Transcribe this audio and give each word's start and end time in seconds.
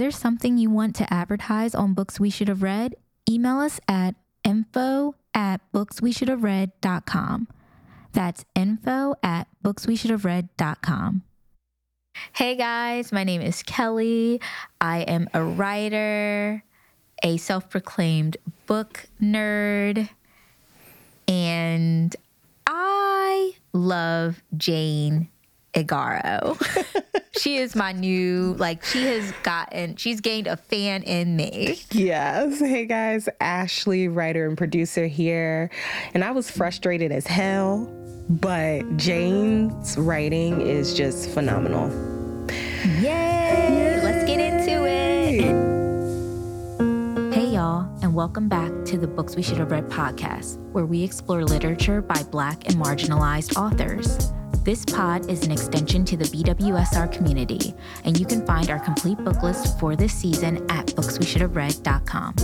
there 0.00 0.10
something 0.10 0.56
you 0.56 0.70
want 0.70 0.96
to 0.96 1.12
advertise 1.12 1.74
on 1.74 1.92
Books 1.92 2.18
We 2.18 2.30
Should 2.30 2.48
Have 2.48 2.62
Read? 2.62 2.94
Email 3.28 3.58
us 3.58 3.78
at 3.86 4.14
info 4.42 5.14
at 5.34 5.60
booksweshouldhaveread.com. 5.74 7.48
That's 8.12 8.46
info 8.54 9.14
at 9.22 9.46
booksweshouldhaveread.com. 9.62 11.22
Hey 12.32 12.56
guys, 12.56 13.12
my 13.12 13.24
name 13.24 13.42
is 13.42 13.62
Kelly. 13.62 14.40
I 14.80 15.00
am 15.00 15.28
a 15.34 15.44
writer, 15.44 16.64
a 17.22 17.36
self 17.36 17.68
proclaimed 17.68 18.38
book 18.66 19.06
nerd, 19.22 20.08
and 21.28 22.16
I 22.66 23.52
love 23.74 24.42
Jane 24.56 25.28
Igharo. 25.74 26.60
she 27.38 27.56
is 27.56 27.76
my 27.76 27.92
new, 27.92 28.54
like, 28.58 28.84
she 28.84 29.04
has 29.04 29.32
gotten, 29.42 29.96
she's 29.96 30.20
gained 30.20 30.46
a 30.46 30.56
fan 30.56 31.02
in 31.02 31.36
me. 31.36 31.80
Yes. 31.92 32.58
Hey 32.58 32.86
guys, 32.86 33.28
Ashley, 33.40 34.08
writer 34.08 34.46
and 34.46 34.56
producer 34.58 35.06
here. 35.06 35.70
And 36.14 36.24
I 36.24 36.32
was 36.32 36.50
frustrated 36.50 37.12
as 37.12 37.26
hell, 37.26 37.86
but 38.28 38.96
Jane's 38.96 39.96
writing 39.96 40.60
is 40.60 40.94
just 40.94 41.30
phenomenal. 41.30 41.88
Yay! 43.00 44.00
Let's 44.02 44.26
get 44.26 44.40
into 44.40 44.86
it. 44.86 45.70
Hey, 47.32 47.46
y'all, 47.54 47.88
and 48.02 48.14
welcome 48.14 48.48
back 48.48 48.72
to 48.86 48.98
the 48.98 49.06
Books 49.06 49.36
We 49.36 49.42
Should 49.42 49.58
Have 49.58 49.70
Read 49.70 49.88
podcast, 49.88 50.58
where 50.72 50.86
we 50.86 51.02
explore 51.02 51.44
literature 51.44 52.02
by 52.02 52.22
Black 52.24 52.66
and 52.66 52.76
marginalized 52.76 53.56
authors. 53.56 54.32
This 54.62 54.84
pod 54.84 55.30
is 55.30 55.42
an 55.46 55.52
extension 55.52 56.04
to 56.04 56.18
the 56.18 56.24
BWSR 56.24 57.10
community, 57.10 57.72
and 58.04 58.20
you 58.20 58.26
can 58.26 58.44
find 58.44 58.68
our 58.68 58.78
complete 58.78 59.16
book 59.24 59.42
list 59.42 59.80
for 59.80 59.96
this 59.96 60.12
season 60.12 60.58
at 60.70 60.86
booksweshouldhaveread.com. 60.88 62.34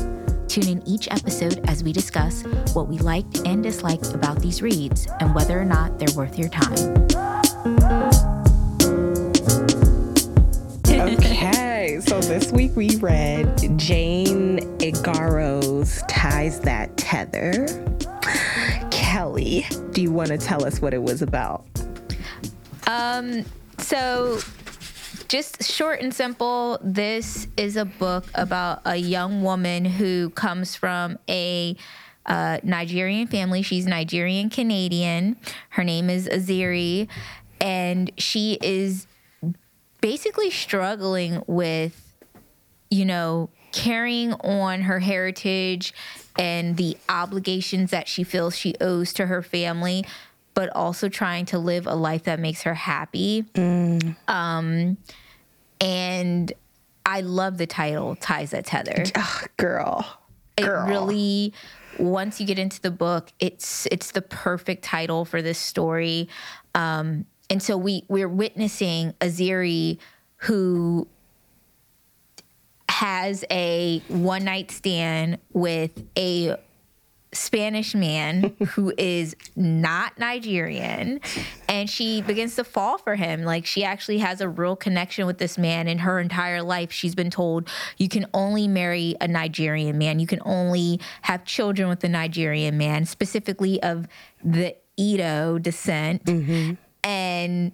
Tune 0.49 0.69
in 0.69 0.83
each 0.89 1.09
episode 1.11 1.61
as 1.69 1.85
we 1.85 1.93
discuss 1.93 2.43
what 2.73 2.89
we 2.89 2.97
liked 2.99 3.47
and 3.47 3.63
disliked 3.63 4.15
about 4.15 4.41
these 4.41 4.63
reads 4.63 5.07
and 5.21 5.35
whether 5.35 5.61
or 5.61 5.67
not 5.67 5.99
they're 5.99 6.17
worth 6.17 6.39
your 6.39 6.49
time. 6.49 6.73
Okay, 10.89 12.01
so 12.01 12.19
this 12.21 12.51
week 12.51 12.75
we 12.75 12.97
read 12.97 13.79
Jane 13.79 14.61
Igharo's 14.79 16.03
Ties 16.09 16.61
That 16.61 16.97
Tether. 16.97 17.67
Kelly, 18.91 19.67
do 19.93 20.01
you 20.01 20.11
want 20.11 20.29
to 20.31 20.39
tell 20.39 20.65
us 20.65 20.81
what 20.81 20.95
it 20.95 21.03
was 21.03 21.21
about? 21.21 21.67
Um, 22.87 23.45
so 23.79 24.39
just 25.29 25.65
short 25.65 26.01
and 26.01 26.15
simple, 26.15 26.79
this 26.83 27.49
is 27.57 27.77
a 27.77 27.85
book 27.85 28.27
about 28.35 28.81
a 28.85 28.97
young 28.97 29.43
woman 29.43 29.85
who 29.85 30.31
comes 30.31 30.77
from 30.77 31.19
a 31.29 31.77
uh, 32.27 32.59
Nigerian 32.63 33.27
family. 33.27 33.63
She's 33.63 33.87
Nigerian 33.87 34.51
Canadian. 34.51 35.37
Her 35.71 35.85
name 35.85 36.11
is 36.11 36.29
Aziri, 36.29 37.09
and 37.61 38.11
she 38.19 38.59
is 38.63 39.07
basically 40.01 40.51
struggling 40.51 41.43
with, 41.47 42.15
you 42.91 43.05
know, 43.05 43.51
carrying 43.73 44.33
on 44.35 44.83
her 44.83 45.01
heritage 45.01 45.93
and 46.39 46.77
the 46.77 46.97
obligations 47.09 47.91
that 47.91 48.09
she 48.09 48.23
feels 48.25 48.57
she 48.57 48.75
owes 48.81 49.13
to 49.15 49.27
her 49.27 49.43
family, 49.43 50.05
but 50.57 50.75
also 50.75 51.11
trying 51.11 51.45
to 51.45 51.59
live 51.59 51.87
a 51.87 51.95
life 51.95 52.25
that 52.25 52.41
makes 52.41 52.63
her 52.63 52.73
happy. 52.73 53.45
Um, 54.27 54.97
and 55.83 56.53
I 57.05 57.21
love 57.21 57.59
the 57.59 57.67
title, 57.67 58.17
Ties 58.17 58.53
That 58.53 58.65
Tether. 58.65 59.05
Oh, 59.15 59.43
girl. 59.59 60.19
Girl. 60.57 60.87
It 60.87 60.91
really 60.91 61.53
once 61.99 62.41
you 62.41 62.47
get 62.47 62.59
into 62.59 62.81
the 62.81 62.91
book, 62.91 63.29
it's 63.39 63.87
it's 63.93 64.13
the 64.13 64.23
perfect 64.23 64.83
title 64.83 65.27
for 65.27 65.43
this 65.43 65.59
story. 65.59 66.31
Um, 66.75 67.27
and 67.51 67.63
so 67.63 67.77
we 67.77 68.05
we're 68.09 68.29
witnessing 68.29 69.13
Aziri 69.21 69.99
who 70.39 71.07
has 72.89 73.45
a 73.51 74.03
one 74.09 74.45
night 74.45 74.71
stand 74.71 75.37
with 75.53 76.03
a 76.17 76.57
Spanish 77.37 77.95
man 77.95 78.57
who 78.71 78.93
is 78.99 79.37
not 79.55 80.19
Nigerian 80.19 81.21
and 81.69 81.89
she 81.89 82.23
begins 82.23 82.57
to 82.57 82.65
fall 82.65 82.99
for 82.99 83.15
him. 83.15 83.43
Like 83.43 83.67
she 83.67 83.85
actually 83.85 84.19
has 84.19 84.41
a 84.41 84.49
real 84.49 84.77
connection 84.77 85.27
with 85.27 85.39
this 85.39 85.59
man 85.59 85.89
in 85.89 85.99
her 85.99 86.19
entire 86.19 86.63
life. 86.63 86.93
She's 86.93 87.15
been 87.15 87.31
told 87.31 87.69
you 87.97 88.09
can 88.09 88.27
only 88.35 88.69
marry 88.69 89.15
a 89.21 89.29
Nigerian 89.29 89.99
man. 89.99 90.19
You 90.19 90.27
can 90.27 90.41
only 90.45 91.01
have 91.23 91.45
children 91.45 91.89
with 91.89 92.03
a 92.05 92.09
Nigerian 92.09 92.77
man, 92.79 93.05
specifically 93.05 93.83
of 93.83 94.07
the 94.45 94.77
Edo 94.97 95.59
descent. 95.59 96.25
Mm-hmm. 96.25 96.75
And 97.05 97.73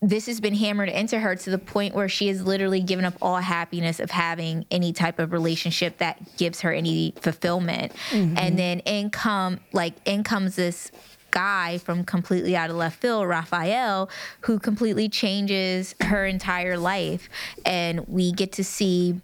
this 0.00 0.26
has 0.26 0.40
been 0.40 0.54
hammered 0.54 0.88
into 0.88 1.18
her 1.18 1.34
to 1.34 1.50
the 1.50 1.58
point 1.58 1.94
where 1.94 2.08
she 2.08 2.28
has 2.28 2.44
literally 2.44 2.80
given 2.80 3.04
up 3.04 3.14
all 3.20 3.36
happiness 3.36 3.98
of 3.98 4.10
having 4.10 4.64
any 4.70 4.92
type 4.92 5.18
of 5.18 5.32
relationship 5.32 5.98
that 5.98 6.36
gives 6.36 6.60
her 6.60 6.72
any 6.72 7.12
fulfillment. 7.20 7.92
Mm-hmm. 8.10 8.38
And 8.38 8.58
then 8.58 8.78
in 8.80 9.10
come 9.10 9.58
like 9.72 9.94
in 10.04 10.22
comes 10.22 10.54
this 10.54 10.92
guy 11.30 11.78
from 11.78 12.04
completely 12.04 12.56
out 12.56 12.70
of 12.70 12.76
left 12.76 13.00
field, 13.00 13.26
Raphael, 13.26 14.08
who 14.42 14.58
completely 14.58 15.08
changes 15.08 15.94
her 16.00 16.24
entire 16.26 16.78
life. 16.78 17.28
And 17.66 18.06
we 18.06 18.30
get 18.32 18.52
to 18.52 18.64
see 18.64 19.20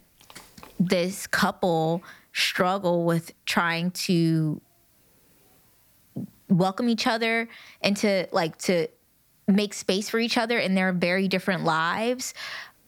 this 0.81 1.29
couple 1.29 2.03
struggle 2.33 3.05
with 3.05 3.33
trying 3.47 3.93
to 3.93 4.61
welcome 6.49 6.89
each 6.89 7.07
other 7.07 7.49
and 7.81 7.97
to 7.97 8.27
like 8.33 8.59
to 8.59 8.89
make 9.47 9.75
space 9.75 10.09
for 10.09 10.19
each 10.19 10.37
other 10.39 10.59
in 10.59 10.75
their 10.75 10.93
very 10.93 11.29
different 11.29 11.65
lives 11.65 12.35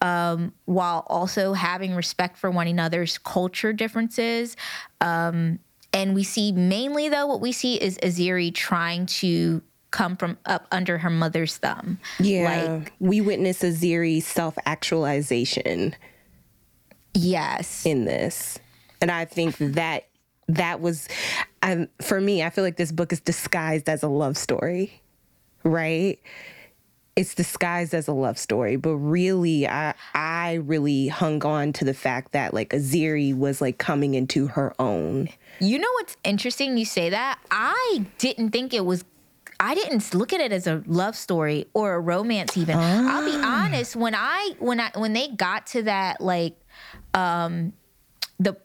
um, 0.00 0.52
while 0.66 1.04
also 1.08 1.52
having 1.54 1.94
respect 1.94 2.36
for 2.36 2.50
one 2.50 2.66
another's 2.66 3.18
culture 3.18 3.72
differences 3.72 4.56
um, 5.00 5.58
and 5.92 6.14
we 6.14 6.22
see 6.22 6.52
mainly 6.52 7.08
though 7.08 7.26
what 7.26 7.40
we 7.40 7.52
see 7.52 7.74
is 7.76 7.98
aziri 7.98 8.54
trying 8.54 9.06
to 9.06 9.62
come 9.90 10.16
from 10.16 10.36
up 10.44 10.66
under 10.72 10.98
her 10.98 11.08
mother's 11.10 11.56
thumb 11.56 11.98
Yeah. 12.18 12.74
like 12.74 12.92
we 13.00 13.20
witness 13.20 13.62
Aziri's 13.62 14.26
self 14.26 14.58
actualization 14.66 15.94
yes 17.14 17.86
in 17.86 18.04
this. 18.04 18.58
And 19.00 19.10
I 19.10 19.24
think 19.26 19.56
that 19.58 20.08
that 20.48 20.80
was, 20.80 21.08
um, 21.62 21.88
for 22.00 22.20
me, 22.20 22.42
I 22.42 22.50
feel 22.50 22.64
like 22.64 22.76
this 22.76 22.92
book 22.92 23.12
is 23.12 23.20
disguised 23.20 23.88
as 23.88 24.02
a 24.02 24.08
love 24.08 24.36
story, 24.38 25.02
right? 25.66 26.20
It's 27.14 27.34
disguised 27.34 27.94
as 27.94 28.08
a 28.08 28.12
love 28.12 28.38
story, 28.38 28.76
but 28.76 28.96
really, 28.96 29.66
I 29.66 29.94
I 30.14 30.54
really 30.54 31.08
hung 31.08 31.42
on 31.44 31.72
to 31.74 31.84
the 31.84 31.94
fact 31.94 32.32
that 32.32 32.52
like 32.52 32.70
Aziri 32.70 33.34
was 33.34 33.60
like 33.60 33.78
coming 33.78 34.14
into 34.14 34.48
her 34.48 34.74
own. 34.78 35.28
You 35.58 35.78
know 35.78 35.88
what's 35.94 36.16
interesting? 36.24 36.76
You 36.76 36.84
say 36.84 37.10
that. 37.10 37.38
I 37.50 38.04
didn't 38.18 38.50
think 38.50 38.74
it 38.74 38.84
was. 38.84 39.04
I 39.58 39.74
didn't 39.74 40.14
look 40.14 40.34
at 40.34 40.40
it 40.42 40.52
as 40.52 40.66
a 40.66 40.82
love 40.86 41.16
story 41.16 41.66
or 41.72 41.94
a 41.94 42.00
romance. 42.00 42.54
Even 42.58 42.76
I'll 42.76 43.24
be 43.24 43.34
honest. 43.34 43.96
When 43.96 44.14
I 44.14 44.54
when 44.58 44.78
I 44.78 44.90
when 44.94 45.14
they 45.14 45.28
got 45.28 45.68
to 45.68 45.84
that 45.84 46.20
like, 46.20 46.54
um, 47.14 47.72
the 48.38 48.58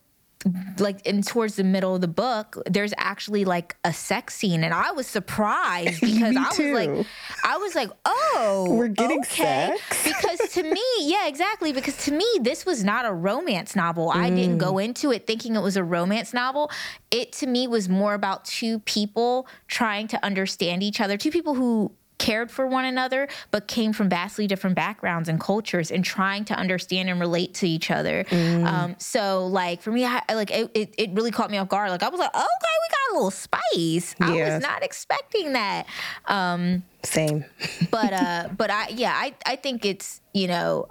like 0.79 1.05
in 1.05 1.21
towards 1.21 1.55
the 1.55 1.63
middle 1.63 1.93
of 1.95 2.01
the 2.01 2.07
book, 2.07 2.57
there's 2.65 2.93
actually 2.97 3.45
like 3.45 3.75
a 3.83 3.93
sex 3.93 4.35
scene, 4.35 4.63
and 4.63 4.73
I 4.73 4.91
was 4.91 5.07
surprised 5.07 6.01
because 6.01 6.35
I 6.35 6.49
was 6.49 6.59
like, 6.73 7.07
I 7.43 7.57
was 7.57 7.75
like, 7.75 7.89
oh, 8.05 8.67
We're 8.69 8.87
getting 8.87 9.19
okay. 9.19 9.75
sex. 9.89 10.03
because 10.37 10.49
to 10.53 10.63
me, 10.63 10.81
yeah, 11.01 11.27
exactly. 11.27 11.71
Because 11.73 11.97
to 12.05 12.11
me, 12.11 12.25
this 12.41 12.65
was 12.65 12.83
not 12.83 13.05
a 13.05 13.11
romance 13.13 13.75
novel. 13.75 14.09
I 14.09 14.29
didn't 14.29 14.57
go 14.57 14.73
Mm. 14.73 14.85
into 14.85 15.11
it 15.11 15.27
thinking 15.27 15.55
it 15.55 15.61
was 15.61 15.77
a 15.77 15.83
romance 15.83 16.33
novel. 16.33 16.71
It 17.11 17.31
to 17.33 17.47
me 17.47 17.67
was 17.67 17.89
more 17.89 18.13
about 18.13 18.45
two 18.45 18.79
people 18.79 19.47
trying 19.67 20.07
to 20.09 20.25
understand 20.25 20.81
each 20.81 21.01
other, 21.01 21.17
two 21.17 21.31
people 21.31 21.55
who 21.55 21.91
cared 22.21 22.51
for 22.51 22.67
one 22.67 22.85
another 22.85 23.27
but 23.49 23.67
came 23.67 23.91
from 23.93 24.07
vastly 24.09 24.45
different 24.45 24.75
backgrounds 24.75 25.27
and 25.27 25.39
cultures 25.39 25.89
and 25.89 26.05
trying 26.05 26.45
to 26.45 26.53
understand 26.53 27.09
and 27.09 27.19
relate 27.19 27.51
to 27.55 27.67
each 27.67 27.89
other 27.89 28.23
Mm. 28.29 28.65
um, 28.71 28.95
so 28.99 29.47
like 29.47 29.81
for 29.81 29.91
me 29.91 30.05
I, 30.05 30.21
like 30.41 30.51
it, 30.51 30.69
it, 30.81 30.93
it 30.97 31.09
really 31.13 31.31
caught 31.31 31.49
me 31.49 31.57
off 31.57 31.67
guard 31.67 31.89
like 31.89 32.03
i 32.03 32.09
was 32.09 32.19
like 32.19 32.33
okay 32.35 32.45
we 32.83 32.87
got 32.97 33.11
a 33.11 33.13
little 33.15 33.31
spice 33.31 34.15
i 34.21 34.29
was 34.31 34.61
not 34.61 34.83
expecting 34.83 35.53
that 35.53 35.87
um, 36.27 36.83
Same. 37.03 37.43
but 37.91 38.13
uh 38.13 38.49
but 38.55 38.69
i 38.69 38.89
yeah 38.89 39.13
i 39.15 39.33
i 39.47 39.55
think 39.55 39.83
it's 39.85 40.21
you 40.33 40.47
know 40.47 40.87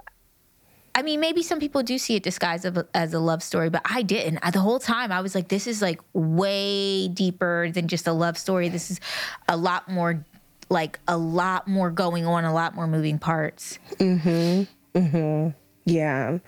I 0.92 1.02
mean, 1.02 1.20
maybe 1.20 1.44
some 1.44 1.60
people 1.60 1.84
do 1.84 1.98
see 1.98 2.16
it 2.16 2.24
disguised 2.24 2.66
as 2.94 3.14
a 3.14 3.20
love 3.20 3.44
story, 3.44 3.70
but 3.70 3.80
I 3.84 4.02
didn't. 4.02 4.40
I, 4.42 4.50
the 4.50 4.58
whole 4.58 4.80
time, 4.80 5.12
I 5.12 5.20
was 5.20 5.36
like, 5.36 5.46
"This 5.46 5.68
is 5.68 5.80
like 5.80 6.00
way 6.12 7.06
deeper 7.06 7.70
than 7.72 7.86
just 7.86 8.08
a 8.08 8.12
love 8.12 8.36
story. 8.36 8.68
This 8.68 8.90
is 8.90 9.00
a 9.48 9.56
lot 9.56 9.88
more, 9.88 10.26
like 10.70 10.98
a 11.06 11.18
lot 11.18 11.68
more 11.68 11.90
going 11.90 12.24
on, 12.24 12.44
a 12.44 12.54
lot 12.54 12.74
more 12.74 12.86
moving 12.86 13.18
parts." 13.18 13.78
Mm 13.98 14.20
hmm. 14.20 14.98
Mm 14.98 15.10
hmm. 15.10 15.48
Yeah. 15.84 16.38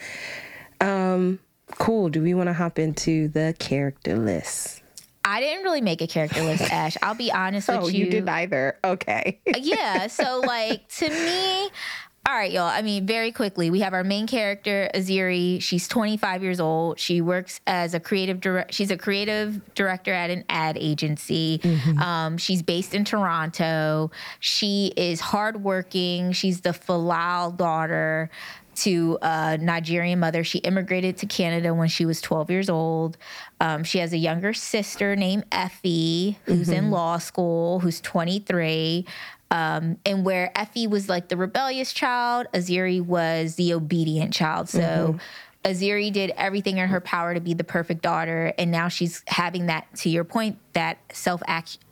Um, 0.81 1.39
cool. 1.77 2.09
Do 2.09 2.23
we 2.23 2.35
want 2.35 2.49
to 2.49 2.53
hop 2.53 2.79
into 2.79 3.29
the 3.29 3.55
character 3.59 4.17
list? 4.17 4.83
I 5.25 5.41
didn't 5.41 5.63
really 5.63 5.81
make 5.81 6.03
a 6.03 6.07
character 6.07 6.43
list, 6.43 6.63
Ash. 6.73 6.97
I'll 7.01 7.15
be 7.15 7.31
honest 7.31 7.69
with 7.69 7.77
you. 7.77 7.83
Oh, 7.85 7.89
you. 7.89 8.05
you 8.07 8.11
did 8.11 8.29
either. 8.29 8.79
Okay. 8.83 9.41
yeah. 9.57 10.09
So 10.09 10.41
like 10.41 10.89
to 10.97 11.09
me, 11.09 11.71
all 12.25 12.35
right, 12.35 12.53
y'all. 12.53 12.63
I 12.63 12.83
mean, 12.83 13.05
very 13.05 13.33
quickly, 13.33 13.69
we 13.71 13.81
have 13.81 13.95
our 13.95 14.05
main 14.05 14.29
character, 14.29 14.89
Aziri. 14.95 15.61
She's 15.61 15.89
25 15.89 16.43
years 16.43 16.61
old. 16.61 17.01
She 17.01 17.21
works 17.21 17.61
as 17.67 17.95
a 17.95 18.01
creative 18.01 18.41
direct. 18.41 18.73
She's 18.73 18.93
a 18.93 18.97
creative 18.97 19.61
director 19.75 20.13
at 20.13 20.31
an 20.31 20.45
ad 20.49 20.79
agency. 20.79 21.61
Um, 22.01 22.39
she's 22.39 22.63
based 22.63 22.95
in 22.95 23.05
Toronto. 23.05 24.13
She 24.39 24.93
is 24.97 25.21
hardworking. 25.21 26.31
She's 26.33 26.61
the 26.61 26.71
Falal 26.71 27.57
daughter 27.57 28.31
to 28.75 29.19
a 29.21 29.59
Nigerian 29.59 30.19
mother. 30.21 30.45
She 30.45 30.59
immigrated 30.61 31.19
to 31.19 31.27
Canada 31.27 31.75
when 31.75 31.89
she 31.89 32.07
was 32.07 32.21
12 32.21 32.51
years 32.51 32.71
old. 32.71 33.19
Um, 33.61 33.85
she 33.85 33.99
has 33.99 34.13
a 34.13 34.17
younger 34.17 34.55
sister 34.55 35.15
named 35.17 35.45
Effie, 35.53 36.39
who's 36.45 36.69
in 36.69 36.91
law 36.91 37.19
school, 37.19 37.81
who's 37.81 38.01
23. 38.01 39.05
Um, 39.53 39.99
and 40.07 40.25
where 40.25 40.51
Effie 40.59 40.87
was 40.87 41.11
like 41.11 41.29
the 41.29 41.37
rebellious 41.37 41.93
child, 41.93 42.47
Aziri 42.55 43.05
was 43.05 43.57
the 43.57 43.75
obedient 43.75 44.33
child. 44.33 44.71
So 44.71 45.19
Aziri 45.63 46.11
did 46.11 46.33
everything 46.39 46.79
in 46.79 46.89
her 46.89 47.03
power 47.03 47.35
to 47.35 47.41
be 47.41 47.53
the 47.53 47.63
perfect 47.63 48.01
daughter. 48.01 48.55
And 48.57 48.71
now 48.71 48.89
she's 48.89 49.23
having 49.29 49.67
that, 49.67 49.95
to 49.97 50.09
your 50.09 50.25
point, 50.25 50.59
that 50.73 50.99
self 51.13 51.43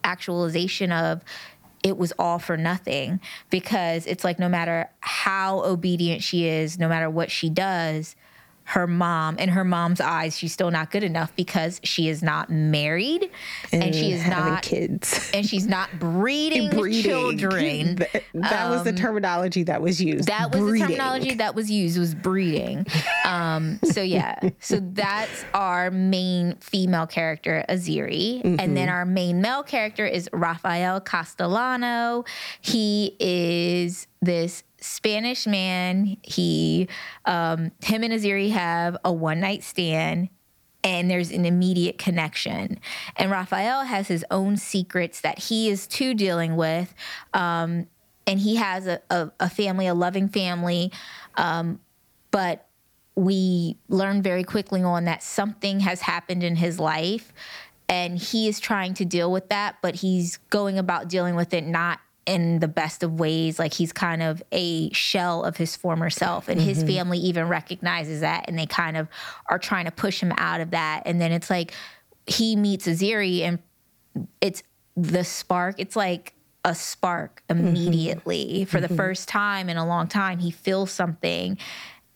actualization 0.03 0.91
of, 0.91 1.23
it 1.83 1.99
was 1.99 2.12
all 2.19 2.39
for 2.39 2.57
nothing 2.57 3.21
because 3.51 4.07
it's 4.07 4.25
like 4.25 4.39
no 4.39 4.49
matter 4.49 4.91
how 5.01 5.62
obedient 5.62 6.23
she 6.23 6.47
is, 6.47 6.79
no 6.79 6.89
matter 6.89 7.09
what 7.09 7.31
she 7.31 7.51
does, 7.51 8.17
her 8.70 8.87
mom, 8.87 9.37
in 9.38 9.49
her 9.49 9.64
mom's 9.64 10.00
eyes, 10.00 10.38
she's 10.38 10.52
still 10.52 10.70
not 10.70 10.93
good 10.93 11.02
enough 11.02 11.34
because 11.34 11.81
she 11.82 12.08
is 12.08 12.22
not 12.22 12.50
married 12.50 13.28
and, 13.72 13.93
she 13.93 14.12
is 14.12 14.22
having 14.22 14.52
not 14.52 14.62
kids. 14.62 15.28
and 15.34 15.44
she's 15.44 15.67
not 15.67 15.99
breeding, 15.99 16.70
Breeding. 16.78 17.02
children. 17.02 17.96
That, 17.96 18.22
that 18.34 18.70
was 18.70 18.84
the 18.84 18.93
terminology 18.93 19.64
that 19.64 19.82
was 19.82 20.00
used. 20.00 20.28
That 20.28 20.52
was 20.52 20.61
Breeding. 20.61 20.87
the 20.87 20.94
terminology 20.94 21.34
that 21.34 21.56
was 21.56 21.69
used 21.69 21.99
was 21.99 22.14
breeding. 22.14 22.87
Um, 23.25 23.81
so 23.82 24.02
yeah, 24.02 24.38
so 24.61 24.78
that's 24.81 25.44
our 25.52 25.90
main 25.90 26.55
female 26.61 27.08
character, 27.08 27.64
Aziri, 27.69 28.40
and 28.61 28.76
then 28.76 28.88
our 28.88 29.05
main 29.05 29.40
male 29.40 29.64
character 29.64 30.06
is 30.06 30.31
Rafael 30.32 31.00
Castellano. 31.00 32.25
He 32.61 33.16
is 33.19 34.06
this 34.23 34.62
Spanish 34.81 35.47
man. 35.47 36.17
He, 36.23 36.88
um, 37.25 37.73
him 37.82 38.03
and 38.03 38.12
Aziri 38.12 38.50
have 38.50 38.97
a 39.05 39.12
one 39.12 39.41
night 39.41 39.62
stand 39.62 40.29
and 40.82 41.11
there's 41.11 41.31
an 41.31 41.44
immediate 41.44 41.99
connection. 41.99 42.81
And 43.17 43.31
Raphael 43.31 43.85
has 43.85 44.09
his 44.09 44.25
own 44.31 44.56
secrets 44.56 45.21
that 45.21 45.38
he 45.38 45.69
is 45.69 45.87
too 45.87 46.15
dealing 46.15 46.56
with. 46.56 46.94
Um, 47.35 47.87
and 48.27 48.41
he 48.41 48.56
has 48.56 48.87
a, 48.87 49.00
a, 49.11 49.31
a 49.41 49.50
family, 49.50 49.87
a 49.87 49.94
loving 49.94 50.29
family. 50.29 50.93
Um, 51.37 51.81
but 52.31 52.67
we 53.15 53.76
learn 53.88 54.23
very 54.23 54.44
quickly 54.44 54.83
on 54.83 55.05
that 55.05 55.23
something 55.23 55.81
has 55.81 56.03
happened 56.03 56.43
in 56.43 56.56
his 56.56 56.79
life 56.79 57.33
and 57.88 58.19
he 58.19 58.47
is 58.47 58.61
trying 58.61 58.94
to 58.94 59.05
deal 59.05 59.33
with 59.33 59.49
that, 59.49 59.76
but 59.83 59.97
he's 59.97 60.37
going 60.49 60.79
about 60.79 61.09
dealing 61.09 61.35
with 61.35 61.53
it 61.53 61.67
not 61.67 61.99
in 62.31 62.61
the 62.61 62.69
best 62.69 63.03
of 63.03 63.19
ways. 63.19 63.59
Like 63.59 63.75
he's 63.75 63.93
kind 63.93 64.23
of 64.23 64.41
a 64.53 64.91
shell 64.93 65.44
of 65.44 65.56
his 65.56 65.75
former 65.75 66.11
self, 66.11 66.49
and 66.49 66.61
his 66.61 66.79
mm-hmm. 66.79 66.87
family 66.87 67.19
even 67.19 67.49
recognizes 67.49 68.21
that, 68.21 68.44
and 68.47 68.56
they 68.56 68.67
kind 68.67 68.97
of 68.97 69.09
are 69.50 69.59
trying 69.59 69.87
to 69.87 69.91
push 69.91 70.21
him 70.21 70.32
out 70.38 70.61
of 70.61 70.71
that. 70.71 71.03
And 71.06 71.21
then 71.21 71.32
it's 71.32 71.50
like 71.50 71.73
he 72.27 72.55
meets 72.55 72.87
Aziri, 72.87 73.41
and 73.41 73.59
it's 74.41 74.62
the 74.97 75.25
spark. 75.25 75.75
It's 75.79 75.97
like 75.97 76.35
a 76.65 76.75
spark 76.75 77.43
mm-hmm. 77.49 77.67
immediately 77.67 78.65
for 78.67 78.81
the 78.81 78.87
mm-hmm. 78.87 78.97
first 78.97 79.29
time 79.29 79.69
in 79.69 79.76
a 79.76 79.87
long 79.87 80.06
time. 80.06 80.38
He 80.38 80.53
feels 80.53 80.93
something, 80.93 81.59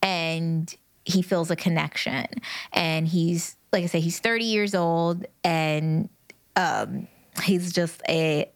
and 0.00 0.72
he 1.04 1.22
feels 1.22 1.50
a 1.50 1.56
connection. 1.56 2.26
And 2.72 3.08
he's 3.08 3.56
like 3.72 3.82
I 3.82 3.86
say, 3.86 3.98
he's 3.98 4.20
30 4.20 4.44
years 4.44 4.76
old, 4.76 5.26
and 5.42 6.08
um, 6.54 7.08
he's 7.42 7.72
just 7.72 8.00
a 8.08 8.48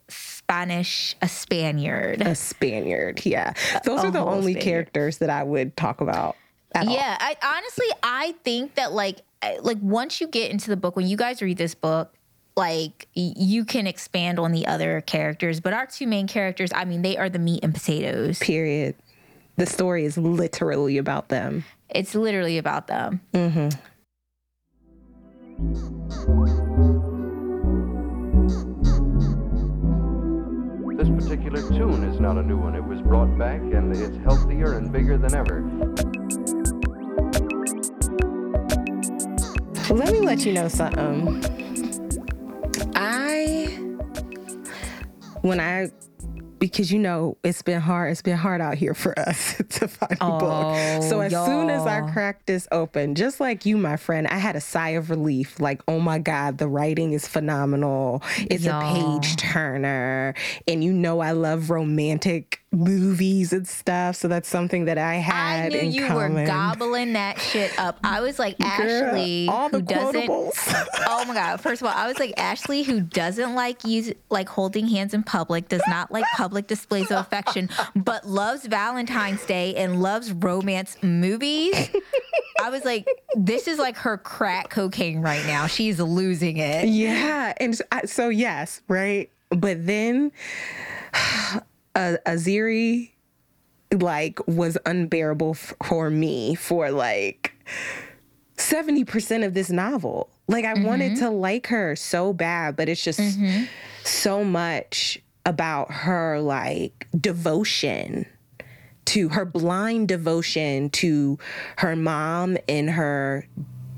Spanish, 0.48 1.14
a 1.20 1.28
Spaniard. 1.28 2.22
a 2.22 2.34
Spaniard. 2.34 3.20
Yeah, 3.26 3.52
those 3.84 4.02
are 4.02 4.10
the 4.10 4.20
only 4.20 4.52
Spaniard. 4.54 4.64
characters 4.64 5.18
that 5.18 5.28
I 5.28 5.42
would 5.42 5.76
talk 5.76 6.00
about. 6.00 6.36
At 6.74 6.86
all. 6.86 6.94
Yeah, 6.94 7.16
I 7.20 7.36
honestly 7.42 7.86
I 8.02 8.34
think 8.44 8.74
that 8.76 8.92
like 8.92 9.18
like 9.60 9.76
once 9.82 10.22
you 10.22 10.26
get 10.26 10.50
into 10.50 10.70
the 10.70 10.76
book, 10.76 10.96
when 10.96 11.06
you 11.06 11.18
guys 11.18 11.42
read 11.42 11.58
this 11.58 11.74
book, 11.74 12.14
like 12.56 13.08
you 13.14 13.66
can 13.66 13.86
expand 13.86 14.38
on 14.38 14.52
the 14.52 14.66
other 14.66 15.02
characters, 15.02 15.60
but 15.60 15.74
our 15.74 15.84
two 15.86 16.06
main 16.06 16.26
characters, 16.26 16.70
I 16.74 16.86
mean, 16.86 17.02
they 17.02 17.18
are 17.18 17.28
the 17.28 17.38
meat 17.38 17.60
and 17.62 17.74
potatoes. 17.74 18.38
Period. 18.38 18.94
The 19.56 19.66
story 19.66 20.04
is 20.06 20.16
literally 20.16 20.96
about 20.98 21.28
them. 21.28 21.64
It's 21.90 22.14
literally 22.14 22.56
about 22.58 22.86
them. 22.86 23.20
This 23.32 23.74
particular 31.50 31.78
tune 31.78 32.04
is 32.04 32.20
not 32.20 32.36
a 32.36 32.42
new 32.42 32.58
one. 32.58 32.74
It 32.74 32.84
was 32.84 33.00
brought 33.00 33.36
back 33.38 33.60
and 33.60 33.94
it's 33.96 34.16
healthier 34.18 34.76
and 34.76 34.92
bigger 34.92 35.16
than 35.16 35.34
ever. 35.34 35.62
Let 39.90 40.12
me 40.12 40.20
let 40.20 40.44
you 40.44 40.52
know 40.52 40.68
something. 40.68 41.42
I, 42.94 43.66
when 45.40 45.58
I, 45.60 45.90
because 46.58 46.93
you 46.93 46.99
know 46.99 47.37
it's 47.44 47.62
been 47.62 47.81
hard. 47.81 48.12
It's 48.12 48.22
been 48.22 48.37
hard 48.37 48.60
out 48.60 48.76
here 48.76 48.94
for 48.94 49.19
us 49.19 49.56
to 49.70 49.88
find 49.88 50.12
a 50.20 50.31
book. 50.38 50.43
Oh, 50.43 51.00
so 51.08 51.19
Oh, 51.19 51.20
as 51.20 51.32
soon 51.32 51.70
as 51.70 51.87
I 51.87 52.00
cracked 52.12 52.46
this 52.46 52.66
open, 52.72 53.14
just 53.14 53.40
like 53.40 53.66
you, 53.66 53.76
my 53.76 53.96
friend, 53.96 54.26
I 54.28 54.38
had 54.38 54.56
a 54.56 54.60
sigh 54.60 54.90
of 54.90 55.10
relief. 55.10 55.58
Like, 55.60 55.82
oh 55.88 55.99
my 56.00 56.19
God, 56.19 56.58
the 56.58 56.69
writing 56.69 57.12
is 57.12 57.26
phenomenal. 57.26 58.22
It's 58.38 58.64
a 58.64 58.69
Y'all. 58.69 59.19
page 59.20 59.37
turner, 59.37 60.34
and 60.66 60.82
you 60.84 60.93
know 60.93 61.20
I 61.20 61.32
love 61.32 61.70
romantic 61.70 62.61
movies 62.70 63.52
and 63.52 63.66
stuff. 63.66 64.16
So 64.16 64.28
that's 64.28 64.48
something 64.48 64.84
that 64.86 64.98
I 64.98 65.14
had. 65.14 65.66
I 65.66 65.68
knew 65.68 65.78
in 65.78 65.92
you 65.92 66.06
common. 66.06 66.34
were 66.34 66.46
gobbling 66.46 67.14
that 67.14 67.40
shit 67.40 67.76
up. 67.78 67.98
I 68.04 68.20
was 68.20 68.38
like 68.38 68.58
Girl, 68.58 68.68
Ashley, 68.68 69.48
all 69.48 69.68
the 69.68 69.78
who 69.78 69.82
doesn't. 69.84 70.28
Oh 71.10 71.25
my 71.25 71.34
god! 71.34 71.60
First 71.60 71.80
of 71.82 71.88
all, 71.88 71.94
I 71.94 72.06
was 72.06 72.18
like 72.18 72.34
Ashley, 72.37 72.82
who 72.82 73.00
doesn't 73.00 73.54
like 73.54 73.84
use 73.84 74.12
like 74.30 74.48
holding 74.48 74.87
hands 74.87 75.14
in 75.14 75.22
public, 75.22 75.68
does 75.68 75.82
not 75.88 76.12
like 76.12 76.25
public 76.37 76.66
displays 76.66 77.10
of 77.10 77.18
affection, 77.18 77.70
but 77.96 78.26
loves 78.26 78.66
Valentine's 78.66 79.44
Day 79.46 79.75
and 79.75 80.02
loves 80.02 80.32
romance 80.32 80.96
movies. 81.02 81.90
I 82.62 82.70
was 82.70 82.84
like, 82.84 83.08
this 83.34 83.66
is 83.68 83.78
like 83.78 83.96
her 83.96 84.18
crack 84.18 84.68
cocaine 84.70 85.20
right 85.22 85.44
now. 85.46 85.66
She's 85.66 85.98
losing 85.98 86.58
it. 86.58 86.87
Yeah, 86.88 87.54
and 87.56 87.75
so, 87.75 87.84
so 88.04 88.28
yes, 88.28 88.82
right. 88.88 89.30
But 89.50 89.87
then 89.87 90.30
uh, 91.99 92.17
Aziri 92.26 93.11
like 93.93 94.38
was 94.47 94.78
unbearable 94.87 95.50
f- 95.50 95.75
for 95.85 96.11
me 96.11 96.55
for 96.55 96.90
like 96.90 97.52
70% 98.57 99.45
of 99.47 99.55
this 99.55 99.71
novel. 99.71 100.28
Like 100.47 100.64
I 100.64 100.75
wanted 100.85 101.17
to 101.19 101.31
like 101.31 101.67
her 101.69 101.95
so 101.97 102.33
bad, 102.33 102.76
but 102.76 102.88
it's 102.88 103.02
just 103.02 103.21
so 104.05 104.45
much 104.45 105.19
about 105.47 105.90
her 105.90 106.40
like 106.40 107.09
devotion 107.19 108.26
to 109.07 109.31
her 109.31 109.45
blind 109.45 110.09
devotion 110.09 110.90
to 110.90 111.38
her 111.78 111.97
mom 111.97 112.59
and 112.69 112.90
her 112.90 113.47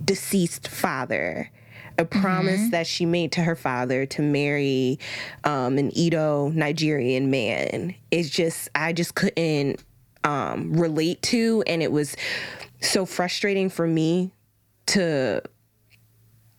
deceased 0.04 0.68
father. 0.68 1.50
A 1.98 2.04
promise 2.04 2.70
that 2.70 2.86
she 2.86 3.04
made 3.06 3.32
to 3.32 3.42
her 3.42 3.56
father 3.56 4.06
to 4.06 4.22
marry 4.22 4.98
um, 5.44 5.78
an 5.78 5.90
Edo 5.96 6.48
Nigerian 6.48 7.30
man 7.30 7.94
is 8.10 8.30
just, 8.30 8.68
I 8.74 8.92
just 8.92 9.14
couldn't 9.14 9.82
um, 10.24 10.72
relate 10.72 11.20
to. 11.22 11.62
And 11.66 11.82
it 11.82 11.92
was 11.92 12.16
so 12.80 13.04
frustrating 13.04 13.68
for 13.68 13.86
me 13.86 14.30
to, 14.86 15.42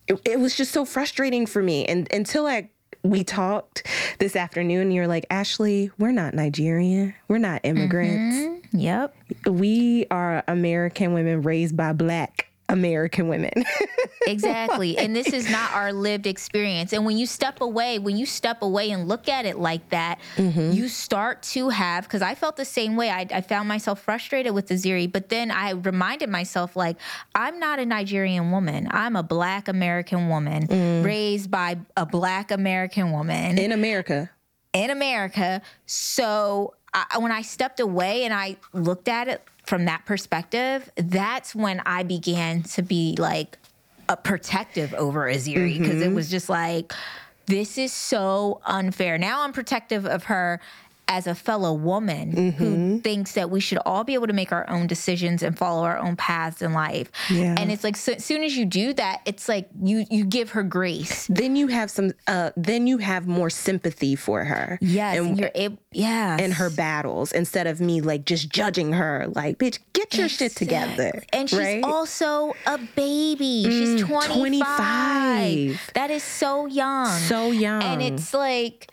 it, 0.07 0.21
it 0.25 0.39
was 0.39 0.55
just 0.55 0.71
so 0.71 0.85
frustrating 0.85 1.45
for 1.45 1.61
me. 1.63 1.85
And 1.85 2.11
until 2.13 2.45
I, 2.45 2.69
we 3.03 3.23
talked 3.23 3.87
this 4.19 4.35
afternoon, 4.35 4.91
you're 4.91 5.07
like, 5.07 5.25
Ashley, 5.31 5.89
we're 5.97 6.11
not 6.11 6.33
Nigerian. 6.35 7.15
We're 7.27 7.39
not 7.39 7.61
immigrants 7.63 8.61
Yep. 8.73 9.15
we 9.47 10.05
are 10.11 10.43
American 10.47 11.13
women 11.13 11.41
raised 11.41 11.75
by 11.75 11.93
black 11.93 12.47
American 12.71 13.27
women. 13.27 13.51
exactly. 14.27 14.97
And 14.97 15.15
this 15.15 15.27
is 15.27 15.49
not 15.49 15.71
our 15.73 15.91
lived 15.91 16.25
experience. 16.25 16.93
And 16.93 17.05
when 17.05 17.17
you 17.17 17.25
step 17.25 17.61
away, 17.61 17.99
when 17.99 18.17
you 18.17 18.25
step 18.25 18.61
away 18.61 18.91
and 18.91 19.07
look 19.07 19.27
at 19.27 19.45
it 19.45 19.59
like 19.59 19.89
that, 19.89 20.19
mm-hmm. 20.37 20.71
you 20.71 20.87
start 20.87 21.43
to 21.43 21.69
have, 21.69 22.05
because 22.05 22.21
I 22.21 22.33
felt 22.35 22.55
the 22.55 22.65
same 22.65 22.95
way. 22.95 23.09
I, 23.09 23.27
I, 23.31 23.41
found 23.41 23.67
myself 23.67 24.01
frustrated 24.01 24.53
with 24.53 24.67
the 24.67 24.75
Aziri, 24.75 25.11
but 25.11 25.29
then 25.29 25.51
I 25.51 25.71
reminded 25.71 26.29
myself, 26.29 26.75
like, 26.75 26.97
I'm 27.35 27.59
not 27.59 27.79
a 27.79 27.85
Nigerian 27.85 28.51
woman. 28.51 28.87
I'm 28.91 29.15
a 29.15 29.23
Black 29.23 29.67
American 29.67 30.29
woman 30.29 30.67
mm. 30.67 31.03
raised 31.03 31.51
by 31.51 31.77
a 31.97 32.05
Black 32.05 32.51
American 32.51 33.11
woman 33.11 33.57
in 33.57 33.71
America. 33.71 34.29
In 34.73 34.89
America. 34.89 35.61
So 35.85 36.75
I, 36.93 37.17
when 37.17 37.31
I 37.31 37.41
stepped 37.41 37.79
away 37.79 38.23
and 38.23 38.33
I 38.33 38.55
looked 38.73 39.07
at 39.07 39.27
it 39.27 39.41
from 39.71 39.85
that 39.85 40.03
perspective, 40.05 40.91
that's 40.97 41.55
when 41.55 41.79
I 41.85 42.03
began 42.03 42.63
to 42.63 42.81
be 42.81 43.15
like 43.17 43.57
a 44.09 44.17
protective 44.17 44.93
over 44.95 45.21
Aziri 45.31 45.79
because 45.79 45.93
mm-hmm. 45.93 46.11
it 46.11 46.13
was 46.13 46.29
just 46.29 46.49
like, 46.49 46.91
this 47.45 47.77
is 47.77 47.93
so 47.93 48.59
unfair. 48.65 49.17
Now 49.17 49.43
I'm 49.43 49.53
protective 49.53 50.05
of 50.05 50.25
her 50.25 50.59
as 51.11 51.27
a 51.27 51.35
fellow 51.35 51.73
woman 51.73 52.31
mm-hmm. 52.31 52.49
who 52.51 53.01
thinks 53.01 53.33
that 53.33 53.49
we 53.49 53.59
should 53.59 53.79
all 53.85 54.05
be 54.05 54.13
able 54.13 54.27
to 54.27 54.33
make 54.33 54.53
our 54.53 54.67
own 54.69 54.87
decisions 54.87 55.43
and 55.43 55.57
follow 55.57 55.83
our 55.83 55.97
own 55.97 56.15
paths 56.15 56.61
in 56.61 56.71
life. 56.71 57.11
Yeah. 57.29 57.55
And 57.57 57.69
it's 57.69 57.83
like 57.83 57.97
so, 57.97 58.13
as 58.13 58.23
soon 58.23 58.43
as 58.43 58.55
you 58.55 58.65
do 58.65 58.93
that, 58.93 59.21
it's 59.25 59.49
like 59.49 59.69
you 59.83 60.05
you 60.09 60.23
give 60.23 60.51
her 60.51 60.63
grace. 60.63 61.27
Then 61.27 61.57
you 61.57 61.67
have 61.67 61.91
some 61.91 62.13
uh 62.27 62.51
then 62.55 62.87
you 62.87 62.99
have 62.99 63.27
more 63.27 63.49
sympathy 63.49 64.15
for 64.15 64.45
her. 64.45 64.79
Yes. 64.81 65.17
And, 65.17 65.27
and 65.27 65.39
you're 65.39 65.51
able 65.53 65.77
yeah. 65.91 66.37
And 66.39 66.53
her 66.53 66.69
battles 66.69 67.33
instead 67.33 67.67
of 67.67 67.81
me 67.81 67.99
like 67.99 68.23
just 68.23 68.49
judging 68.49 68.93
her 68.93 69.27
like 69.35 69.57
bitch 69.57 69.79
get 69.91 70.15
your 70.15 70.27
exactly. 70.27 70.47
shit 70.47 70.55
together. 70.55 71.23
And 71.33 71.49
she's 71.49 71.59
right? 71.59 71.83
also 71.83 72.53
a 72.65 72.77
baby. 72.95 73.65
Mm, 73.67 73.71
she's 73.71 74.01
25. 74.03 74.37
25. 74.37 75.91
That 75.93 76.09
is 76.09 76.23
so 76.23 76.67
young. 76.67 77.19
So 77.19 77.51
young. 77.51 77.83
And 77.83 78.01
it's 78.01 78.33
like 78.33 78.91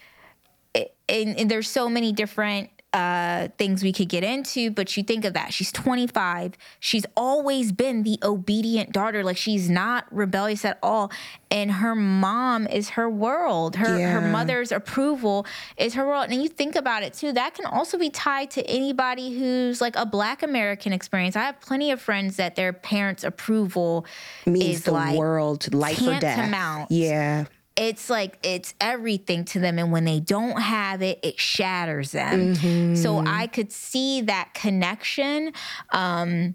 and, 1.08 1.38
and 1.38 1.50
there's 1.50 1.68
so 1.68 1.88
many 1.88 2.12
different 2.12 2.70
uh, 2.94 3.48
things 3.58 3.82
we 3.82 3.92
could 3.92 4.08
get 4.08 4.24
into, 4.24 4.70
but 4.70 4.96
you 4.96 5.02
think 5.02 5.24
of 5.26 5.34
that. 5.34 5.52
She's 5.52 5.70
25. 5.70 6.54
She's 6.80 7.04
always 7.16 7.70
been 7.70 8.02
the 8.02 8.18
obedient 8.22 8.92
daughter. 8.92 9.22
Like 9.22 9.36
she's 9.36 9.68
not 9.68 10.06
rebellious 10.10 10.64
at 10.64 10.78
all. 10.82 11.12
And 11.50 11.70
her 11.70 11.94
mom 11.94 12.66
is 12.66 12.90
her 12.90 13.08
world. 13.08 13.76
Her 13.76 13.98
yeah. 13.98 14.12
her 14.12 14.20
mother's 14.22 14.72
approval 14.72 15.46
is 15.76 15.94
her 15.94 16.06
world. 16.06 16.30
And 16.30 16.42
you 16.42 16.48
think 16.48 16.76
about 16.76 17.02
it 17.02 17.12
too, 17.12 17.32
that 17.32 17.54
can 17.54 17.66
also 17.66 17.98
be 17.98 18.08
tied 18.08 18.50
to 18.52 18.66
anybody 18.66 19.38
who's 19.38 19.80
like 19.82 19.96
a 19.96 20.06
black 20.06 20.42
American 20.42 20.92
experience. 20.92 21.36
I 21.36 21.42
have 21.42 21.60
plenty 21.60 21.90
of 21.90 22.00
friends 22.00 22.36
that 22.36 22.56
their 22.56 22.72
parents' 22.72 23.22
approval 23.22 24.06
means 24.46 24.78
is 24.78 24.84
the 24.84 24.92
like 24.92 25.18
world, 25.18 25.72
life 25.74 26.00
or 26.00 26.18
death. 26.18 26.86
Yeah 26.90 27.44
it's 27.78 28.10
like 28.10 28.38
it's 28.42 28.74
everything 28.80 29.44
to 29.44 29.60
them 29.60 29.78
and 29.78 29.92
when 29.92 30.04
they 30.04 30.18
don't 30.20 30.60
have 30.60 31.00
it 31.00 31.18
it 31.22 31.38
shatters 31.38 32.10
them 32.10 32.54
mm-hmm. 32.54 32.94
so 32.96 33.18
i 33.26 33.46
could 33.46 33.72
see 33.72 34.20
that 34.20 34.52
connection 34.52 35.52
um 35.90 36.54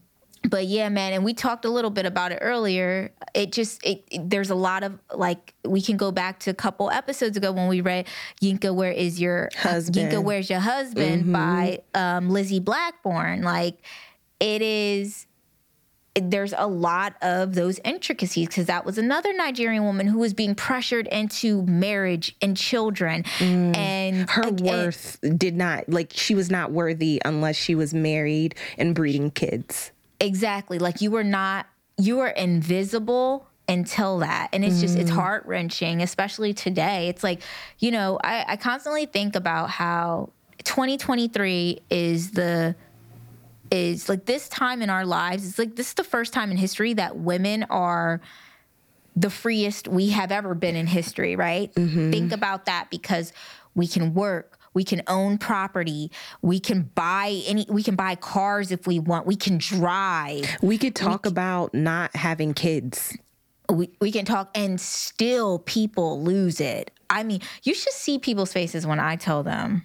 but 0.50 0.65
yeah 0.65 0.89
man 0.89 1.13
and 1.13 1.24
we 1.24 1.34
talked 1.34 1.63
a 1.63 1.70
little 1.70 1.89
bit 1.89 2.06
about 2.06 2.34
it 2.34 2.39
earlier 2.42 3.10
it 3.34 3.53
just 3.53 3.84
it, 3.86 4.03
it, 4.12 4.30
there's 4.30 4.50
a 4.50 4.56
lot 4.56 4.84
of 4.84 5.00
like 5.13 5.53
we 5.63 5.82
can 5.82 5.96
go 5.96 6.12
back 6.12 6.39
to 6.39 6.50
a 6.50 6.53
couple 6.53 6.92
episodes 6.92 7.38
ago 7.38 7.51
when 7.53 7.70
we 7.70 7.80
read 7.80 8.06
yinka 8.42 8.75
where 8.75 8.92
is 8.92 9.22
your 9.22 9.50
husband 9.56 10.12
yinka 10.12 10.22
where's 10.22 10.50
your 10.50 10.60
husband 10.60 11.24
mm-hmm. 11.24 11.32
by 11.32 11.80
um, 11.96 12.30
lizzie 12.30 12.60
blackburn 12.60 13.42
like 13.42 13.77
it 14.42 14.62
is 14.62 15.25
there's 16.15 16.53
a 16.55 16.67
lot 16.67 17.15
of 17.22 17.55
those 17.55 17.79
intricacies 17.84 18.48
because 18.48 18.67
that 18.67 18.86
was 18.86 18.98
another 18.98 19.34
Nigerian 19.34 19.84
woman 19.84 20.05
who 20.05 20.20
was 20.20 20.34
being 20.34 20.53
pressured 20.53 21.08
into 21.08 21.63
marriage 21.63 22.36
and 22.41 22.55
children. 22.55 23.24
Mm. 23.39 23.75
And 23.75 24.29
her 24.29 24.43
and, 24.43 24.62
worth 24.62 25.17
did 25.38 25.55
not, 25.55 25.89
like, 25.89 26.12
she 26.13 26.36
was 26.36 26.51
not 26.51 26.72
worthy 26.72 27.20
unless 27.25 27.55
she 27.55 27.74
was 27.74 27.93
married 27.93 28.55
and 28.77 28.93
breeding 28.93 29.32
kids. 29.32 29.91
Exactly. 30.20 30.77
Like, 30.77 31.01
you 31.01 31.10
were 31.10 31.24
not, 31.24 31.65
you 31.98 32.17
were 32.17 32.29
invisible 32.29 33.48
until 33.67 34.20
that. 34.20 34.50
And 34.53 34.63
it's 34.63 34.82
just, 34.82 34.98
it's 34.98 35.10
mm. 35.10 35.15
heart 35.15 35.46
wrenching, 35.48 36.03
especially 36.03 36.53
today. 36.53 37.08
It's 37.08 37.24
like, 37.24 37.41
you 37.79 37.89
know, 37.89 38.20
I, 38.24 38.46
I 38.50 38.58
constantly 38.58 39.08
think 39.08 39.36
about 39.36 39.72
how 39.72 40.29
2023 40.63 41.82
is 41.89 42.32
the, 42.32 42.75
is 43.74 44.08
like 44.08 44.25
this 44.25 44.48
time 44.48 44.82
in 44.82 44.89
our 44.89 45.06
lives, 45.06 45.48
it's 45.48 45.60
like 45.60 45.75
this 45.75 45.89
is 45.89 45.94
the 45.96 46.03
first 46.03 46.32
time 46.32 46.51
in 46.51 46.58
history 46.58 46.94
that 46.94 47.18
women 47.18 47.63
are 47.63 48.22
the 49.15 49.30
freest 49.30 49.88
we 49.88 50.10
have 50.10 50.32
ever 50.32 50.53
been 50.53 50.75
in 50.75 50.88
history, 50.88 51.36
right? 51.36 51.74
Mm-hmm. 51.74 52.12
Think 52.12 52.32
about 52.32 52.65
that 52.65 52.89
because 52.89 53.34
we 53.75 53.88
can 53.88 54.13
work, 54.13 54.60
we 54.74 54.84
can 54.84 55.01
own 55.08 55.38
property, 55.38 56.12
we 56.42 56.60
can 56.60 56.84
buy 56.96 57.42
any 57.48 57.65
we 57.68 57.84
can 57.84 57.96
buy 57.96 58.15
cars 58.15 58.72
if 58.72 58.86
we 58.86 59.00
want, 59.00 59.25
we 59.25 59.36
can 59.36 59.58
drive. 59.58 60.58
We 60.62 60.77
could 60.77 60.96
talk 60.96 61.25
we, 61.25 61.30
about 61.30 61.74
not 61.74 62.15
having 62.15 62.53
kids. 62.53 63.18
We 63.70 63.89
we 64.00 64.12
can 64.12 64.25
talk 64.25 64.51
and 64.56 64.80
still 64.80 65.60
people 65.60 66.22
lose 66.22 66.62
it. 66.62 66.92
I 67.10 67.24
mean, 67.24 67.42
you 67.63 67.74
should 67.74 67.94
see 67.94 68.20
people's 68.20 68.53
faces 68.53 68.86
when 68.86 69.00
I 69.00 69.15
tell 69.15 69.42
them 69.42 69.84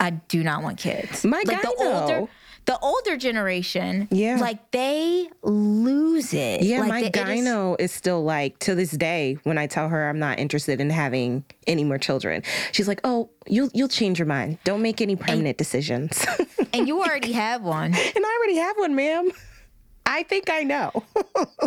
I 0.00 0.10
do 0.10 0.42
not 0.42 0.62
want 0.62 0.78
kids. 0.78 1.24
My 1.24 1.42
like 1.46 1.62
the 1.62 1.74
older 1.78 2.28
the 2.66 2.78
older 2.78 3.16
generation, 3.16 4.08
yeah, 4.10 4.38
like 4.40 4.70
they 4.70 5.28
lose 5.42 6.32
it. 6.32 6.62
Yeah, 6.62 6.80
like 6.80 6.88
my 6.88 7.02
the, 7.02 7.10
gyno 7.10 7.74
is, 7.80 7.90
is, 7.90 7.96
still 7.96 8.22
like 8.22 8.58
to 8.60 8.74
this 8.74 8.90
day 8.90 9.38
when 9.42 9.58
I 9.58 9.66
tell 9.66 9.88
her 9.88 10.08
I'm 10.08 10.18
not 10.18 10.38
interested 10.38 10.80
in 10.80 10.90
having 10.90 11.44
any 11.66 11.84
more 11.84 11.98
children, 11.98 12.42
she's 12.72 12.88
like, 12.88 13.00
"Oh, 13.04 13.30
you'll 13.46 13.70
you'll 13.74 13.88
change 13.88 14.18
your 14.18 14.26
mind. 14.26 14.58
Don't 14.64 14.82
make 14.82 15.00
any 15.00 15.16
permanent 15.16 15.48
and, 15.48 15.56
decisions." 15.56 16.24
and 16.72 16.86
you 16.86 17.00
already 17.00 17.32
have 17.32 17.62
one. 17.62 17.94
And 18.20 18.24
I 18.26 18.38
already 18.38 18.56
have 18.58 18.76
one, 18.76 18.94
ma'am. 18.94 19.30
I 20.04 20.24
think 20.24 20.50
I 20.50 20.62
know. 20.62 21.04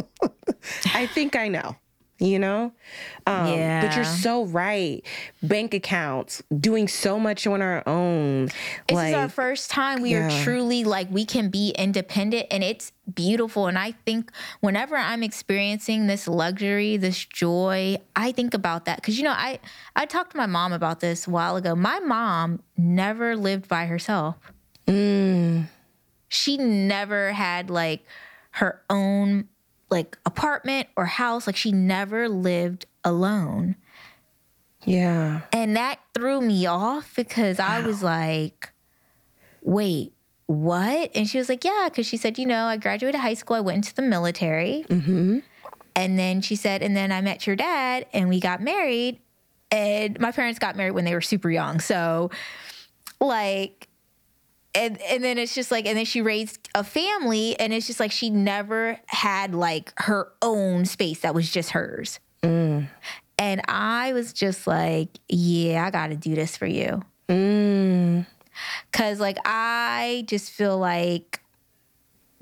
I 0.94 1.08
think 1.08 1.36
I 1.36 1.48
know 1.48 1.76
you 2.24 2.40
know? 2.40 2.72
Um, 3.28 3.48
yeah. 3.48 3.86
But 3.86 3.96
you're 3.96 4.06
so 4.06 4.46
right. 4.46 5.06
Bank 5.42 5.74
accounts, 5.74 6.42
doing 6.58 6.88
so 6.88 7.20
much 7.20 7.46
on 7.46 7.62
our 7.62 7.84
own. 7.88 8.46
This 8.46 8.96
like, 8.96 9.10
is 9.10 9.16
our 9.16 9.30
first 9.30 9.70
time 9.70 10.02
we 10.02 10.12
yeah. 10.12 10.28
are 10.28 10.44
truly 10.44 10.86
like, 10.86 11.12
we 11.12 11.26
can 11.26 11.50
be 11.50 11.72
independent 11.72 12.48
and 12.50 12.64
it's 12.64 12.94
beautiful. 13.14 13.68
And 13.68 13.78
I 13.78 13.92
think 14.06 14.32
whenever 14.62 14.96
I'm 14.96 15.22
experiencing 15.22 16.08
this 16.08 16.28
luxury, 16.28 16.96
this 16.96 17.24
joy, 17.26 17.98
I 18.16 18.32
think 18.32 18.54
about 18.54 18.86
that. 18.86 19.04
Cause 19.04 19.18
you 19.18 19.24
know, 19.24 19.32
I, 19.32 19.60
I 19.96 20.06
talked 20.06 20.32
to 20.32 20.38
my 20.38 20.48
mom 20.48 20.72
about 20.72 21.02
this 21.02 21.28
a 21.28 21.30
while 21.30 21.58
ago. 21.58 21.76
My 21.76 22.00
mom 22.00 22.62
never 22.78 23.36
lived 23.36 23.68
by 23.68 23.86
herself. 23.86 24.38
Mm. 24.88 25.68
She 26.30 26.58
never 26.58 27.34
had 27.34 27.70
like 27.70 28.06
her 28.52 28.82
own 28.90 29.50
like 29.94 30.18
apartment 30.26 30.90
or 30.98 31.06
house. 31.06 31.48
Like 31.48 31.56
she 31.56 31.72
never 31.72 32.28
lived 32.28 32.86
alone. 33.04 33.78
Yeah. 34.84 35.42
And 35.54 35.78
that 35.78 36.00
threw 36.14 36.42
me 36.42 36.66
off 36.66 37.16
because 37.16 37.60
wow. 37.60 37.68
I 37.70 37.82
was 37.82 38.04
like, 38.04 38.74
wait, 39.62 40.14
what? 40.48 41.12
And 41.16 41.30
she 41.30 41.38
was 41.38 41.48
like, 41.48 41.64
yeah, 41.64 41.88
because 41.90 42.06
she 42.06 42.18
said, 42.18 42.38
you 42.38 42.46
know, 42.46 42.66
I 42.66 42.78
graduated 42.78 43.22
high 43.22 43.36
school, 43.36 43.56
I 43.56 43.62
went 43.62 43.78
into 43.78 43.96
the 43.96 44.02
military. 44.02 44.86
Mm-hmm. 44.90 45.40
And 45.96 46.20
then 46.20 46.42
she 46.42 46.56
said, 46.56 46.82
and 46.82 46.98
then 46.98 47.12
I 47.12 47.22
met 47.22 47.46
your 47.48 47.56
dad 47.56 48.08
and 48.14 48.28
we 48.28 48.40
got 48.40 48.62
married. 48.62 49.20
And 49.72 50.20
my 50.20 50.32
parents 50.32 50.60
got 50.60 50.76
married 50.76 50.92
when 50.92 51.06
they 51.06 51.14
were 51.14 51.22
super 51.22 51.50
young. 51.50 51.80
So, 51.80 52.30
like, 53.20 53.88
and 54.76 55.02
and 55.02 55.24
then 55.24 55.38
it's 55.38 55.54
just 55.54 55.72
like 55.72 55.86
and 55.86 55.98
then 55.98 56.06
she 56.06 56.22
raised 56.22 56.70
a 56.76 56.84
family 56.84 57.60
and 57.60 57.74
it's 57.74 57.88
just 57.88 58.00
like 58.00 58.12
she 58.12 58.30
never 58.30 59.00
had 59.08 59.54
like 59.54 59.94
her 59.98 60.32
own 60.42 60.86
space 60.86 61.20
that 61.22 61.36
was 61.36 61.50
just 61.52 61.72
hers 61.72 62.20
mm. 62.42 62.88
and 63.38 63.62
i 63.68 64.14
was 64.14 64.34
just 64.34 64.68
like 64.68 65.10
yeah 65.30 65.86
i 65.86 65.92
gotta 65.92 66.16
do 66.16 66.36
this 66.36 66.58
for 66.58 66.66
you 66.66 67.02
mm. 67.30 68.26
cause 68.92 69.20
like 69.20 69.38
i 69.46 70.24
just 70.28 70.52
feel 70.52 70.78
like 70.78 71.40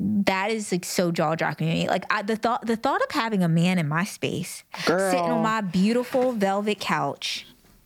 that 0.01 0.51
is 0.51 0.71
like 0.71 0.85
so 0.85 1.11
jaw 1.11 1.35
dropping 1.35 1.67
to 1.67 1.73
me. 1.73 1.87
Like 1.87 2.11
I, 2.11 2.23
the 2.23 2.35
thought, 2.35 2.65
the 2.65 2.75
thought 2.75 3.01
of 3.03 3.11
having 3.11 3.43
a 3.43 3.47
man 3.47 3.77
in 3.77 3.87
my 3.87 4.03
space, 4.03 4.63
Girl. 4.85 5.11
sitting 5.11 5.25
on 5.25 5.43
my 5.43 5.61
beautiful 5.61 6.31
velvet 6.31 6.79
couch, 6.79 7.45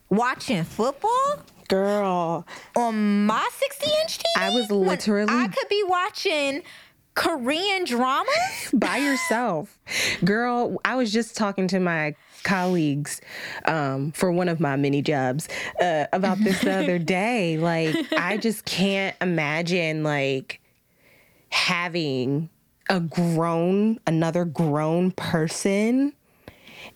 watching 0.09 0.63
football. 0.63 1.41
Girl. 1.67 2.45
On 2.75 3.25
my 3.25 3.47
60 3.51 3.85
inch 4.01 4.17
TV? 4.19 4.23
I 4.37 4.49
was 4.51 4.69
literally. 4.69 5.33
I 5.33 5.47
could 5.47 5.67
be 5.69 5.83
watching 5.87 6.63
Korean 7.15 7.85
dramas 7.85 8.29
by 8.73 8.97
yourself. 8.97 9.79
Girl, 10.23 10.77
I 10.85 10.95
was 10.95 11.11
just 11.11 11.35
talking 11.35 11.67
to 11.69 11.79
my 11.79 12.15
colleagues 12.43 13.21
um, 13.65 14.11
for 14.11 14.31
one 14.31 14.49
of 14.49 14.59
my 14.59 14.75
mini 14.75 15.01
jobs 15.01 15.47
uh, 15.81 16.05
about 16.13 16.37
this 16.39 16.61
the 16.61 16.73
other 16.73 16.99
day. 17.17 17.57
Like, 17.57 17.95
I 18.13 18.37
just 18.37 18.65
can't 18.65 19.15
imagine 19.21 20.03
like 20.03 20.59
having 21.49 22.49
a 22.89 22.99
grown, 22.99 23.99
another 24.05 24.45
grown 24.45 25.11
person 25.11 26.13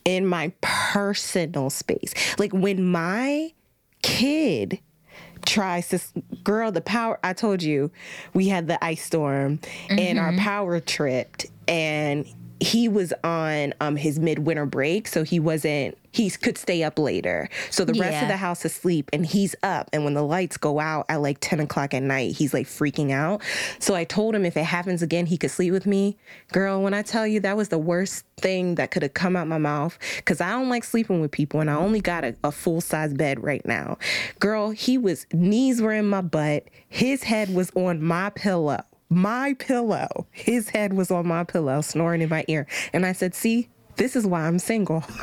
in 0.06 0.26
my 0.26 0.52
personal 0.62 1.70
space. 1.70 2.14
Like 2.38 2.54
when 2.54 2.84
my 2.84 3.54
kid 4.02 4.80
tries 5.46 5.90
to 5.90 6.00
girl 6.44 6.72
the 6.72 6.82
power 6.82 7.20
I 7.24 7.34
told 7.34 7.64
you 7.64 7.92
we 8.34 8.48
had 8.48 8.68
the 8.68 8.84
ice 8.84 9.04
storm 9.04 9.60
and 9.90 10.20
our 10.20 10.34
power 10.38 10.80
tripped 10.80 11.48
and 11.68 12.28
he 12.60 12.88
was 12.90 13.14
on 13.24 13.74
um 13.80 13.96
his 13.96 14.20
midwinter 14.20 14.66
break 14.66 15.08
so 15.08 15.24
he 15.24 15.40
wasn't 15.40 15.98
he 16.12 16.30
could 16.30 16.58
stay 16.58 16.84
up 16.84 16.98
later. 16.98 17.50
So 17.70 17.86
the 17.86 17.94
rest 17.94 18.14
Yeah. 18.14 18.22
of 18.24 18.28
the 18.30 18.38
house 18.38 18.66
is 18.66 18.72
asleep 18.72 19.10
and 19.14 19.26
he's 19.26 19.56
up. 19.64 19.90
And 19.94 20.04
when 20.04 20.14
the 20.14 20.24
lights 20.24 20.58
go 20.58 20.80
out 20.80 21.06
at 21.10 21.22
like 21.22 21.38
10 21.42 21.60
o'clock 21.60 21.94
at 21.94 22.04
night 22.04 22.36
he's 22.36 22.54
like 22.54 22.68
freaking 22.68 23.12
out. 23.12 23.42
So 23.80 23.96
i 23.96 24.04
told 24.04 24.36
him 24.36 24.46
if 24.46 24.58
it 24.58 24.64
happens 24.66 25.02
again 25.02 25.26
he 25.26 25.38
could 25.38 25.52
sleep 25.52 25.72
with 25.72 25.86
me. 25.86 26.18
Girl 26.52 26.82
when 26.82 26.94
i 26.94 27.02
tell 27.02 27.26
you 27.28 27.40
that 27.42 27.58
was 27.58 27.70
the 27.70 27.78
worst 27.78 28.26
thing 28.38 28.76
that 28.76 28.90
could 28.92 29.02
have 29.04 29.14
come 29.14 29.36
out 29.36 29.48
my 29.48 29.58
mouth 29.58 29.98
because 30.16 30.40
i 30.40 30.50
don't 30.52 30.70
like 30.70 30.84
sleeping 30.86 31.20
with 31.20 31.30
people 31.30 31.60
and 31.60 31.70
i 31.70 31.76
only 31.76 32.00
got 32.00 32.24
a, 32.24 32.34
a 32.44 32.52
full-size 32.54 33.14
bed 33.14 33.44
right 33.44 33.66
now. 33.66 33.98
Girl 34.40 34.72
he 34.72 34.98
was 34.98 35.26
knees 35.34 35.82
were 35.82 35.94
in 35.94 36.08
my 36.08 36.22
butt. 36.22 36.64
His 36.88 37.24
head 37.24 37.54
was 37.54 37.70
on 37.76 38.02
my 38.02 38.30
pillow. 38.32 38.82
My 39.10 39.54
pillow. 39.60 40.28
His 40.32 40.70
head 40.70 40.94
was 40.94 41.10
on 41.12 41.28
my 41.28 41.44
pillow 41.44 41.82
snoring 41.82 42.22
in 42.22 42.30
my 42.30 42.46
ear. 42.48 42.66
And 42.94 43.06
i 43.06 43.12
said 43.12 43.34
see 43.36 43.70
this 44.00 44.16
is 44.16 44.26
why 44.26 44.42
i'm 44.48 44.58
single 44.58 45.04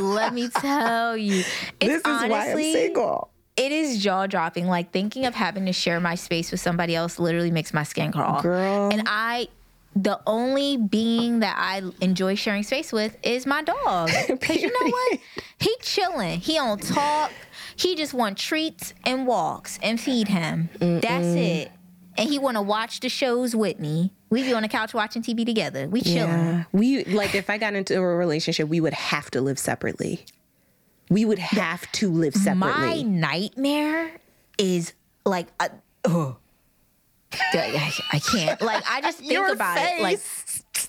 Let 0.00 0.34
me 0.34 0.48
tell 0.48 1.16
you. 1.16 1.42
It's 1.80 1.80
this 1.80 1.98
is 1.98 2.30
why 2.30 2.50
i'm 2.50 2.60
single 2.60 3.30
It 3.56 3.72
is 3.72 4.02
jaw 4.02 4.26
dropping. 4.26 4.66
Like 4.68 4.92
thinking 4.92 5.26
of 5.26 5.34
having 5.34 5.66
to 5.66 5.72
share 5.72 5.98
my 6.00 6.14
space 6.14 6.50
with 6.52 6.60
somebody 6.60 6.94
else 6.94 7.18
literally 7.18 7.50
makes 7.50 7.74
my 7.74 7.82
skin 7.82 8.12
crawl. 8.12 8.40
Girl. 8.42 8.90
And 8.92 9.02
I, 9.06 9.48
the 9.96 10.20
only 10.26 10.76
being 10.76 11.40
that 11.40 11.56
I 11.58 11.82
enjoy 12.00 12.36
sharing 12.36 12.62
space 12.62 12.92
with 12.92 13.16
is 13.24 13.46
my 13.46 13.62
dog. 13.62 14.10
Because 14.28 14.62
you 14.62 14.68
know 14.68 14.90
what? 14.90 15.18
He 15.58 15.74
chilling. 15.80 16.38
He 16.40 16.54
don't 16.54 16.80
talk. 16.82 17.32
He 17.76 17.96
just 17.96 18.14
want 18.14 18.38
treats 18.38 18.94
and 19.04 19.26
walks 19.26 19.78
and 19.82 20.00
feed 20.00 20.28
him. 20.28 20.68
That's 20.78 21.26
it. 21.26 21.72
And 22.16 22.28
he 22.28 22.38
want 22.38 22.56
to 22.56 22.62
watch 22.62 23.00
the 23.00 23.08
shows 23.08 23.56
with 23.56 23.80
me. 23.80 24.12
We 24.30 24.42
be 24.42 24.52
on 24.52 24.62
the 24.62 24.68
couch 24.68 24.94
watching 24.94 25.22
TV 25.22 25.46
together. 25.46 25.88
We 25.88 26.02
chilling. 26.02 26.30
Yeah. 26.30 26.64
We 26.72 27.04
like 27.04 27.34
if 27.34 27.48
I 27.48 27.58
got 27.58 27.74
into 27.74 27.96
a 27.96 28.00
relationship, 28.00 28.68
we 28.68 28.80
would 28.80 28.92
have 28.92 29.30
to 29.32 29.40
live 29.40 29.58
separately. 29.58 30.24
We 31.10 31.24
would 31.24 31.38
have 31.38 31.90
to 31.92 32.10
live 32.10 32.34
separately. 32.34 33.02
My 33.02 33.02
nightmare 33.02 34.10
is 34.58 34.92
like, 35.24 35.46
uh, 35.58 35.68
ugh. 36.04 36.36
I, 37.32 37.92
I 38.12 38.18
can't. 38.18 38.60
Like, 38.60 38.84
I 38.88 39.00
just 39.00 39.18
think 39.20 39.32
Your 39.32 39.52
about 39.52 39.78
it. 39.78 40.02
Like. 40.02 40.20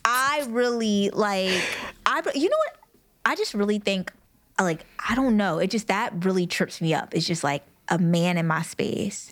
I 0.05 0.45
really 0.49 1.09
like. 1.11 1.61
I 2.05 2.21
you 2.33 2.49
know 2.49 2.57
what? 2.57 2.75
I 3.25 3.35
just 3.35 3.53
really 3.53 3.79
think 3.79 4.11
like 4.59 4.85
I 5.07 5.15
don't 5.15 5.37
know. 5.37 5.59
It 5.59 5.69
just 5.69 5.87
that 5.87 6.25
really 6.25 6.47
trips 6.47 6.81
me 6.81 6.93
up. 6.93 7.13
It's 7.13 7.25
just 7.25 7.43
like 7.43 7.63
a 7.89 7.97
man 7.97 8.37
in 8.37 8.47
my 8.47 8.61
space 8.61 9.31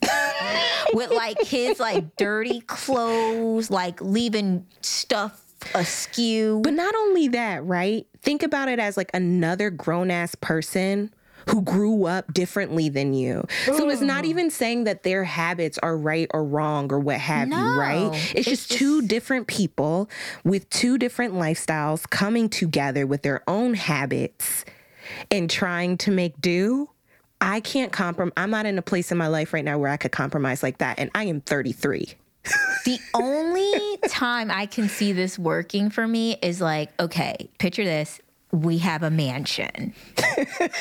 with 0.94 1.12
like 1.12 1.42
his 1.42 1.80
like 1.80 2.16
dirty 2.18 2.62
clothes, 2.62 3.70
like 3.70 4.02
leaving 4.02 4.66
stuff 4.82 5.44
askew. 5.74 6.62
But 6.64 6.74
not 6.74 6.96
only 6.96 7.28
that, 7.30 7.64
right? 7.66 8.06
Think 8.22 8.44
about 8.44 8.70
it 8.70 8.80
as 8.80 8.98
like 8.98 9.12
another 9.14 9.70
grown 9.70 10.12
ass 10.12 10.36
person 10.36 11.14
who 11.50 11.62
grew 11.62 12.06
up 12.06 12.34
differently 12.34 12.90
than 12.90 13.14
you. 13.14 13.46
So 13.66 13.90
it's 13.90 14.02
not 14.02 14.26
mm. 14.26 14.28
even 14.28 14.50
saying 14.50 14.84
that 14.84 15.04
their 15.04 15.24
habits 15.24 15.78
are 15.78 15.98
right 15.98 16.28
or 16.34 16.44
wrong 16.44 16.92
or 16.92 17.00
what 17.00 17.20
have 17.20 17.48
you, 17.48 17.56
right? 17.56 18.10
It's, 18.14 18.48
It's 18.48 18.68
just, 18.68 18.72
two 18.72 19.02
different 19.02 19.48
people 19.48 20.10
with 20.44 20.70
two 20.70 20.98
different 20.98 21.36
lifestyles 21.36 22.10
coming 22.10 22.50
together 22.50 23.08
with 23.08 23.22
their 23.22 23.44
own 23.48 23.76
habits 23.76 24.66
and 25.32 25.50
trying 25.50 25.98
to 26.00 26.12
make 26.12 26.40
do. 26.42 26.90
I 27.42 27.60
can't 27.60 27.92
compromise. 27.92 28.34
I'm 28.38 28.50
not 28.50 28.66
in 28.66 28.78
a 28.78 28.82
place 28.82 29.12
in 29.12 29.18
my 29.18 29.28
life 29.28 29.54
right 29.54 29.64
now 29.64 29.78
where 29.78 29.92
I 29.92 29.98
could 29.98 30.12
compromise 30.12 30.64
like 30.64 30.80
that. 30.80 31.00
And 31.00 31.12
I 31.14 31.26
am 31.26 31.42
33. 31.42 32.14
The 32.86 33.00
only 33.14 33.98
time 34.08 34.50
I 34.50 34.66
can 34.66 34.88
see 34.90 35.12
this 35.12 35.38
working 35.38 35.90
for 35.90 36.08
me 36.08 36.38
is 36.42 36.62
like, 36.62 36.90
okay, 37.00 37.50
picture 37.60 37.84
this. 37.84 38.22
We 38.52 38.78
have 38.78 39.04
a 39.04 39.12
mansion. 39.12 39.94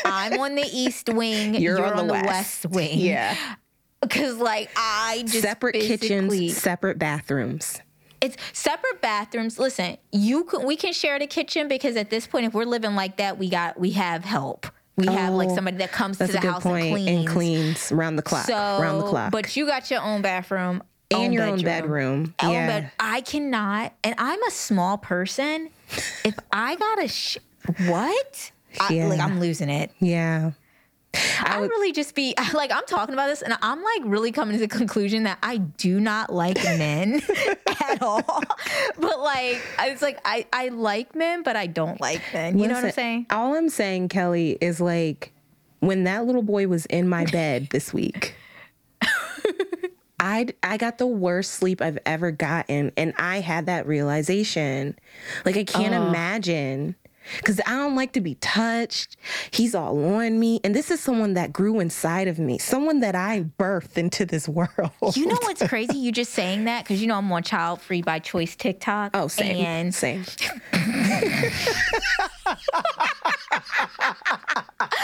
I'm 0.04 0.38
on 0.38 0.54
the 0.54 0.68
east 0.72 1.08
wing. 1.08 1.54
You're, 1.54 1.84
on, 1.84 2.06
the, 2.06 2.12
west. 2.12 2.66
wing. 2.66 2.98
Yeah. 2.98 3.36
Because 4.02 4.36
like 4.36 4.70
I 4.76 5.22
just 5.22 5.40
Separate 5.40 5.74
kitchens, 5.74 6.56
separate 6.56 6.98
bathrooms. 6.98 7.80
It's 8.20 8.36
separate 8.52 9.00
bathrooms. 9.00 9.58
Listen, 9.58 9.96
you 10.12 10.44
can 10.44 10.64
we 10.64 10.76
can 10.76 10.92
share 10.92 11.18
the 11.18 11.26
kitchen 11.26 11.66
because 11.66 11.96
at 11.96 12.10
this 12.10 12.26
point, 12.26 12.46
if 12.46 12.54
we're 12.54 12.66
living 12.66 12.94
like 12.94 13.16
that, 13.16 13.38
we 13.38 13.48
got 13.48 13.80
we 13.80 13.92
have 13.92 14.24
help. 14.24 14.66
We 14.96 15.06
have 15.06 15.34
like 15.34 15.50
Oh, 15.50 15.54
somebody 15.54 15.76
that 15.78 15.92
comes 15.92 16.18
to 16.18 16.26
the 16.26 16.40
house 16.40 16.62
point. 16.62 16.86
and 16.86 16.92
cleans. 16.94 17.08
And 17.18 17.28
cleans 17.28 17.92
round 17.92 18.18
the 18.18 18.22
clock. 18.22 18.46
So, 18.46 18.54
round 18.54 19.00
the 19.00 19.06
clock. 19.06 19.30
but 19.30 19.54
you 19.56 19.66
got 19.66 19.90
your 19.90 20.00
own 20.02 20.22
bathroom 20.22 20.82
and 21.10 21.34
your 21.34 21.44
own 21.44 21.60
bedroom. 21.62 22.34
own 22.42 22.50
yeah. 22.52 22.66
bed. 22.66 22.90
I 22.98 23.20
cannot, 23.20 23.92
and 24.02 24.14
I'm 24.18 24.42
a 24.42 24.50
small 24.50 24.96
person. 24.98 25.68
if 26.24 26.34
I 26.50 26.76
gotta, 26.76 27.08
sh- 27.08 27.38
what? 27.86 28.50
I, 28.80 28.92
Yeah. 28.92 29.06
like 29.08 29.20
I'm 29.20 29.38
losing 29.38 29.68
it. 29.68 29.90
Yeah. 30.00 30.52
I, 31.40 31.60
would 31.60 31.70
really 31.70 31.92
just 31.92 32.14
be 32.14 32.34
like 32.54 32.72
I'm 32.72 32.84
talking 32.86 33.14
about 33.14 33.28
this, 33.28 33.42
and 33.42 33.56
I'm 33.62 33.82
like 33.82 34.02
really 34.04 34.32
coming 34.32 34.54
to 34.54 34.60
the 34.60 34.68
conclusion 34.68 35.24
that 35.24 35.38
I 35.42 35.58
do 35.58 36.00
not 36.00 36.32
like 36.32 36.62
men 36.62 37.22
at 37.84 38.02
all. 38.02 38.22
But 38.98 39.20
like, 39.20 39.60
it's 39.80 40.02
like 40.02 40.18
I 40.24 40.46
I 40.52 40.68
like 40.68 41.14
men, 41.14 41.42
but 41.42 41.56
I 41.56 41.66
don't 41.66 42.00
like 42.00 42.22
men. 42.32 42.58
You 42.58 42.68
know 42.68 42.74
what 42.74 42.84
I'm 42.84 42.92
saying? 42.92 43.26
All 43.30 43.54
I'm 43.54 43.68
saying, 43.68 44.08
Kelly, 44.08 44.58
is 44.60 44.80
like 44.80 45.32
when 45.80 46.04
that 46.04 46.26
little 46.26 46.42
boy 46.42 46.68
was 46.68 46.86
in 46.86 47.08
my 47.08 47.24
bed 47.26 47.68
this 47.70 47.92
week. 47.92 48.34
I 50.18 50.48
I 50.62 50.76
got 50.76 50.98
the 50.98 51.06
worst 51.06 51.52
sleep 51.52 51.80
I've 51.80 51.98
ever 52.06 52.30
gotten, 52.30 52.92
and 52.96 53.14
I 53.18 53.40
had 53.40 53.66
that 53.66 53.86
realization. 53.86 54.98
Like 55.44 55.56
I 55.56 55.64
can't 55.64 55.94
imagine. 55.94 56.96
Because 57.36 57.60
I 57.66 57.70
don't 57.70 57.94
like 57.96 58.12
to 58.12 58.20
be 58.20 58.36
touched. 58.36 59.16
He's 59.50 59.74
all 59.74 60.02
on 60.14 60.38
me. 60.38 60.60
And 60.64 60.74
this 60.74 60.90
is 60.90 61.00
someone 61.00 61.34
that 61.34 61.52
grew 61.52 61.80
inside 61.80 62.28
of 62.28 62.38
me, 62.38 62.58
someone 62.58 63.00
that 63.00 63.14
I 63.14 63.46
birthed 63.58 63.98
into 63.98 64.24
this 64.24 64.48
world. 64.56 64.70
You 65.14 65.26
know 65.26 65.38
what's 65.42 65.66
crazy? 65.66 65.98
You 65.98 66.12
just 66.12 66.32
saying 66.32 66.64
that 66.64 66.84
because 66.84 67.00
you 67.00 67.08
know 67.08 67.16
I'm 67.16 67.30
on 67.32 67.42
Child 67.42 67.80
Free 67.80 68.02
by 68.02 68.18
Choice 68.18 68.56
TikTok. 68.56 69.12
Oh, 69.14 69.28
same. 69.28 69.64
And 69.64 69.94
same. 69.94 70.24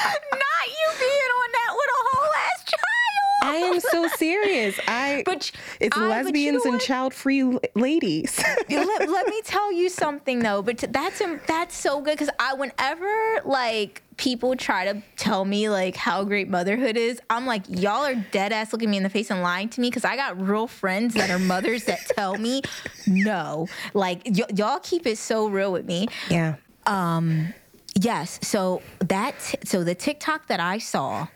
I 3.72 3.74
am 3.76 3.80
so 3.80 4.08
serious. 4.16 4.78
I 4.86 5.22
But 5.26 5.50
it's 5.80 5.96
I- 5.96 6.00
but 6.00 6.04
you 6.04 6.08
lesbians 6.10 6.64
know 6.64 6.72
and 6.72 6.80
child-free 6.80 7.58
ladies. 7.74 8.42
let, 8.70 9.08
let 9.08 9.26
me 9.28 9.40
tell 9.44 9.72
you 9.72 9.88
something 9.88 10.40
though 10.40 10.62
but 10.62 10.78
that's 10.90 11.22
that's 11.46 11.76
so 11.76 12.00
good 12.00 12.12
because 12.12 12.30
i 12.38 12.54
whenever 12.54 13.40
like 13.44 14.02
people 14.16 14.54
try 14.56 14.92
to 14.92 15.02
tell 15.16 15.44
me 15.44 15.68
like 15.68 15.96
how 15.96 16.22
great 16.24 16.48
motherhood 16.48 16.96
is 16.96 17.20
i'm 17.30 17.46
like 17.46 17.62
y'all 17.68 18.04
are 18.04 18.14
dead 18.30 18.52
ass 18.52 18.72
looking 18.72 18.90
me 18.90 18.96
in 18.96 19.02
the 19.02 19.08
face 19.10 19.30
and 19.30 19.42
lying 19.42 19.68
to 19.68 19.80
me 19.80 19.88
because 19.88 20.04
i 20.04 20.16
got 20.16 20.40
real 20.40 20.66
friends 20.66 21.14
that 21.14 21.30
are 21.30 21.38
mothers 21.38 21.84
that 21.84 21.98
tell 22.16 22.36
me 22.36 22.62
no 23.06 23.66
like 23.94 24.22
y- 24.26 24.44
y'all 24.54 24.78
keep 24.80 25.06
it 25.06 25.18
so 25.18 25.48
real 25.48 25.72
with 25.72 25.86
me 25.86 26.08
yeah. 26.30 26.56
Um. 26.86 27.52
Yes. 28.00 28.38
So 28.42 28.82
that 29.00 29.34
so 29.64 29.84
the 29.84 29.94
TikTok 29.94 30.46
that 30.48 30.60
I 30.60 30.78
saw 30.78 31.26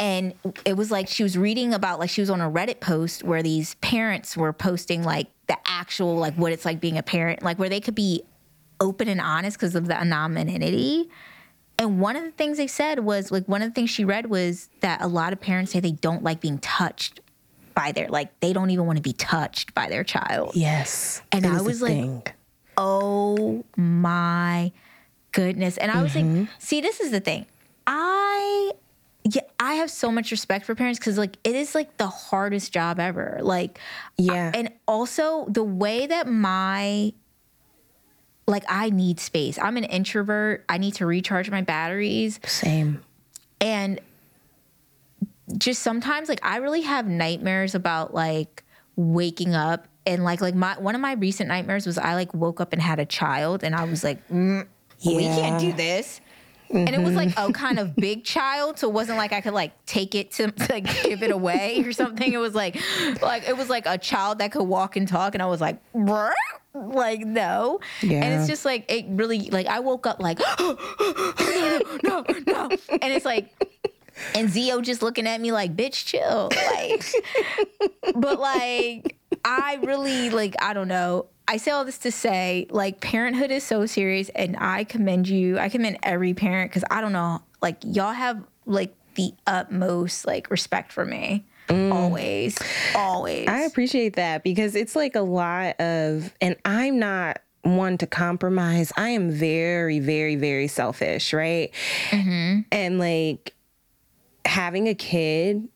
and 0.00 0.32
it 0.64 0.76
was 0.76 0.90
like 0.90 1.08
she 1.08 1.22
was 1.22 1.36
reading 1.36 1.74
about 1.74 1.98
like 1.98 2.10
she 2.10 2.20
was 2.20 2.30
on 2.30 2.40
a 2.40 2.50
Reddit 2.50 2.80
post 2.80 3.24
where 3.24 3.42
these 3.42 3.74
parents 3.76 4.36
were 4.36 4.52
posting 4.52 5.02
like 5.02 5.26
the 5.48 5.56
actual 5.66 6.16
like 6.16 6.34
what 6.34 6.52
it's 6.52 6.64
like 6.64 6.80
being 6.80 6.98
a 6.98 7.02
parent, 7.02 7.42
like 7.42 7.58
where 7.58 7.68
they 7.68 7.80
could 7.80 7.94
be 7.94 8.22
open 8.80 9.08
and 9.08 9.20
honest 9.20 9.56
because 9.56 9.74
of 9.74 9.86
the 9.88 9.98
anonymity. 9.98 11.08
And 11.80 12.00
one 12.00 12.16
of 12.16 12.24
the 12.24 12.30
things 12.32 12.56
they 12.58 12.66
said 12.66 13.00
was 13.00 13.30
like 13.32 13.46
one 13.46 13.62
of 13.62 13.70
the 13.70 13.74
things 13.74 13.90
she 13.90 14.04
read 14.04 14.26
was 14.26 14.68
that 14.80 15.00
a 15.00 15.06
lot 15.08 15.32
of 15.32 15.40
parents 15.40 15.72
say 15.72 15.80
they 15.80 15.92
don't 15.92 16.22
like 16.22 16.40
being 16.40 16.58
touched 16.58 17.20
by 17.74 17.92
their 17.92 18.08
like 18.08 18.38
they 18.40 18.52
don't 18.52 18.70
even 18.70 18.86
want 18.86 18.96
to 18.98 19.02
be 19.02 19.12
touched 19.12 19.74
by 19.74 19.88
their 19.88 20.04
child. 20.04 20.52
Yes. 20.54 21.22
And 21.32 21.46
I 21.46 21.60
was 21.62 21.80
like, 21.82 21.92
thing. 21.92 22.22
oh 22.76 23.64
my 23.76 24.72
goodness. 25.32 25.76
And 25.76 25.90
I 25.90 26.02
was 26.02 26.12
Mm-hmm. 26.12 26.40
like, 26.40 26.48
see, 26.58 26.80
this 26.80 27.00
is 27.00 27.10
the 27.10 27.20
thing. 27.20 27.46
I 27.86 28.72
yeah, 29.30 29.42
I 29.58 29.74
have 29.74 29.90
so 29.90 30.10
much 30.12 30.30
respect 30.30 30.64
for 30.64 30.74
parents 30.74 30.98
because 30.98 31.18
like 31.18 31.36
it 31.44 31.54
is 31.54 31.74
like 31.74 31.96
the 31.96 32.06
hardest 32.08 32.72
job 32.72 33.00
ever. 33.00 33.38
Like 33.42 33.78
Yeah. 34.16 34.52
and 34.54 34.70
also 34.86 35.46
the 35.48 35.64
way 35.64 36.06
that 36.06 36.26
my 36.26 37.12
like 38.46 38.64
I 38.68 38.90
need 38.90 39.20
space. 39.20 39.58
I'm 39.58 39.76
an 39.76 39.84
introvert. 39.84 40.64
I 40.68 40.78
need 40.78 40.94
to 40.94 41.06
recharge 41.06 41.50
my 41.50 41.62
batteries. 41.62 42.40
Same. 42.46 43.02
And 43.60 44.00
just 45.56 45.82
sometimes 45.82 46.28
like 46.28 46.40
I 46.42 46.58
really 46.58 46.82
have 46.82 47.06
nightmares 47.06 47.74
about 47.74 48.14
like 48.14 48.64
waking 48.96 49.54
up 49.54 49.86
and 50.06 50.24
like 50.24 50.40
like 50.40 50.54
my 50.54 50.78
one 50.78 50.94
of 50.94 51.00
my 51.00 51.12
recent 51.12 51.48
nightmares 51.48 51.86
was 51.86 51.98
I 51.98 52.14
like 52.14 52.32
woke 52.32 52.60
up 52.60 52.72
and 52.72 52.80
had 52.80 52.98
a 52.98 53.06
child, 53.06 53.62
and 53.62 53.74
I 53.74 53.84
was 53.84 54.02
like, 54.02 54.26
mm, 54.28 54.66
we 55.04 55.24
can't 55.24 55.60
do 55.60 55.66
Yeah. 55.68 55.76
This. 56.68 56.88
And 56.88 56.90
it 56.90 57.00
was 57.00 57.14
like 57.14 57.30
a 57.30 57.32
mm-hmm. 57.32 57.52
kind 57.52 57.78
of 57.78 57.96
big 57.96 58.24
child, 58.24 58.78
so 58.78 58.88
it 58.88 58.92
wasn't 58.92 59.18
like 59.18 59.32
I 59.32 59.40
could 59.40 59.54
like 59.54 59.72
take 59.86 60.14
it 60.14 60.32
to, 60.32 60.50
to 60.50 60.66
like 60.72 60.84
give 61.02 61.22
it 61.22 61.30
away 61.30 61.82
or 61.84 61.92
something. 61.92 62.32
It 62.32 62.38
was 62.38 62.54
like, 62.54 62.76
like 63.22 63.48
it 63.48 63.56
was 63.56 63.68
like 63.68 63.86
a 63.86 63.98
child 63.98 64.38
that 64.38 64.52
could 64.52 64.64
walk 64.64 64.96
and 64.96 65.06
talk, 65.06 65.34
and 65.34 65.42
I 65.42 65.46
was 65.46 65.60
like, 65.60 65.80
"Brr?" 65.92 66.34
like 66.74 67.20
no. 67.20 67.80
Yeah. 68.02 68.24
And 68.24 68.34
it's 68.34 68.48
just 68.48 68.64
like 68.64 68.90
it 68.90 69.06
really 69.08 69.50
like 69.50 69.66
I 69.66 69.80
woke 69.80 70.06
up 70.06 70.20
like, 70.20 70.38
no, 70.38 70.78
no, 71.40 71.80
no, 72.04 72.24
no, 72.46 72.68
and 72.90 73.12
it's 73.12 73.24
like, 73.24 73.50
and 74.34 74.50
Zio 74.50 74.80
just 74.80 75.02
looking 75.02 75.26
at 75.26 75.40
me 75.40 75.52
like, 75.52 75.76
bitch, 75.76 76.04
chill, 76.04 76.50
like, 76.70 78.14
but 78.14 78.38
like 78.38 79.16
I 79.44 79.78
really 79.82 80.30
like 80.30 80.54
I 80.60 80.74
don't 80.74 80.88
know. 80.88 81.26
I 81.48 81.56
say 81.56 81.70
all 81.70 81.84
this 81.84 81.98
to 81.98 82.12
say 82.12 82.66
like 82.70 83.00
parenthood 83.00 83.50
is 83.50 83.64
so 83.64 83.86
serious 83.86 84.28
and 84.30 84.56
I 84.58 84.84
commend 84.84 85.28
you. 85.28 85.58
I 85.58 85.68
commend 85.70 85.98
every 86.02 86.34
parent 86.34 86.70
cuz 86.72 86.84
I 86.90 87.00
don't 87.00 87.12
know 87.12 87.42
like 87.62 87.78
y'all 87.82 88.12
have 88.12 88.42
like 88.66 88.94
the 89.14 89.32
utmost 89.46 90.26
like 90.26 90.50
respect 90.50 90.92
for 90.92 91.04
me. 91.04 91.44
Always. 91.70 92.56
Always. 92.94 93.46
Mm. 93.46 93.50
I 93.50 93.62
appreciate 93.62 94.16
that 94.16 94.42
because 94.42 94.74
it's 94.74 94.96
like 94.96 95.16
a 95.16 95.20
lot 95.20 95.80
of, 95.80 96.32
and 96.40 96.56
I'm 96.64 96.98
not 96.98 97.40
one 97.62 97.98
to 97.98 98.06
compromise. 98.06 98.92
I 98.96 99.10
am 99.10 99.30
very, 99.30 99.98
very, 99.98 100.36
very 100.36 100.68
selfish, 100.68 101.32
right? 101.32 101.70
And 102.72 102.98
like 102.98 103.54
having 104.44 104.88
a 104.88 104.94
kid 104.94 105.68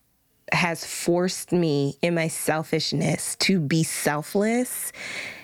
has 0.52 0.85
forced 0.85 1.52
me 1.52 1.96
in 2.02 2.14
my 2.14 2.28
selfishness 2.28 3.37
to 3.37 3.58
be 3.61 3.82
selfless. 3.82 4.92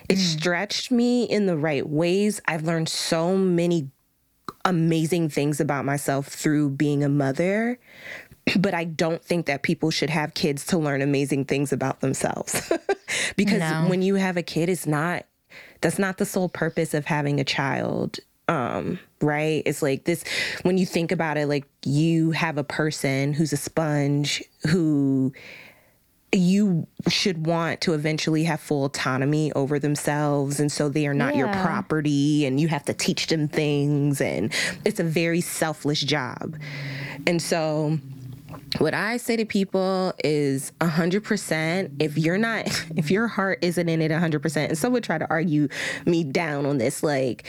It 0.08 0.16
stretched 0.18 0.90
me 0.90 1.24
in 1.24 1.46
the 1.46 1.56
right 1.56 1.86
ways. 1.88 2.40
I've 2.46 2.62
learned 2.64 2.88
so 2.88 3.36
many 3.36 3.90
amazing 4.64 5.28
things 5.28 5.60
about 5.60 5.84
myself 5.84 6.26
through 6.28 6.70
being 6.70 7.04
a 7.04 7.08
mother. 7.08 7.78
But 8.58 8.72
I 8.72 8.84
don't 8.84 9.22
think 9.22 9.44
that 9.44 9.62
people 9.62 9.90
should 9.90 10.08
have 10.08 10.32
kids 10.32 10.64
to 10.68 10.78
learn 10.78 11.02
amazing 11.02 11.44
things 11.44 11.70
about 11.70 12.00
themselves. 12.00 12.72
because 13.36 13.58
No. 13.60 13.84
when 13.88 14.00
you 14.00 14.14
have 14.14 14.38
a 14.38 14.42
kid, 14.42 14.70
it's 14.70 14.86
not, 14.86 15.26
that's 15.82 15.98
not 15.98 16.16
the 16.16 16.24
sole 16.24 16.48
purpose 16.48 16.94
of 16.94 17.04
having 17.04 17.40
a 17.40 17.44
child. 17.44 18.20
Um, 18.48 18.98
right? 19.20 19.62
It's 19.66 19.82
like 19.82 20.04
this 20.04 20.24
when 20.62 20.78
you 20.78 20.86
think 20.86 21.12
about 21.12 21.36
it, 21.36 21.46
like 21.46 21.66
you 21.84 22.30
have 22.30 22.56
a 22.56 22.64
person 22.64 23.34
who's 23.34 23.52
a 23.52 23.58
sponge 23.58 24.42
who 24.66 25.34
you 26.32 26.86
should 27.08 27.46
want 27.46 27.80
to 27.80 27.94
eventually 27.94 28.44
have 28.44 28.60
full 28.60 28.84
autonomy 28.84 29.50
over 29.52 29.78
themselves 29.78 30.60
and 30.60 30.70
so 30.70 30.88
they 30.88 31.06
are 31.06 31.14
not 31.14 31.34
your 31.36 31.48
property 31.48 32.44
and 32.44 32.60
you 32.60 32.68
have 32.68 32.84
to 32.84 32.92
teach 32.92 33.28
them 33.28 33.48
things 33.48 34.20
and 34.20 34.52
it's 34.84 35.00
a 35.00 35.04
very 35.04 35.40
selfless 35.40 36.00
job. 36.00 36.56
And 37.26 37.40
so 37.40 37.98
what 38.76 38.92
I 38.92 39.16
say 39.16 39.36
to 39.36 39.46
people 39.46 40.12
is 40.22 40.72
100% 40.80 42.02
if 42.02 42.18
you're 42.18 42.38
not 42.38 42.66
if 42.96 43.10
your 43.10 43.26
heart 43.26 43.58
isn't 43.62 43.88
in 43.88 44.02
it 44.02 44.10
100% 44.10 44.56
and 44.56 44.76
some 44.76 44.92
would 44.92 45.04
try 45.04 45.16
to 45.16 45.28
argue 45.30 45.68
me 46.04 46.24
down 46.24 46.66
on 46.66 46.76
this 46.76 47.02
like 47.02 47.46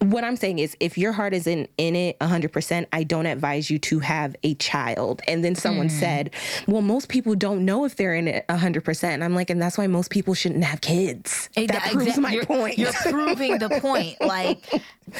what 0.00 0.24
I'm 0.24 0.36
saying 0.36 0.58
is 0.60 0.76
if 0.80 0.96
your 0.96 1.12
heart 1.12 1.34
isn't 1.34 1.68
in 1.76 1.94
it 1.96 2.18
100%, 2.20 2.86
I 2.92 3.04
don't 3.04 3.26
advise 3.26 3.70
you 3.70 3.78
to 3.80 3.98
have 4.00 4.34
a 4.42 4.54
child. 4.54 5.20
And 5.28 5.44
then 5.44 5.54
someone 5.54 5.90
said, 5.90 6.30
well, 6.66 6.82
most 6.82 7.08
people 7.08 7.34
don't 7.34 7.64
know 7.64 7.84
if 7.84 7.96
they're 7.96 8.14
in 8.14 8.26
it 8.28 8.46
100%. 8.48 9.04
And 9.04 9.22
I'm 9.22 9.34
like, 9.34 9.50
and 9.50 9.60
that's 9.60 9.76
why 9.76 9.86
most 9.86 10.10
people 10.10 10.34
shouldn't 10.34 10.64
have 10.64 10.80
kids. 10.80 11.48
It- 11.56 11.70
that 11.72 11.82
proves 11.92 12.06
exact- 12.06 12.22
my 12.22 12.32
you're, 12.32 12.46
point. 12.46 12.78
You're 12.78 12.92
proving 12.92 13.58
the 13.58 13.68
point. 13.80 14.16
Like, 14.24 14.64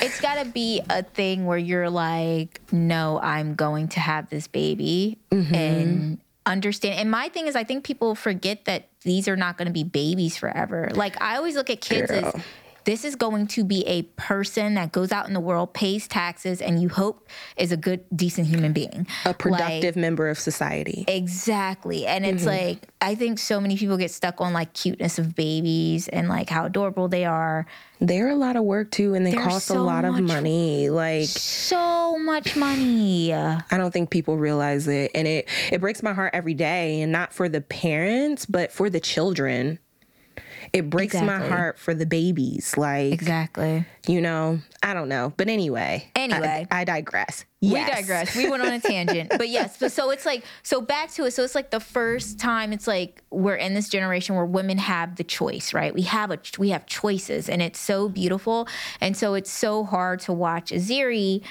it's 0.03 0.21
got 0.21 0.43
to 0.43 0.49
be 0.51 0.81
a 0.89 1.03
thing 1.03 1.45
where 1.47 1.59
you're 1.59 1.91
like, 1.91 2.61
no, 2.73 3.21
I'm 3.21 3.55
going 3.55 3.89
to 3.89 4.01
have 4.01 4.29
this 4.31 4.47
baby 4.49 5.19
Mm-hmm. 5.31 5.55
and 5.55 6.19
understand. 6.47 6.99
And 7.01 7.11
my 7.11 7.29
thing 7.29 7.47
is, 7.47 7.57
I 7.57 7.65
think 7.65 7.85
people 7.85 8.15
forget 8.15 8.65
that 8.67 8.89
these 9.03 9.29
are 9.29 9.37
not 9.37 9.57
going 9.59 9.67
to 9.67 9.73
be 9.73 9.85
babies 9.85 10.37
forever. 10.37 10.91
Like, 10.95 11.21
I 11.21 11.37
always 11.37 11.55
look 11.57 11.71
at 11.71 11.81
kids 11.81 12.11
as. 12.11 12.35
This 12.85 13.05
is 13.05 13.17
going 13.17 13.47
to 13.49 13.65
be 13.65 13.87
a 13.87 14.03
person 14.03 14.75
that 14.75 14.93
goes 14.93 15.11
out 15.11 15.27
in 15.27 15.33
the 15.33 15.41
world, 15.41 15.73
pays 15.73 16.07
taxes, 16.07 16.61
and 16.61 16.83
you 16.83 16.89
hope 16.91 17.29
is 17.57 17.73
a 17.73 17.77
good, 17.77 18.05
decent 18.15 18.47
human 18.47 18.73
being. 18.73 19.07
a 19.25 19.29
Like, 19.29 19.39
productive 19.39 19.97
member 19.97 20.29
of 20.29 20.39
society. 20.39 21.05
Exactly. 21.09 22.07
And 22.07 22.27
it's 22.27 22.45
mm-hmm. 22.45 22.51
like, 22.51 22.89
I 23.01 23.15
think 23.15 23.39
so 23.39 23.61
many 23.61 23.77
people 23.77 23.97
get 23.97 24.11
stuck 24.11 24.41
on 24.41 24.53
like 24.53 24.75
cuteness 24.75 25.19
of 25.19 25.35
babies 25.35 26.09
and 26.09 26.29
like 26.29 26.51
how 26.51 26.67
adorable 26.67 27.09
they 27.09 27.25
are. 27.25 27.67
They're 28.01 28.29
a 28.29 28.35
lot 28.35 28.57
of 28.57 28.65
work 28.65 28.91
too, 28.91 29.15
and 29.15 29.25
they 29.25 29.31
They're 29.31 29.43
cost 29.43 29.71
a 29.71 29.75
so 29.75 29.85
lot 29.85 30.05
of 30.05 30.21
money. 30.21 30.91
Like, 30.91 31.29
So 31.29 32.19
much 32.19 32.55
money. 32.55 33.33
I 33.33 33.63
don't 33.71 33.93
think 33.93 34.11
people 34.11 34.37
realize 34.37 34.89
it. 34.89 35.11
And 35.15 35.27
it, 35.27 35.49
it 35.73 35.81
breaks 35.81 36.03
my 36.03 36.13
heart 36.13 36.35
every 36.35 36.55
day, 36.55 37.01
and 37.01 37.11
not 37.11 37.33
for 37.33 37.49
the 37.49 37.61
parents, 37.61 38.45
but 38.45 38.73
for 38.73 38.91
the 38.91 39.01
children. 39.01 39.79
It 40.75 40.91
breaks 40.91 41.15
my 41.15 41.39
heart 41.39 41.79
for 41.79 41.95
the 41.95 42.05
babies. 42.05 42.77
Like, 42.77 43.13
Exactly. 43.13 43.87
you 44.09 44.21
know, 44.21 44.59
I 44.83 44.93
don't 44.93 45.09
know. 45.09 45.33
But 45.37 45.49
anyway. 45.49 46.11
Anyway. 46.17 46.67
I, 46.69 46.83
digress. 46.83 47.45
Yes. 47.61 47.89
We 47.89 47.95
digress. 47.95 48.37
We 48.37 48.51
went 48.51 48.61
on 48.65 48.73
a 48.73 48.81
tangent. 48.81 49.31
But 49.39 49.49
yes, 49.51 49.79
so, 49.79 49.87
so 49.87 50.11
it's 50.11 50.27
like, 50.27 50.45
so 50.65 50.81
back 50.81 51.13
to 51.13 51.27
it. 51.27 51.31
So 51.31 51.45
it's 51.45 51.55
like 51.55 51.71
the 51.71 51.79
first 51.79 52.41
time 52.41 52.73
it's 52.73 52.89
like 52.89 53.23
we're 53.31 53.55
in 53.55 53.75
this 53.75 53.89
generation 53.89 54.35
where 54.35 54.45
women 54.45 54.79
have 54.79 55.15
the 55.15 55.23
choice, 55.23 55.73
right? 55.73 55.95
We 55.95 56.03
have 56.03 56.33
a, 56.33 56.41
we 56.59 56.71
have 56.71 56.87
choices 56.87 57.49
and 57.49 57.63
it's 57.63 57.79
so 57.79 58.09
beautiful. 58.09 58.67
And 59.01 59.17
so 59.17 59.35
it's 59.35 59.53
so 59.53 59.85
hard 59.85 60.19
to 60.23 60.33
watch 60.33 60.73
Aziri, 60.73 61.43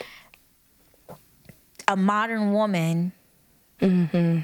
a 1.88 1.96
modern 1.96 2.52
woman, 2.52 3.14
Mm-hmm. 3.82 4.40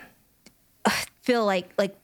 feel 1.22 1.46
like, 1.46 1.70
like, 1.78 1.96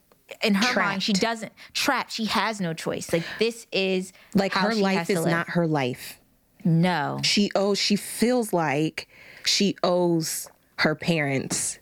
in 0.43 0.55
her 0.55 0.79
mind, 0.79 1.03
she 1.03 1.13
doesn't 1.13 1.51
trapped. 1.73 2.11
She 2.11 2.25
has 2.25 2.59
no 2.61 2.73
choice. 2.73 3.11
Like 3.13 3.23
this 3.39 3.67
is 3.71 4.11
Like, 4.33 4.53
her 4.53 4.73
life 4.75 5.09
is 5.09 5.19
live. 5.19 5.27
not 5.31 5.49
her 5.51 5.67
life. 5.67 6.19
No, 6.63 7.19
She 7.23 7.51
owes, 7.53 7.77
she 7.77 7.95
feels 7.95 8.51
like 8.51 9.07
she 9.45 9.75
owes 9.83 10.49
her 10.77 10.95
parents 10.95 11.77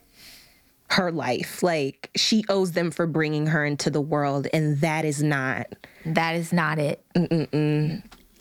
her 0.90 1.10
life. 1.10 1.62
Like, 1.62 2.10
she 2.14 2.44
owes 2.50 2.72
them 2.72 2.90
for 2.90 3.06
bringing 3.06 3.46
her 3.46 3.64
into 3.64 3.88
the 3.88 4.02
world, 4.02 4.46
and 4.52 4.78
that 4.82 5.06
is 5.06 5.22
not. 5.22 5.66
that 6.04 6.36
is 6.36 6.52
not 6.52 6.78
it. 6.78 7.02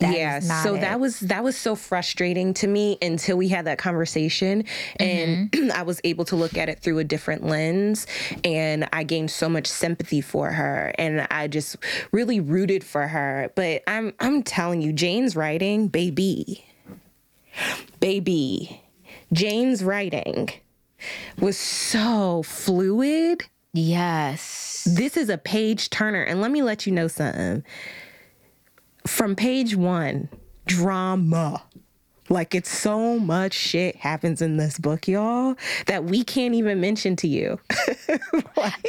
That 0.04 0.16
yeah 0.18 0.40
so 0.40 0.76
it. 0.76 0.82
that 0.82 1.00
was 1.00 1.20
that 1.22 1.44
was 1.44 1.58
so 1.58 1.76
frustrating 1.76 2.54
to 2.56 2.68
me 2.68 2.98
until 3.02 3.38
we 3.38 3.48
had 3.48 3.66
that 3.66 3.78
conversation 3.78 4.66
and 4.98 5.50
Mm-hmm. 5.52 5.72
i 5.76 5.84
was 5.84 6.00
able 6.04 6.26
to 6.26 6.36
look 6.36 6.58
at 6.58 6.70
it 6.70 6.80
through 6.80 7.00
a 7.00 7.04
different 7.04 7.46
lens 7.46 8.06
and 8.44 8.88
i 8.94 9.04
gained 9.04 9.32
so 9.32 9.48
much 9.50 9.68
sympathy 9.68 10.22
for 10.22 10.52
her 10.52 10.94
and 10.98 11.26
i 11.32 11.48
just 11.48 11.78
really 12.12 12.40
rooted 12.40 12.84
for 12.84 13.08
her. 13.08 13.52
But 13.56 13.84
i'm 13.88 14.14
i'm 14.20 14.44
telling 14.44 14.82
you 14.82 14.92
jane's 14.94 15.36
writing 15.36 15.88
baby. 15.88 16.66
Baby. 18.00 18.82
Jane's 19.32 19.84
writing 19.84 20.50
was 21.40 21.58
so 21.58 22.44
fluid. 22.44 23.44
Yes. 23.74 24.88
this 24.90 25.18
is 25.18 25.30
a 25.30 25.38
page 25.38 25.90
turner. 25.90 26.22
And 26.22 26.42
let 26.42 26.52
me 26.52 26.62
let 26.62 26.86
you 26.86 26.92
know 26.94 27.08
something 27.08 27.64
from 29.08 29.36
page 29.36 29.76
one 29.76 30.30
drama. 30.66 31.64
Like 32.30 32.56
it's 32.56 32.70
so 32.70 33.20
much 33.20 33.54
shit 33.54 33.98
happens 33.98 34.42
in 34.42 34.56
this 34.56 34.80
book 34.80 35.10
y'all 35.10 35.56
that 35.88 36.06
we 36.06 36.24
can't 36.24 36.56
even 36.56 36.80
mention 36.80 37.18
to 37.18 37.28
you. 37.28 37.60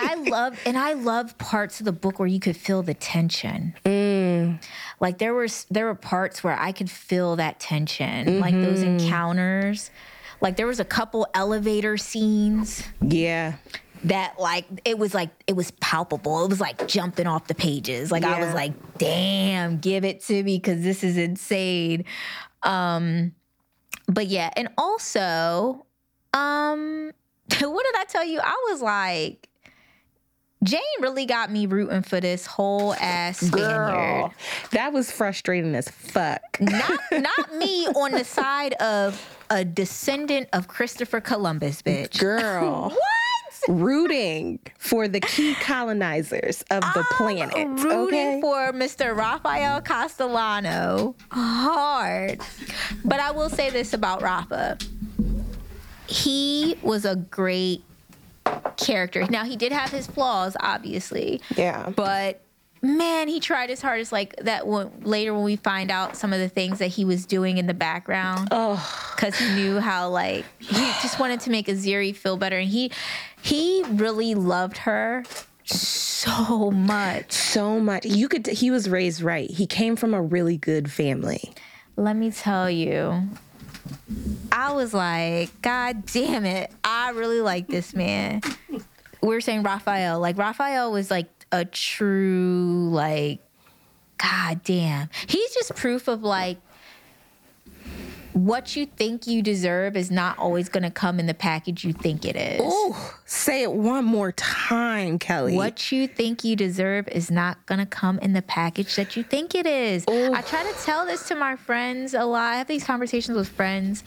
I 0.01 0.15
love 0.29 0.59
and 0.65 0.79
I 0.79 0.93
love 0.93 1.37
parts 1.39 1.81
of 1.81 1.85
the 1.85 1.93
book 1.93 2.21
where 2.21 2.29
you 2.29 2.39
could 2.39 2.57
feel 2.57 2.83
the 2.83 2.95
tension. 2.95 3.75
Mm. 3.85 4.63
Like 5.01 5.19
there 5.19 5.35
was 5.35 5.67
there 5.69 5.87
were 5.87 5.97
parts 5.97 6.45
where 6.45 6.59
I 6.59 6.71
could 6.71 6.91
feel 6.91 7.35
that 7.37 7.59
tension, 7.59 8.39
like 8.39 8.55
those 8.55 8.81
mm-hmm. 8.81 9.05
encounters. 9.05 9.91
Like 10.41 10.57
there 10.57 10.67
was 10.67 10.79
a 10.79 10.85
couple 10.85 11.27
elevator 11.35 11.97
scenes. 11.97 12.85
Yeah 13.03 13.55
that 14.05 14.39
like 14.39 14.67
it 14.85 14.99
was 14.99 15.15
like 15.15 15.31
it 15.47 15.55
was 15.57 15.71
palpable. 15.73 16.45
It 16.45 16.51
was 16.51 16.61
like 16.61 16.87
jumping 16.89 17.27
off 17.27 17.47
the 17.47 17.55
pages. 17.55 18.11
Like 18.13 18.25
I 18.25 18.45
was 18.45 18.55
like, 18.55 18.73
"Damn, 18.99 19.79
give 19.79 20.05
it 20.05 20.23
to 20.27 20.43
me 20.43 20.61
cuz 20.61 20.83
this 20.83 21.03
is 21.03 21.17
insane." 21.17 22.05
Um 22.63 23.35
but 24.07 24.27
yeah, 24.27 24.51
and 24.57 24.69
also 24.79 25.87
um 26.33 27.13
what 27.61 27.85
did 27.85 27.97
I 27.97 28.05
tell 28.09 28.25
you? 28.25 28.41
I 28.43 28.67
was 28.71 28.83
like 28.83 29.49
Jane 30.63 30.81
really 31.01 31.27
got 31.27 31.51
me 31.51 31.67
rooting 31.67 32.01
for 32.03 32.21
this 32.21 32.47
whole 32.47 32.95
ass 32.95 33.39
Spaniard. 33.39 33.77
girl 33.77 34.35
that 34.71 34.93
was 34.95 35.11
frustrating 35.11 35.75
as 35.75 35.89
fuck 35.91 36.41
Not 36.59 37.01
not 37.13 37.55
me 37.57 37.87
on 37.89 38.13
the 38.13 38.25
side 38.25 38.73
of 38.75 39.21
a 39.51 39.63
descendant 39.65 40.49
of 40.55 40.67
Christopher 40.69 41.21
Columbus, 41.21 41.83
bitch. 41.83 42.19
girl 42.19 42.89
What? 42.95 43.01
Rooting 43.69 44.59
for 44.79 45.09
the 45.09 45.21
key 45.21 45.55
colonizers 45.61 46.63
of 46.71 46.83
the 46.95 47.05
planet. 47.13 47.55
rooting 47.83 47.95
okay. 47.95 48.41
for 48.41 48.73
Mr. 48.73 49.17
Rafael 49.17 49.81
Castellano 49.81 51.15
hard. 51.31 52.41
But 53.05 53.21
I 53.21 53.31
will 53.31 53.51
say 53.51 53.71
this 53.71 53.93
about 53.93 54.23
Rafa. 54.23 54.79
He 56.07 56.77
was 56.83 57.05
a 57.05 57.17
great 57.17 57.83
character. 58.77 59.27
Now 59.27 59.45
he 59.45 59.57
did 59.57 59.73
have 59.73 59.91
his 59.91 60.07
flaws, 60.07 60.57
obviously. 60.61 61.41
Yeah. 61.57 61.91
But 61.91 62.44
man, 62.85 63.29
he 63.29 63.41
tried 63.41 63.71
his 63.71 63.81
hardest. 63.83 64.13
Like 64.13 64.37
that 64.37 64.67
when, 64.67 64.91
later 65.03 65.35
when 65.35 65.43
we 65.43 65.57
find 65.57 65.91
out 65.91 66.17
some 66.17 66.33
of 66.33 66.39
the 66.39 66.49
things 66.49 66.79
that 66.79 66.89
he 66.89 67.05
was 67.05 67.27
doing 67.27 67.59
in 67.59 67.67
the 67.67 67.75
background, 67.75 68.49
because 68.51 69.37
he 69.37 69.55
knew 69.55 69.81
how 69.81 70.11
like 70.11 70.45
he 70.59 70.75
just 71.03 71.19
wanted 71.19 71.41
to 71.41 71.51
make 71.51 71.67
Aziri 71.67 72.15
feel 72.15 72.37
better, 72.37 72.59
and 72.59 72.69
he 72.69 72.93
he 73.43 73.83
really 73.89 74.35
loved 74.35 74.79
her 74.79 75.25
so 75.65 76.71
much. 76.71 77.33
so 77.33 77.81
much. 77.81 78.05
You 78.05 78.29
could. 78.29 78.47
He 78.47 78.71
was 78.71 78.89
raised 78.89 79.23
right. 79.23 79.51
He 79.51 79.67
came 79.67 79.97
from 79.97 80.15
a 80.15 80.23
really 80.23 80.57
good 80.57 80.91
family. 80.91 81.53
Let 81.97 82.17
me 82.17 82.31
tell 82.31 82.71
you. 82.71 83.29
I 84.51 84.73
was 84.73 84.95
like, 84.95 85.61
God 85.61 86.07
damn 86.07 86.45
it. 86.45 86.71
I 86.83 87.11
really 87.11 87.41
like 87.41 87.67
this 87.69 87.95
man. 87.95 88.41
We 88.71 89.29
were 89.29 89.41
saying 89.41 89.63
Raphael. 89.63 90.21
Like, 90.21 90.39
Raphael 90.39 90.91
was 90.93 91.11
like 91.11 91.34
a 91.55 91.65
true, 91.65 92.89
like, 92.91 93.39
God 94.19 94.63
damn. 94.65 95.09
He's 95.29 95.55
just 95.55 95.75
proof 95.77 96.09
of 96.09 96.23
like, 96.23 96.59
what 98.33 98.75
you 98.75 98.87
think 98.87 99.29
you 99.29 99.41
deserve 99.43 99.97
is 99.97 100.11
not 100.11 100.37
always 100.39 100.69
going 100.69 100.83
to 100.83 100.91
come 100.91 101.21
in 101.21 101.27
the 101.27 101.35
package 101.35 101.85
you 101.85 101.93
think 101.93 102.25
it 102.25 102.35
is. 102.35 102.61
Oh, 102.63 103.15
say 103.25 103.63
it 103.63 103.73
one 103.73 104.05
more 104.05 104.33
time, 104.33 105.21
Kelly. 105.21 105.55
What 105.55 105.93
you 105.93 106.09
think 106.09 106.43
you 106.43 106.57
deserve 106.57 107.07
is 107.07 107.31
not 107.31 107.65
gonna 107.67 107.87
come 107.87 108.19
in 108.19 108.33
the 108.33 108.43
package 108.43 108.97
that 108.97 109.17
you 109.17 109.23
think 109.23 109.55
it 109.55 109.67
is. 109.67 110.05
I 110.09 110.43
try 110.43 110.65
to 110.65 110.75
tell 110.83 111.07
this 111.07 111.29
to 111.29 111.37
my 111.37 111.55
friends 111.55 112.13
a 112.13 112.25
lot. 112.25 112.55
I 112.55 112.57
have 112.57 112.67
these 112.67 112.83
conversations 112.83 113.37
with 113.37 113.49
friends 113.49 114.03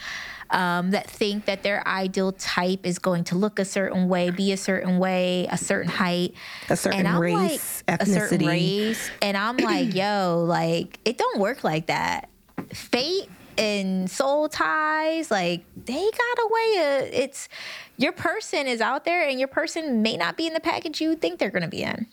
um, 0.50 0.92
that 0.92 1.10
think 1.10 1.46
that 1.46 1.64
their 1.64 1.86
ideal 1.88 2.32
type 2.32 2.86
is 2.86 3.00
going 3.00 3.24
to 3.26 3.36
look 3.36 3.60
a 3.60 3.66
certain 3.66 4.08
way, 4.08 4.30
be 4.30 4.52
a 4.52 4.58
certain 4.58 4.98
way, 5.00 5.48
a 5.52 5.58
certain 5.58 5.90
height, 5.92 6.34
A 6.70 6.76
certain 6.78 7.06
race, 7.18 7.84
like, 7.88 8.02
a 8.02 8.06
certain 8.06 8.40
ethnicity. 8.40 8.48
race, 8.48 9.12
and 9.22 9.36
I'm 9.38 9.58
like, 9.58 9.94
yo, 9.94 10.44
like 10.48 11.00
it 11.06 11.18
don't 11.18 11.40
work 11.40 11.64
like 11.64 11.88
that. 11.88 12.30
Fate 12.74 13.30
and 13.58 14.10
soul 14.10 14.48
ties, 14.50 15.32
like 15.32 15.64
they 15.76 15.94
got 15.94 16.40
a 16.40 16.50
way 16.52 16.98
of 17.06 17.14
it's 17.14 17.50
your 17.98 18.12
person 18.12 18.68
is 18.68 18.82
out 18.82 19.04
there 19.06 19.28
and 19.28 19.40
your 19.40 19.48
person 19.48 20.02
may 20.02 20.16
not 20.16 20.38
be 20.38 20.46
in 20.48 20.54
the 20.54 20.60
package 20.60 21.02
you 21.02 21.16
think 21.16 21.40
they're 21.40 21.50
gonna 21.50 21.68
be 21.68 21.84
in. 21.84 22.08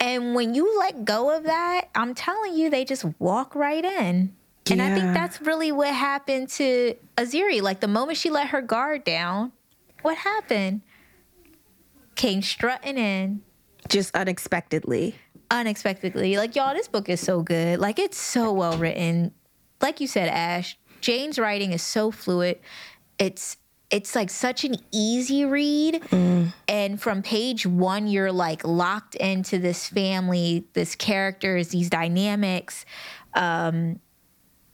And 0.00 0.34
when 0.34 0.54
you 0.54 0.78
let 0.78 1.04
go 1.04 1.30
of 1.36 1.44
that, 1.44 1.88
I'm 1.94 2.14
telling 2.14 2.54
you, 2.56 2.70
they 2.70 2.84
just 2.84 3.04
walk 3.20 3.54
right 3.54 3.84
in. 3.84 4.34
And 4.70 4.80
I 4.80 4.94
think 4.94 5.12
that's 5.12 5.40
really 5.40 5.72
what 5.72 5.88
happened 5.92 6.48
to 6.50 6.94
Aziri. 7.16 7.60
Like 7.60 7.80
the 7.80 7.88
moment 7.88 8.18
she 8.18 8.30
let 8.30 8.48
her 8.48 8.62
guard 8.62 9.04
down, 9.04 9.52
what 10.02 10.16
happened? 10.18 10.82
Came 12.14 12.42
strutting 12.42 12.96
in 12.96 13.42
Just 13.88 14.14
unexpectedly. 14.14 15.16
unexpectedly. 15.50 16.36
Like, 16.36 16.54
y'all, 16.54 16.74
this 16.74 16.88
book 16.88 17.08
is 17.08 17.20
so 17.20 17.42
good. 17.42 17.78
Like, 17.78 17.98
it's 17.98 18.18
so 18.18 18.52
well 18.52 18.76
written. 18.78 19.32
Like 19.80 20.00
you 20.00 20.06
said, 20.06 20.28
Ash, 20.28 20.78
Jane's 21.00 21.38
writing 21.38 21.72
is 21.72 21.82
so 21.82 22.10
fluid. 22.10 22.60
It's 23.18 23.56
it's 23.90 24.14
like 24.14 24.30
such 24.30 24.64
an 24.64 24.76
easy 24.90 25.44
read. 25.44 26.02
And 26.66 27.00
from 27.00 27.22
page 27.22 27.66
one, 27.66 28.06
you're 28.06 28.32
like 28.32 28.64
locked 28.66 29.16
into 29.16 29.58
this 29.58 29.86
family, 29.88 30.64
this 30.72 30.94
characters, 30.94 31.68
these 31.68 31.90
dynamics, 31.90 32.86
um, 33.34 34.00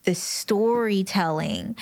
the 0.08 0.14
storytelling. 0.14 1.76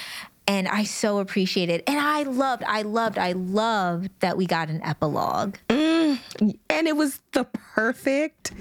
And 0.49 0.69
I 0.69 0.85
so 0.85 1.19
appreciate 1.19 1.69
it. 1.71 1.83
And 1.89 1.99
I 1.99 2.23
loved, 2.23 2.63
I 2.65 2.83
loved, 2.83 3.19
I 3.19 3.33
loved 3.33 4.11
that 4.21 4.37
we 4.37 4.47
got 4.47 4.69
an 4.69 4.81
epilogue. 4.85 5.57
Mm, 5.69 6.21
and 6.71 6.87
it 6.87 6.97
was 6.97 7.21
the 7.33 7.45
perfect 7.45 8.53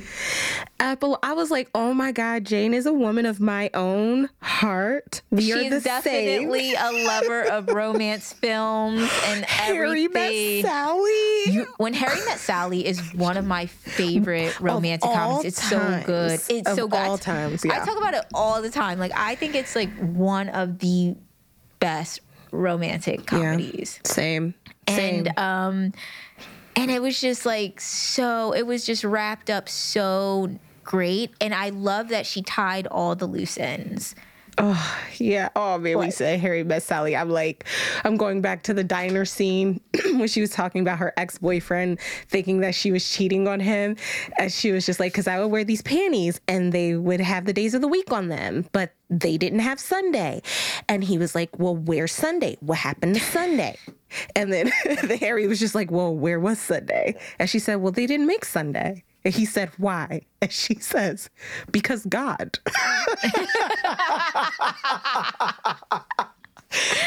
epilogue. 0.80 1.20
I 1.22 1.34
was 1.34 1.52
like, 1.52 1.70
oh 1.76 1.94
my 1.94 2.12
God, 2.12 2.44
Jane 2.44 2.74
is 2.74 2.86
a 2.88 2.94
woman 2.94 3.26
of 3.28 3.40
my 3.40 3.70
own 3.76 4.30
heart. 4.42 5.22
We 5.30 5.54
are 5.54 5.60
She's 5.60 5.70
the 5.70 5.82
same. 5.82 6.50
definitely 6.50 6.74
a 6.74 7.06
lover 7.06 7.44
of 7.44 7.68
romance 7.74 8.34
films 8.34 9.10
and 9.28 9.46
Harry 9.46 10.08
met. 10.08 10.64
Sally. 10.64 11.44
You- 11.54 11.68
when 11.78 11.94
Harry 11.94 12.20
Met 12.26 12.40
Sally 12.40 12.86
is 12.86 13.00
one 13.14 13.38
of 13.38 13.46
my 13.46 13.68
favorite 13.68 14.60
romantic 14.60 15.10
comedies. 15.12 15.46
It's 15.58 15.70
so 15.70 16.02
good. 16.06 16.42
It's 16.50 16.68
Of 16.70 16.76
so 16.76 16.88
good. 16.88 16.98
All 17.00 17.18
t- 17.18 17.26
times, 17.26 17.64
I 17.64 17.86
talk 17.86 17.98
about 17.98 18.14
it 18.16 18.26
all 18.34 18.62
the 18.62 18.70
time. 18.72 18.98
Like 18.98 19.12
I 19.16 19.36
think 19.36 19.54
it's 19.56 19.76
like 19.76 19.90
one 20.00 20.50
of 20.50 20.80
the 20.80 21.16
best 21.80 22.22
romantic 22.52 23.26
comedies. 23.26 24.00
Same. 24.04 24.54
Same. 24.88 25.28
And 25.28 25.40
um 25.40 25.94
and 26.76 26.92
it 26.92 27.02
was 27.02 27.20
just 27.20 27.46
like 27.46 27.80
so 27.80 28.54
it 28.54 28.66
was 28.66 28.86
just 28.86 29.04
wrapped 29.04 29.50
up 29.50 29.70
so 29.70 30.50
great 30.84 31.32
and 31.42 31.54
I 31.54 31.70
love 31.70 32.10
that 32.10 32.26
she 32.26 32.42
tied 32.42 32.88
all 32.88 33.16
the 33.16 33.26
loose 33.26 33.58
ends. 33.58 34.16
Oh 34.58 34.98
yeah. 35.18 35.50
Oh 35.56 35.78
man, 35.78 35.98
we 35.98 36.12
said 36.12 36.40
Harry 36.40 36.64
met 36.64 36.82
Sally. 36.84 37.16
I'm 37.16 37.30
like, 37.30 37.66
I'm 38.06 38.16
going 38.16 38.42
back 38.42 38.64
to 38.64 38.74
the 38.74 38.84
diner 38.84 39.26
scene 39.26 39.82
when 40.06 40.28
she 40.28 40.40
was 40.40 40.50
talking 40.50 40.82
about 40.82 40.98
her 41.00 41.14
ex 41.18 41.38
boyfriend, 41.38 42.00
thinking 42.30 42.62
that 42.62 42.74
she 42.74 42.92
was 42.92 43.10
cheating 43.10 43.48
on 43.48 43.60
him, 43.60 43.98
and 44.40 44.52
she 44.52 44.72
was 44.72 44.86
just 44.86 45.00
like, 45.00 45.12
because 45.12 45.28
I 45.28 45.40
would 45.40 45.48
wear 45.48 45.66
these 45.66 45.82
panties 45.82 46.40
and 46.48 46.72
they 46.72 46.96
would 46.96 47.20
have 47.20 47.46
the 47.46 47.54
days 47.54 47.74
of 47.74 47.82
the 47.82 47.88
week 47.88 48.14
on 48.14 48.30
them, 48.30 48.66
but 48.72 48.94
they 49.10 49.38
didn't 49.38 49.60
have 49.60 49.80
Sunday, 49.80 50.42
and 50.88 51.04
he 51.04 51.18
was 51.18 51.36
like, 51.36 51.60
well, 51.60 51.76
where's 51.76 52.14
Sunday? 52.14 52.58
What 52.62 52.78
happened 52.78 53.16
to 53.16 53.22
Sunday? 53.22 53.78
And 54.36 54.54
then 54.54 54.72
the 55.04 55.18
Harry 55.20 55.48
was 55.48 55.60
just 55.60 55.76
like, 55.76 55.92
well, 55.92 56.16
where 56.16 56.40
was 56.40 56.60
Sunday? 56.60 57.18
And 57.40 57.50
she 57.50 57.60
said, 57.60 57.76
well, 57.76 57.92
they 57.92 58.08
didn't 58.08 58.28
make 58.28 58.46
Sunday. 58.46 59.04
And 59.26 59.34
he 59.34 59.44
said, 59.46 59.72
why? 59.78 60.22
And 60.42 60.52
she 60.52 60.76
says, 60.76 61.32
because 61.72 62.06
God. 62.06 62.60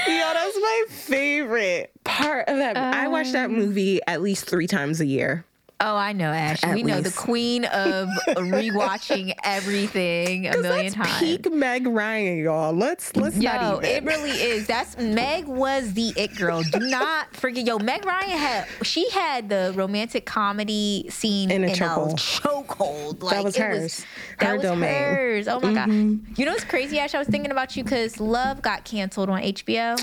Yo, 0.07 0.33
that's 0.33 0.57
my 0.57 0.85
favorite 0.89 1.93
part 2.03 2.49
of 2.49 2.57
that. 2.57 2.77
I 2.77 3.07
watch 3.07 3.31
that 3.33 3.47
um, 3.47 3.57
movie 3.57 4.01
at 4.09 4.21
least 4.21 4.47
three 4.47 4.67
times 4.67 5.01
a 5.01 5.07
year. 5.07 5.45
Oh, 5.81 5.95
I 5.95 6.13
know, 6.13 6.33
Ash. 6.33 6.65
At 6.65 6.75
we 6.75 6.83
know 6.83 7.01
the 7.01 7.13
queen 7.13 7.65
of 7.67 8.09
rewatching 8.29 9.33
everything 9.45 10.49
a 10.49 10.57
million 10.59 10.93
that's 10.93 10.95
times. 10.95 11.19
peak 11.21 11.53
Meg 11.53 11.87
Ryan, 11.87 12.39
y'all. 12.39 12.73
Let's 12.73 13.15
let's 13.15 13.37
Yo, 13.37 13.49
not 13.53 13.85
it 13.85 14.03
really 14.03 14.33
is. 14.33 14.67
That's 14.67 14.99
Meg 14.99 15.47
was 15.47 15.93
the 15.95 16.09
it 16.17 16.35
girl. 16.35 16.63
Do 16.65 16.81
not 16.81 17.37
forget. 17.37 17.65
Yo, 17.65 17.79
Meg 17.79 18.05
Ryan 18.05 18.37
had 18.39 18.67
she 18.83 19.09
had 19.11 19.49
the 19.49 19.73
romantic 19.77 20.27
comedy 20.27 21.07
scene 21.11 21.53
In 21.53 21.63
a 21.63 21.69
in 21.69 21.73
chokehold. 21.75 22.17
chokehold. 22.17 23.23
Like 23.23 23.45
was 23.45 23.55
it 23.57 23.63
hers. 23.63 24.05
that 24.41 24.47
Her 24.49 24.55
was 24.55 24.63
domain. 24.63 24.91
Mm-hmm. 24.93 25.15
hers. 25.15 25.47
Oh 25.49 25.61
my 25.61 25.73
god. 25.75 25.89
You 26.37 26.45
know 26.45 26.53
what's 26.53 26.65
crazy, 26.65 26.99
Ash? 26.99 27.15
I 27.15 27.21
was 27.21 27.29
thinking 27.29 27.53
about 27.53 27.77
you 27.77 27.85
because 27.85 28.19
Love 28.19 28.63
got 28.63 28.83
canceled 28.85 29.31
on 29.31 29.41
HBO. 29.43 29.97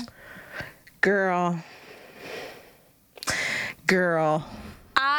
Girl. 1.02 1.62
Girl. 3.86 4.42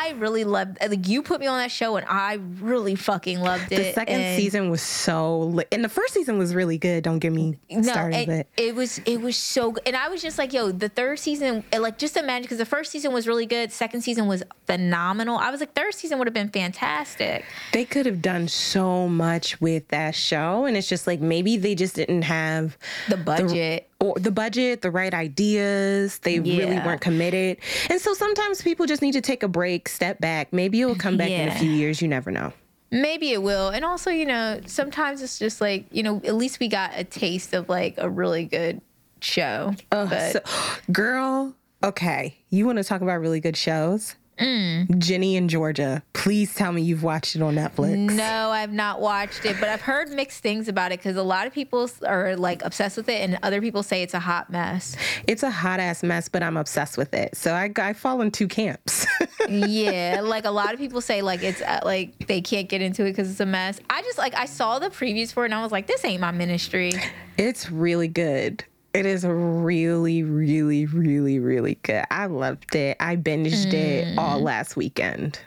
I 0.08 0.12
really 0.20 0.44
loved. 0.44 0.78
Like 0.82 1.08
you 1.08 1.22
put 1.24 1.40
me 1.40 1.48
on 1.48 1.58
that 1.60 1.72
show, 1.72 1.96
and 1.98 2.06
I 2.10 2.40
really 2.60 2.96
fucking 2.96 3.40
loved 3.40 3.72
it. 3.72 3.78
The 3.78 3.94
second 3.94 4.22
and- 4.22 4.42
season 4.42 4.70
was 4.70 4.82
so 4.82 5.40
lit. 5.40 5.68
And 5.72 5.84
the 5.84 5.90
first 5.90 6.14
season 6.14 6.38
was 6.38 6.54
really 6.56 6.78
good. 6.78 7.04
Don't 7.04 7.20
get 7.20 7.32
me 7.34 7.58
No, 7.70 7.82
started. 7.82 8.30
it, 8.30 8.48
it 8.58 8.76
was 8.76 9.00
it 9.06 9.22
was 9.22 9.36
so 9.38 9.72
good, 9.72 9.84
and 9.86 9.96
I 9.96 10.10
was 10.10 10.22
just 10.22 10.38
like, 10.38 10.54
yo, 10.54 10.72
the 10.72 10.90
third 10.90 11.20
season, 11.20 11.64
like, 11.78 11.98
just 11.98 12.18
imagine 12.18 12.44
because 12.44 12.58
the 12.58 12.66
first 12.66 12.92
season 12.92 13.14
was 13.14 13.28
really 13.28 13.46
good, 13.46 13.72
second 13.72 14.02
season 14.02 14.28
was 14.28 14.44
phenomenal. 14.66 15.38
I 15.38 15.50
was 15.52 15.60
like, 15.60 15.74
third 15.74 15.94
season 15.94 16.18
would 16.20 16.28
have 16.28 16.34
been 16.34 16.50
fantastic. 16.50 17.46
they 17.74 17.86
could 17.86 18.06
have 18.06 18.22
done 18.22 18.48
so 18.48 19.08
much 19.08 19.60
with 19.62 19.88
that 19.90 20.16
show. 20.16 20.66
And 20.66 20.78
it's 20.78 20.88
just 20.90 21.08
like 21.08 21.20
maybe 21.20 21.58
they 21.58 21.76
just 21.76 21.96
didn't 21.96 22.24
have 22.24 22.78
The 23.10 23.18
budget. 23.18 23.90
Or 24.00 24.16
the 24.20 24.32
budget, 24.32 24.82
the 24.82 24.92
right 24.92 25.14
ideas. 25.14 26.20
They 26.20 26.40
really 26.40 26.78
weren't 26.78 27.02
committed. 27.02 27.58
And 27.90 28.00
so 28.00 28.14
sometimes 28.14 28.62
people 28.62 28.86
just 28.86 29.02
need 29.02 29.14
to 29.14 29.22
take 29.22 29.44
a 29.44 29.48
break, 29.48 29.90
step 29.90 30.20
back. 30.20 30.54
Maybe 30.54 30.82
it'll 30.82 30.96
come 30.96 31.18
back 31.18 31.30
in 31.30 31.48
a 31.50 31.56
few 31.56 31.72
years. 31.72 32.02
You 32.02 32.08
never 32.08 32.32
know. 32.32 32.54
Maybe 32.90 33.32
it 33.32 33.44
will, 33.44 33.68
and 33.68 33.84
also, 33.84 34.10
you 34.12 34.26
know, 34.26 34.62
sometimes 34.66 35.22
it's 35.22 35.38
just 35.38 35.60
like, 35.60 35.86
you 35.92 36.04
know, 36.04 36.22
at 36.24 36.36
least 36.36 36.62
we 36.62 36.70
got 36.70 36.92
a 36.96 37.04
taste 37.04 37.54
of 37.54 37.68
like 37.68 37.96
a 37.98 38.10
really 38.10 38.46
good 38.46 38.82
show. 39.20 39.74
but 39.90 40.32
So, 40.32 40.42
girl, 40.92 41.54
okay. 41.84 42.38
You 42.50 42.66
want 42.66 42.78
to 42.78 42.86
talk 42.86 43.02
about 43.02 43.20
really 43.20 43.42
good 43.42 43.58
shows? 43.58 44.16
Ginny 44.38 45.38
and 45.38 45.50
Georgia. 45.50 46.04
Please 46.14 46.54
tell 46.56 46.72
me 46.72 46.82
you've 46.82 47.04
watched 47.04 47.36
it 47.36 47.42
on 47.42 47.56
Netflix. 47.56 48.16
No, 48.16 48.52
I've 48.52 48.74
not 48.74 49.02
watched 49.02 49.46
it, 49.46 49.58
but 49.60 49.70
I've 49.70 49.82
heard 49.82 50.10
mixed 50.10 50.42
things 50.42 50.68
about 50.68 50.92
it 50.92 51.00
because 51.00 51.16
a 51.16 51.24
lot 51.24 51.48
of 51.48 51.54
people 51.54 51.90
are 52.06 52.36
like 52.36 52.64
obsessed 52.64 52.98
with 52.98 53.10
it, 53.10 53.22
and 53.22 53.40
other 53.44 53.62
people 53.62 53.84
say 53.84 54.04
it's 54.04 54.14
a 54.14 54.20
hot 54.20 54.50
mess. 54.50 54.96
It's 55.28 55.44
a 55.44 55.52
hot 55.52 55.80
ass 55.80 56.04
mess, 56.04 56.30
but 56.30 56.44
I'm 56.44 56.58
obsessed 56.58 56.98
with 56.98 57.14
it. 57.14 57.36
So 57.36 57.54
I, 57.54 57.72
I 57.78 57.94
fall 57.94 58.22
in 58.22 58.32
two 58.32 58.48
camps. 58.48 59.06
yeah, 59.50 60.22
like 60.24 60.46
a 60.46 60.52
lot 60.52 60.74
of 60.74 60.80
people 60.80 61.02
say 61.02 61.22
like 61.22 61.44
it's 61.44 61.62
uh, 61.62 61.82
like 61.84 62.28
they 62.28 62.42
can't 62.42 62.70
get 62.70 62.82
into 62.82 63.04
it 63.04 63.12
because 63.12 63.30
it's 63.30 63.40
a 63.40 63.46
mess. 63.46 63.80
I 63.90 64.02
just 64.02 64.18
like 64.18 64.36
I 64.36 64.46
saw 64.46 64.80
the 64.80 64.90
previews 64.90 65.34
for 65.34 65.44
it 65.44 65.48
and 65.48 65.56
I 65.56 65.64
was 65.64 65.72
like, 65.72 65.88
this 65.88 66.04
ain't 66.06 66.22
my 66.22 66.32
ministry. 66.32 66.94
it's 67.38 67.72
really 67.72 68.08
good. 68.08 68.64
It 68.98 69.06
is 69.06 69.26
really, 69.26 70.24
really, 70.24 70.86
really, 70.86 71.40
really 71.40 71.76
good. 71.84 72.04
I 72.10 72.26
loved 72.26 72.76
it. 72.76 72.98
I 73.00 73.16
binged 73.16 73.74
it 73.74 74.18
all 74.18 74.40
mm. 74.40 74.44
last 74.44 74.76
weekend. 74.76 75.40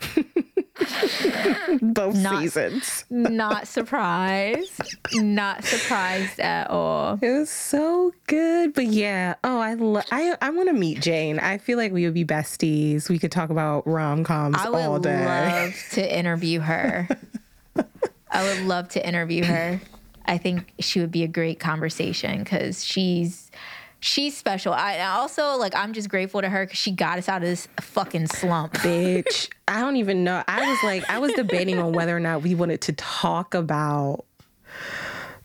Both 1.82 2.16
Not- 2.16 2.40
seasons. 2.40 3.04
Not 3.10 3.68
surprised. 3.68 4.80
Not 5.14 5.64
surprised 5.64 6.40
at 6.40 6.70
all. 6.70 7.18
It 7.20 7.30
was 7.30 7.50
so 7.50 8.12
good. 8.26 8.74
But 8.74 8.86
yeah, 8.86 9.34
oh, 9.44 9.58
I 9.58 9.74
lo- 9.74 10.02
I 10.10 10.36
I 10.40 10.50
want 10.50 10.68
to 10.68 10.74
meet 10.74 11.00
Jane. 11.00 11.38
I 11.38 11.58
feel 11.58 11.78
like 11.78 11.92
we 11.92 12.04
would 12.04 12.14
be 12.14 12.24
besties. 12.24 13.08
We 13.08 13.18
could 13.18 13.32
talk 13.32 13.50
about 13.50 13.86
rom 13.86 14.24
coms 14.24 14.56
all 14.58 14.98
day. 14.98 15.14
I 15.14 15.54
would 15.54 15.66
love 15.66 15.84
to 15.92 16.18
interview 16.18 16.60
her. 16.60 17.08
I 18.30 18.42
would 18.42 18.66
love 18.66 18.88
to 18.90 19.06
interview 19.06 19.44
her. 19.44 19.80
I 20.26 20.38
think 20.38 20.72
she 20.80 21.00
would 21.00 21.10
be 21.10 21.22
a 21.22 21.28
great 21.28 21.60
conversation 21.60 22.38
because 22.38 22.84
she's 22.84 23.50
she's 24.00 24.36
special. 24.36 24.72
I 24.72 25.00
also 25.00 25.56
like 25.56 25.74
I'm 25.74 25.92
just 25.92 26.08
grateful 26.08 26.40
to 26.42 26.48
her 26.48 26.66
because 26.66 26.78
she 26.78 26.90
got 26.90 27.18
us 27.18 27.28
out 27.28 27.42
of 27.42 27.48
this 27.48 27.68
fucking 27.80 28.26
slump. 28.26 28.74
Bitch, 28.74 29.48
I 29.68 29.80
don't 29.80 29.96
even 29.96 30.24
know. 30.24 30.42
I 30.46 30.68
was 30.68 30.78
like, 30.82 31.08
I 31.08 31.18
was 31.18 31.32
debating 31.32 31.78
on 31.78 31.92
whether 31.92 32.16
or 32.16 32.20
not 32.20 32.42
we 32.42 32.54
wanted 32.54 32.80
to 32.82 32.92
talk 32.92 33.54
about 33.54 34.24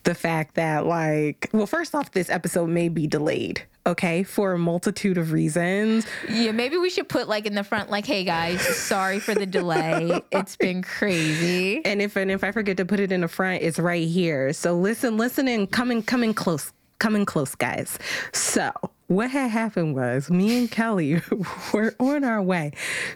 the 0.08 0.14
fact 0.14 0.54
that, 0.54 0.86
like, 0.86 1.50
well, 1.52 1.66
first 1.66 1.94
off, 1.94 2.12
this 2.12 2.30
episode 2.30 2.70
may 2.70 2.88
be 2.88 3.06
delayed, 3.06 3.62
okay, 3.86 4.22
for 4.22 4.54
a 4.54 4.58
multitude 4.58 5.18
of 5.18 5.32
reasons. 5.32 6.06
Yeah, 6.30 6.52
maybe 6.52 6.78
we 6.78 6.88
should 6.88 7.10
put 7.10 7.28
like 7.28 7.44
in 7.44 7.54
the 7.54 7.62
front, 7.62 7.90
like, 7.90 8.06
"Hey 8.06 8.24
guys, 8.24 8.62
sorry 8.62 9.20
for 9.20 9.34
the 9.34 9.44
delay. 9.44 10.22
It's 10.32 10.56
been 10.56 10.82
crazy." 10.82 11.84
And 11.84 12.00
if 12.00 12.16
and 12.16 12.30
if 12.30 12.42
I 12.42 12.52
forget 12.52 12.78
to 12.78 12.86
put 12.86 13.00
it 13.00 13.12
in 13.12 13.20
the 13.20 13.28
front, 13.28 13.62
it's 13.62 13.78
right 13.78 14.08
here. 14.08 14.54
So 14.54 14.78
listen, 14.78 15.18
listen 15.18 15.46
and 15.46 15.70
coming 15.70 16.02
coming 16.02 16.32
close. 16.32 16.72
Coming 16.98 17.26
close, 17.26 17.54
guys. 17.54 17.98
So 18.32 18.72
what 19.08 19.30
had 19.30 19.50
happened 19.50 19.94
was 19.94 20.30
me 20.30 20.58
and 20.58 20.70
Kelly 20.70 21.20
were 21.74 21.94
on 22.00 22.24
our 22.24 22.42
way. 22.42 22.72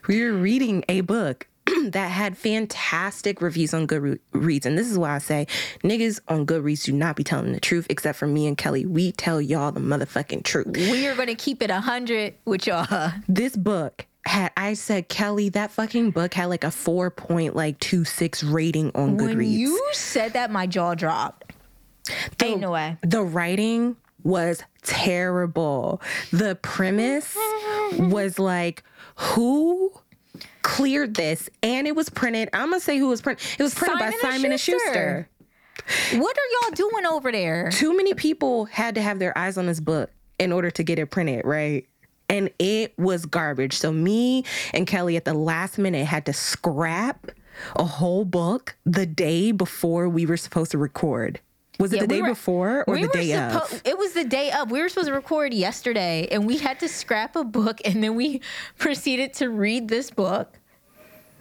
We 0.08 0.22
were 0.24 0.34
reading 0.34 0.84
a 0.90 1.00
book 1.00 1.48
that 1.90 2.08
had 2.10 2.36
fantastic 2.36 3.40
reviews 3.40 3.72
on 3.74 3.86
Goodreads. 3.86 4.66
And 4.66 4.76
this 4.76 4.90
is 4.90 4.98
why 4.98 5.14
I 5.14 5.18
say 5.18 5.46
niggas 5.84 6.20
on 6.28 6.46
Goodreads 6.46 6.84
do 6.84 6.92
not 6.92 7.16
be 7.16 7.24
telling 7.24 7.52
the 7.52 7.60
truth, 7.60 7.86
except 7.90 8.18
for 8.18 8.26
me 8.26 8.46
and 8.46 8.56
Kelly. 8.58 8.84
We 8.86 9.12
tell 9.12 9.40
y'all 9.40 9.72
the 9.72 9.80
motherfucking 9.80 10.44
truth. 10.44 10.76
We 10.76 11.06
are 11.06 11.14
gonna 11.14 11.34
keep 11.34 11.62
it 11.62 11.70
a 11.70 11.80
hundred 11.80 12.34
with 12.44 12.66
y'all. 12.66 13.12
This 13.28 13.56
book 13.56 14.06
had 14.24 14.52
I 14.56 14.74
said, 14.74 15.08
Kelly, 15.08 15.48
that 15.50 15.70
fucking 15.72 16.12
book 16.12 16.34
had 16.34 16.46
like 16.46 16.64
a 16.64 16.70
four 16.70 17.10
point 17.10 17.56
like 17.56 17.78
two 17.80 18.04
six 18.04 18.42
rating 18.44 18.90
on 18.94 19.16
When 19.16 19.36
Goodreads. 19.36 19.50
you 19.50 19.90
said 19.92 20.32
that, 20.34 20.50
my 20.50 20.66
jaw 20.66 20.94
dropped. 20.94 21.52
Ain't 22.42 22.60
no 22.60 22.72
way. 22.72 22.96
the 23.02 23.22
writing 23.22 23.96
was 24.24 24.62
terrible. 24.82 26.00
The 26.32 26.56
premise 26.56 27.36
was 27.98 28.38
like, 28.38 28.82
who 29.16 29.92
cleared 30.62 31.14
this? 31.14 31.48
And 31.62 31.86
it 31.86 31.94
was 31.94 32.08
printed. 32.08 32.48
I'm 32.52 32.70
gonna 32.70 32.80
say 32.80 32.98
who 32.98 33.08
was 33.08 33.20
printed. 33.20 33.46
It 33.58 33.62
was 33.62 33.74
printed 33.74 33.98
by 33.98 34.10
Simon 34.10 34.20
and 34.22 34.32
Simon 34.32 34.52
and 34.52 34.60
Schuster. 34.60 34.84
Schuster. 34.84 35.28
What 36.18 36.36
are 36.36 36.68
y'all 36.68 36.74
doing 36.74 37.06
over 37.06 37.32
there? 37.32 37.70
Too 37.70 37.96
many 37.96 38.14
people 38.14 38.66
had 38.66 38.94
to 38.94 39.02
have 39.02 39.18
their 39.18 39.36
eyes 39.36 39.58
on 39.58 39.66
this 39.66 39.80
book 39.80 40.10
in 40.38 40.52
order 40.52 40.70
to 40.70 40.82
get 40.82 40.98
it 40.98 41.06
printed, 41.06 41.44
right? 41.44 41.86
And 42.28 42.50
it 42.58 42.98
was 42.98 43.26
garbage. 43.26 43.74
So 43.74 43.92
me 43.92 44.44
and 44.72 44.86
Kelly 44.86 45.16
at 45.16 45.24
the 45.24 45.34
last 45.34 45.78
minute 45.78 46.06
had 46.06 46.26
to 46.26 46.32
scrap 46.32 47.30
a 47.76 47.84
whole 47.84 48.24
book 48.24 48.76
the 48.86 49.06
day 49.06 49.52
before 49.52 50.08
we 50.08 50.24
were 50.24 50.36
supposed 50.36 50.70
to 50.70 50.78
record. 50.78 51.40
Was 51.78 51.92
it 51.92 51.96
Yeah, 51.96 52.02
the 52.02 52.06
we 52.08 52.14
day 52.16 52.22
were- 52.22 52.28
before 52.28 52.84
or 52.86 52.94
we 52.94 53.02
the 53.02 53.08
day 53.08 53.28
suppo- 53.28 53.72
of? 53.72 53.82
It 53.84 53.96
was 53.98 54.12
the 54.12 54.24
day 54.24 54.50
of. 54.52 54.70
We 54.70 54.80
were 54.80 54.88
supposed 54.88 55.08
to 55.08 55.14
record 55.14 55.54
yesterday, 55.54 56.28
and 56.30 56.46
we 56.46 56.58
had 56.58 56.78
to 56.80 56.88
scrap 56.88 57.34
a 57.34 57.44
book, 57.44 57.80
and 57.84 58.04
then 58.04 58.14
we 58.14 58.40
proceeded 58.78 59.32
to 59.34 59.48
read 59.48 59.88
this 59.88 60.10
book. 60.10 60.58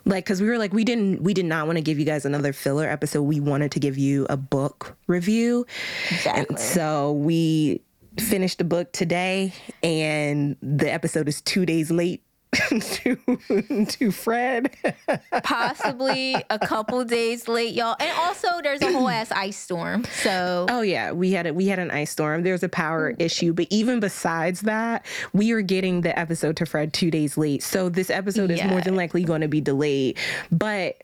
like 0.05 0.25
because 0.25 0.41
we 0.41 0.47
were 0.47 0.57
like 0.57 0.73
we 0.73 0.83
didn't 0.83 1.21
we 1.21 1.33
did 1.33 1.45
not 1.45 1.67
want 1.67 1.77
to 1.77 1.81
give 1.81 1.99
you 1.99 2.05
guys 2.05 2.25
another 2.25 2.53
filler 2.53 2.87
episode 2.89 3.21
we 3.21 3.39
wanted 3.39 3.71
to 3.71 3.79
give 3.79 3.99
you 3.99 4.25
a 4.31 4.35
book 4.37 4.97
review 5.05 5.63
Exactly. 6.09 6.45
and 6.49 6.59
so 6.59 7.11
we 7.11 7.81
finished 8.17 8.57
the 8.57 8.63
book 8.63 8.91
today 8.93 9.53
and 9.83 10.55
the 10.63 10.91
episode 10.91 11.27
is 11.27 11.39
two 11.43 11.67
days 11.67 11.91
late 11.91 12.23
to 12.81 13.85
to 13.85 14.11
fred. 14.11 14.75
Possibly 15.43 16.35
a 16.49 16.59
couple 16.59 17.03
days 17.05 17.47
late, 17.47 17.73
y'all. 17.73 17.95
And 17.99 18.11
also, 18.17 18.47
there's 18.61 18.81
a 18.81 18.91
whole 18.91 19.07
ass 19.07 19.31
ice 19.31 19.57
storm. 19.57 20.03
So. 20.21 20.65
Oh 20.69 20.81
yeah. 20.81 21.11
We 21.11 21.31
had 21.31 21.47
a 21.47 21.53
we 21.53 21.67
had 21.67 21.79
an 21.79 21.91
ice 21.91 22.11
storm. 22.11 22.43
There's 22.43 22.63
a 22.63 22.69
power 22.69 23.13
mm. 23.13 23.21
issue. 23.21 23.53
But 23.53 23.67
even 23.69 24.01
besides 24.01 24.61
that 24.61 25.05
we 25.31 25.51
are 25.53 25.61
getting 25.61 26.01
the 26.01 26.17
episode 26.17 26.57
to 26.57 26.65
fred 26.65 26.93
two 26.93 27.09
days 27.09 27.37
late. 27.37 27.63
So 27.63 27.87
this 27.87 28.09
episode 28.09 28.51
is 28.51 28.63
more 28.63 28.81
than 28.81 28.95
likely 28.95 29.23
going 29.23 29.41
to 29.41 29.47
be 29.47 29.61
delayed. 29.61 30.17
But 30.51 31.01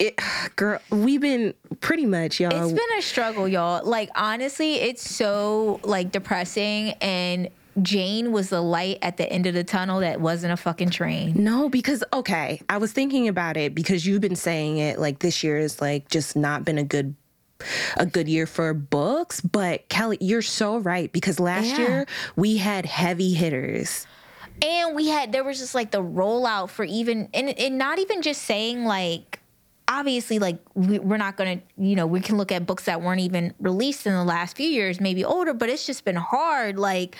it 0.00 0.18
girl 0.56 0.80
we've 0.90 1.20
been 1.20 1.54
pretty 1.80 2.06
much 2.06 2.40
y'all. 2.40 2.50
It's 2.52 2.72
been 2.72 2.98
a 2.98 3.02
struggle, 3.02 3.46
y'all. 3.46 3.84
Like 3.84 4.10
honestly, 4.16 4.74
it's 4.74 5.08
so 5.08 5.78
like 5.84 6.10
depressing 6.10 6.94
and 7.00 7.48
Jane 7.82 8.32
was 8.32 8.50
the 8.50 8.60
light 8.60 8.98
at 9.02 9.16
the 9.16 9.30
end 9.30 9.46
of 9.46 9.54
the 9.54 9.64
tunnel 9.64 10.00
that 10.00 10.20
wasn't 10.20 10.52
a 10.52 10.56
fucking 10.56 10.90
train. 10.90 11.32
No, 11.42 11.68
because 11.68 12.02
okay, 12.12 12.60
I 12.68 12.78
was 12.78 12.92
thinking 12.92 13.28
about 13.28 13.56
it 13.56 13.74
because 13.74 14.06
you've 14.06 14.20
been 14.20 14.36
saying 14.36 14.78
it 14.78 14.98
like 14.98 15.20
this 15.20 15.42
year 15.42 15.58
is 15.58 15.80
like 15.80 16.08
just 16.08 16.36
not 16.36 16.64
been 16.64 16.78
a 16.78 16.84
good 16.84 17.14
a 17.98 18.06
good 18.06 18.26
year 18.28 18.46
for 18.46 18.72
books, 18.72 19.40
but 19.40 19.86
Kelly, 19.90 20.16
you're 20.20 20.40
so 20.42 20.78
right 20.78 21.12
because 21.12 21.38
last 21.38 21.66
Yeah. 21.66 21.78
year 21.78 22.06
we 22.34 22.56
had 22.56 22.86
heavy 22.86 23.34
hitters. 23.34 24.06
And 24.62 24.94
we 24.94 25.08
had 25.08 25.32
there 25.32 25.44
was 25.44 25.58
just 25.58 25.74
like 25.74 25.90
the 25.90 26.02
rollout 26.02 26.70
for 26.70 26.84
even 26.84 27.28
and, 27.34 27.48
and 27.58 27.78
not 27.78 27.98
even 27.98 28.22
just 28.22 28.42
saying 28.42 28.84
like 28.84 29.40
obviously 29.88 30.38
like 30.38 30.58
we, 30.74 30.98
we're 30.98 31.16
not 31.16 31.36
gonna 31.36 31.60
you 31.76 31.96
know 31.96 32.06
we 32.06 32.20
can 32.20 32.36
look 32.36 32.52
at 32.52 32.64
books 32.66 32.84
that 32.84 33.02
weren't 33.02 33.20
even 33.20 33.52
released 33.58 34.06
in 34.06 34.12
the 34.12 34.22
last 34.22 34.56
few 34.56 34.68
years 34.68 35.00
maybe 35.00 35.24
older 35.24 35.52
but 35.52 35.68
it's 35.68 35.84
just 35.84 36.04
been 36.04 36.14
hard 36.14 36.78
like 36.78 37.16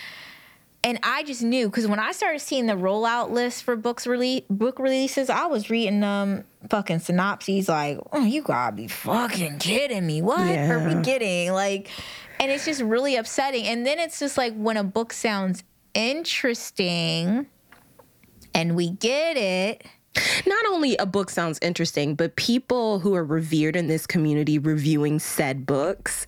and 0.83 0.99
I 1.03 1.23
just 1.25 1.43
knew 1.43 1.69
because 1.69 1.87
when 1.87 1.99
I 1.99 2.12
started 2.12 2.40
seeing 2.40 2.66
the 2.66 2.75
rollout 2.75 3.31
list 3.31 3.64
for 3.64 3.77
books 3.77 4.07
release 4.07 4.43
book 4.49 4.79
releases, 4.79 5.29
I 5.29 5.47
was 5.47 5.69
reading 5.69 6.03
um 6.03 6.45
fucking 6.69 7.01
synopses 7.01 7.69
like, 7.69 7.99
oh, 8.12 8.25
you 8.25 8.43
gotta 8.43 8.75
be 8.75 8.88
fucking 8.88 9.59
kidding 9.59 10.07
me. 10.07 10.23
What 10.23 10.40
are 10.40 10.88
we 10.88 11.03
getting? 11.03 11.53
Like, 11.53 11.90
and 12.38 12.51
it's 12.51 12.64
just 12.64 12.81
really 12.81 13.16
upsetting. 13.16 13.66
And 13.66 13.87
then 13.87 13.99
it's 13.99 14.19
just 14.19 14.38
like 14.38 14.55
when 14.55 14.77
a 14.77 14.85
book 14.85 15.12
sounds 15.12 15.62
interesting 15.95 17.47
and 18.55 18.75
we 18.75 18.90
get 18.90 19.37
it. 19.37 19.85
Not 20.47 20.64
only 20.66 20.97
a 20.97 21.07
book 21.07 21.31
sounds 21.31 21.59
interesting, 21.62 22.14
but 22.14 22.35
people 22.37 22.99
who 22.99 23.14
are 23.14 23.25
revered 23.25 23.77
in 23.77 23.87
this 23.87 24.07
community 24.07 24.59
reviewing 24.59 25.19
said 25.19 25.66
books. 25.66 26.27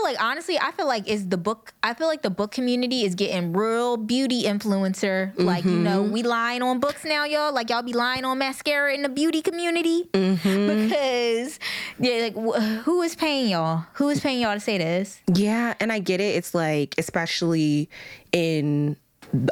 Feel 0.00 0.12
like 0.12 0.22
honestly, 0.22 0.58
I 0.58 0.70
feel 0.72 0.86
like 0.86 1.08
is 1.08 1.28
the 1.28 1.36
book. 1.36 1.74
I 1.82 1.92
feel 1.92 2.06
like 2.06 2.22
the 2.22 2.30
book 2.30 2.52
community 2.52 3.04
is 3.04 3.14
getting 3.14 3.52
real 3.52 3.98
beauty 3.98 4.44
influencer. 4.44 5.32
Like 5.36 5.64
you 5.64 5.72
know, 5.72 6.02
mm-hmm. 6.02 6.12
we 6.12 6.22
lying 6.22 6.62
on 6.62 6.80
books 6.80 7.04
now, 7.04 7.24
y'all. 7.24 7.52
Like 7.52 7.68
y'all 7.68 7.82
be 7.82 7.92
lying 7.92 8.24
on 8.24 8.38
mascara 8.38 8.94
in 8.94 9.02
the 9.02 9.10
beauty 9.10 9.42
community 9.42 10.04
mm-hmm. 10.12 10.88
because 10.88 11.58
yeah, 11.98 12.22
like 12.22 12.34
wh- 12.34 12.82
who 12.84 13.02
is 13.02 13.14
paying 13.14 13.50
y'all? 13.50 13.84
Who 13.94 14.08
is 14.08 14.20
paying 14.20 14.40
y'all 14.40 14.54
to 14.54 14.60
say 14.60 14.78
this? 14.78 15.20
Yeah, 15.34 15.74
and 15.80 15.92
I 15.92 15.98
get 15.98 16.20
it. 16.20 16.34
It's 16.34 16.54
like, 16.54 16.94
especially 16.96 17.90
in 18.32 18.96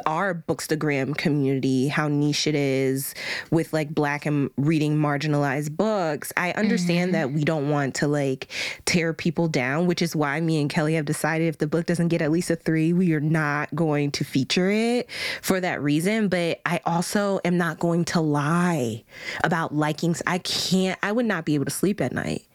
our 0.05 0.33
bookstagram 0.33 1.15
community, 1.15 1.87
how 1.87 2.07
niche 2.07 2.47
it 2.47 2.55
is 2.55 3.13
with 3.51 3.73
like 3.73 3.89
black 3.89 4.25
and 4.25 4.49
reading 4.57 4.97
marginalized 4.97 5.75
books. 5.75 6.33
I 6.37 6.51
understand 6.51 7.13
mm-hmm. 7.13 7.29
that 7.29 7.31
we 7.31 7.43
don't 7.43 7.69
want 7.69 7.95
to 7.95 8.07
like 8.07 8.51
tear 8.85 9.13
people 9.13 9.47
down, 9.47 9.87
which 9.87 10.01
is 10.01 10.15
why 10.15 10.39
me 10.41 10.59
and 10.59 10.69
Kelly 10.69 10.95
have 10.95 11.05
decided 11.05 11.47
if 11.47 11.57
the 11.57 11.67
book 11.67 11.85
doesn't 11.85 12.09
get 12.09 12.21
at 12.21 12.31
least 12.31 12.49
a 12.49 12.55
three, 12.55 12.93
we 12.93 13.13
are 13.13 13.21
not 13.21 13.73
going 13.73 14.11
to 14.11 14.23
feature 14.23 14.69
it 14.69 15.09
for 15.41 15.59
that 15.59 15.81
reason. 15.81 16.27
But 16.27 16.61
I 16.65 16.81
also 16.85 17.39
am 17.45 17.57
not 17.57 17.79
going 17.79 18.05
to 18.05 18.21
lie 18.21 19.03
about 19.43 19.73
likings. 19.73 20.21
I 20.27 20.39
can't, 20.39 20.99
I 21.01 21.11
would 21.11 21.25
not 21.25 21.45
be 21.45 21.55
able 21.55 21.65
to 21.65 21.71
sleep 21.71 22.01
at 22.01 22.11
night. 22.11 22.45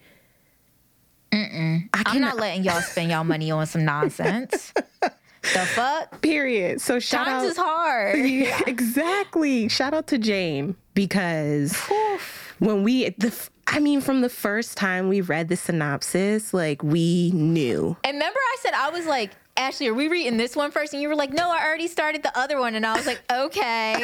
I 1.93 2.03
I'm 2.05 2.21
not 2.21 2.37
letting 2.37 2.63
y'all 2.63 2.81
spend 2.81 3.11
y'all 3.11 3.25
money 3.25 3.51
on 3.51 3.65
some 3.67 3.83
nonsense. 3.83 4.73
The 5.53 5.65
fuck? 5.65 6.21
Period. 6.21 6.81
So 6.81 6.99
shout 6.99 7.25
Times 7.27 7.43
out. 7.43 7.49
is 7.51 7.57
hard. 7.57 8.19
Yeah, 8.25 8.61
exactly. 8.67 9.67
Shout 9.69 9.93
out 9.93 10.07
to 10.07 10.17
Jane 10.17 10.75
because 10.93 11.75
when 12.59 12.83
we 12.83 13.09
the 13.11 13.33
I 13.67 13.79
mean 13.79 14.01
from 14.01 14.21
the 14.21 14.29
first 14.29 14.77
time 14.77 15.09
we 15.09 15.21
read 15.21 15.49
the 15.49 15.55
synopsis, 15.55 16.53
like 16.53 16.83
we 16.83 17.31
knew. 17.31 17.95
And 18.03 18.15
remember, 18.15 18.39
I 18.39 18.57
said 18.61 18.73
I 18.73 18.89
was 18.89 19.05
like, 19.05 19.31
Ashley, 19.57 19.87
are 19.87 19.93
we 19.93 20.09
reading 20.09 20.35
this 20.35 20.53
one 20.55 20.69
first? 20.71 20.91
And 20.93 21.01
you 21.01 21.07
were 21.07 21.15
like, 21.15 21.31
No, 21.31 21.49
I 21.49 21.63
already 21.65 21.87
started 21.87 22.23
the 22.23 22.37
other 22.37 22.59
one. 22.59 22.75
And 22.75 22.85
I 22.85 22.95
was 22.95 23.05
like, 23.05 23.21
Okay. 23.31 23.95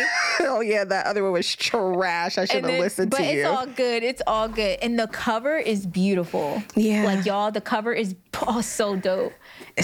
oh 0.41 0.61
yeah, 0.61 0.83
that 0.85 1.05
other 1.07 1.23
one 1.23 1.33
was 1.33 1.53
trash. 1.55 2.37
I 2.37 2.45
should 2.45 2.65
have 2.65 2.79
listened 2.79 3.11
but 3.11 3.21
it's 3.21 3.45
all 3.47 3.65
good. 3.65 4.03
It's 4.03 4.21
all 4.25 4.47
good. 4.47 4.79
And 4.81 4.97
the 4.97 5.07
cover 5.07 5.57
is 5.57 5.85
beautiful. 5.85 6.63
Yeah. 6.75 7.03
Like 7.03 7.25
y'all, 7.25 7.51
the 7.51 7.61
cover 7.61 7.93
is 7.93 8.15
oh 8.47 8.61
so 8.61 8.95
dope. 8.95 9.33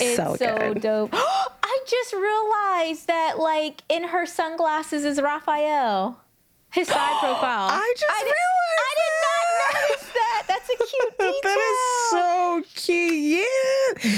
It's 0.02 0.16
so 0.16 0.36
good. 0.38 0.82
dope. 0.82 1.10
I 1.14 1.80
just 1.88 2.14
realized 2.14 3.08
that 3.08 3.40
like 3.40 3.84
in 3.90 4.04
her 4.06 4.26
sunglasses 4.26 5.06
is 5.06 5.22
Raphael. 5.22 6.20
His 6.72 6.88
side 6.88 7.18
profile. 7.20 7.70
I 7.72 7.94
just 7.98 8.24
did- 8.26 8.34
I 8.80 8.94
did 9.00 9.14
not 9.24 9.90
notice 9.90 10.14
that. 10.14 10.44
That's 10.48 10.70
a 10.70 10.78
cute 10.78 11.18
detail. 11.18 11.34
that 11.44 11.60
is 11.60 12.10
so 12.12 12.64
cute. 12.76 13.48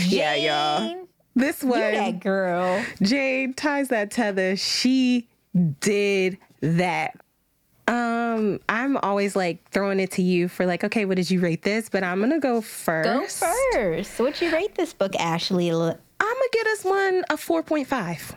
Yeah. 0.09 0.36
Yeah, 0.36 0.36
y'all. 0.36 0.88
Jane, 0.88 1.07
This 1.36 1.63
You 1.63 1.69
one 1.69 1.80
that 1.80 2.19
girl. 2.19 2.84
Jade 3.01 3.55
ties 3.57 3.88
that 3.89 4.11
tether. 4.11 4.55
She 4.57 5.27
did 5.80 6.38
that. 6.61 7.15
Um, 7.89 8.59
I'm 8.69 8.97
always 8.97 9.35
like 9.35 9.67
throwing 9.71 9.99
it 9.99 10.11
to 10.11 10.21
you 10.21 10.47
for 10.47 10.67
like, 10.67 10.83
okay, 10.83 11.05
what 11.05 11.17
did 11.17 11.31
you 11.31 11.39
rate 11.39 11.63
this? 11.63 11.89
But 11.89 12.03
I'm 12.03 12.19
gonna 12.19 12.39
go 12.39 12.61
first. 12.61 13.41
Go 13.41 13.49
first. 13.73 14.19
What'd 14.19 14.39
you 14.41 14.53
rate 14.53 14.75
this 14.75 14.93
book, 14.93 15.15
Ashley? 15.15 15.71
I'm 15.71 15.79
gonna 15.79 15.95
give 16.51 16.65
this 16.65 16.83
one 16.85 17.23
a 17.31 17.35
4.5. 17.35 18.35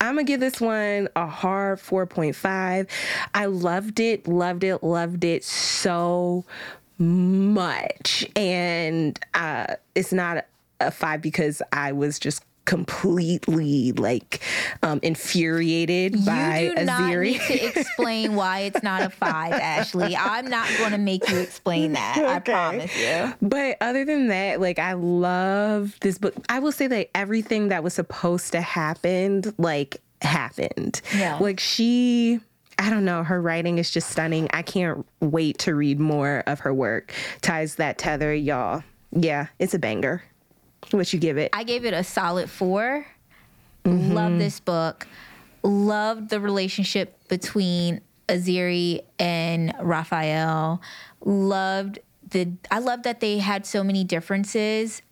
I'm 0.00 0.16
gonna 0.16 0.24
give 0.24 0.40
this 0.40 0.60
one 0.60 1.08
a 1.16 1.26
hard 1.26 1.78
4.5. 1.78 2.88
I 3.34 3.46
loved 3.46 4.00
it, 4.00 4.28
loved 4.28 4.64
it, 4.64 4.82
loved 4.82 5.24
it 5.24 5.42
so 5.42 6.44
much. 6.98 8.26
And 8.36 9.18
uh, 9.32 9.76
it's 9.94 10.12
not 10.12 10.44
a 10.80 10.90
five 10.90 11.22
because 11.22 11.62
I 11.72 11.92
was 11.92 12.18
just 12.18 12.44
completely 12.64 13.92
like 13.92 14.40
um, 14.82 15.00
infuriated 15.02 16.24
by 16.24 16.60
you 16.60 16.74
do 16.76 16.84
not 16.84 17.00
Azere. 17.00 17.22
need 17.22 17.40
to 17.40 17.78
explain 17.78 18.34
why 18.36 18.60
it's 18.60 18.82
not 18.82 19.02
a 19.02 19.10
five, 19.10 19.52
Ashley. 19.52 20.16
I'm 20.16 20.48
not 20.48 20.68
going 20.78 20.92
to 20.92 20.98
make 20.98 21.28
you 21.28 21.38
explain 21.38 21.92
that. 21.92 22.18
I 22.18 22.38
promise 22.38 22.96
you. 22.96 23.34
But 23.42 23.76
other 23.80 24.04
than 24.04 24.28
that, 24.28 24.60
like 24.60 24.78
I 24.78 24.92
love 24.94 25.96
this 26.00 26.18
book. 26.18 26.34
I 26.48 26.58
will 26.58 26.72
say 26.72 26.86
that 26.86 27.10
everything 27.14 27.68
that 27.68 27.82
was 27.82 27.94
supposed 27.94 28.52
to 28.52 28.60
happen, 28.60 29.42
like 29.58 30.00
happened. 30.20 31.00
Yeah. 31.14 31.38
Like 31.38 31.60
she 31.60 32.40
I 32.78 32.90
don't 32.90 33.04
know, 33.04 33.22
her 33.22 33.40
writing 33.40 33.78
is 33.78 33.90
just 33.90 34.10
stunning. 34.10 34.48
I 34.52 34.62
can't 34.62 35.06
wait 35.20 35.58
to 35.58 35.74
read 35.74 36.00
more 36.00 36.42
of 36.46 36.60
her 36.60 36.72
work. 36.72 37.12
Ties 37.40 37.76
that 37.76 37.98
tether, 37.98 38.34
y'all. 38.34 38.82
Yeah, 39.12 39.48
it's 39.58 39.74
a 39.74 39.78
banger. 39.78 40.22
What 40.90 41.12
you 41.12 41.18
give 41.18 41.38
it? 41.38 41.50
I 41.52 41.64
gave 41.64 41.84
it 41.84 41.94
a 41.94 42.04
solid 42.04 42.50
4 42.50 43.06
Mm-hmm. 43.84 44.12
Love 44.12 44.38
this 44.38 44.60
book. 44.60 45.06
Loved 45.62 46.30
the 46.30 46.40
relationship 46.40 47.16
between 47.28 48.00
Azere 48.28 49.02
and 49.18 49.72
Raphael. 49.80 50.80
Loved 51.24 51.98
the. 52.28 52.52
I 52.70 52.78
love 52.78 53.02
that 53.04 53.20
they 53.20 53.38
had 53.38 53.66
so 53.66 53.84
many 53.84 54.04
differences, 54.04 55.02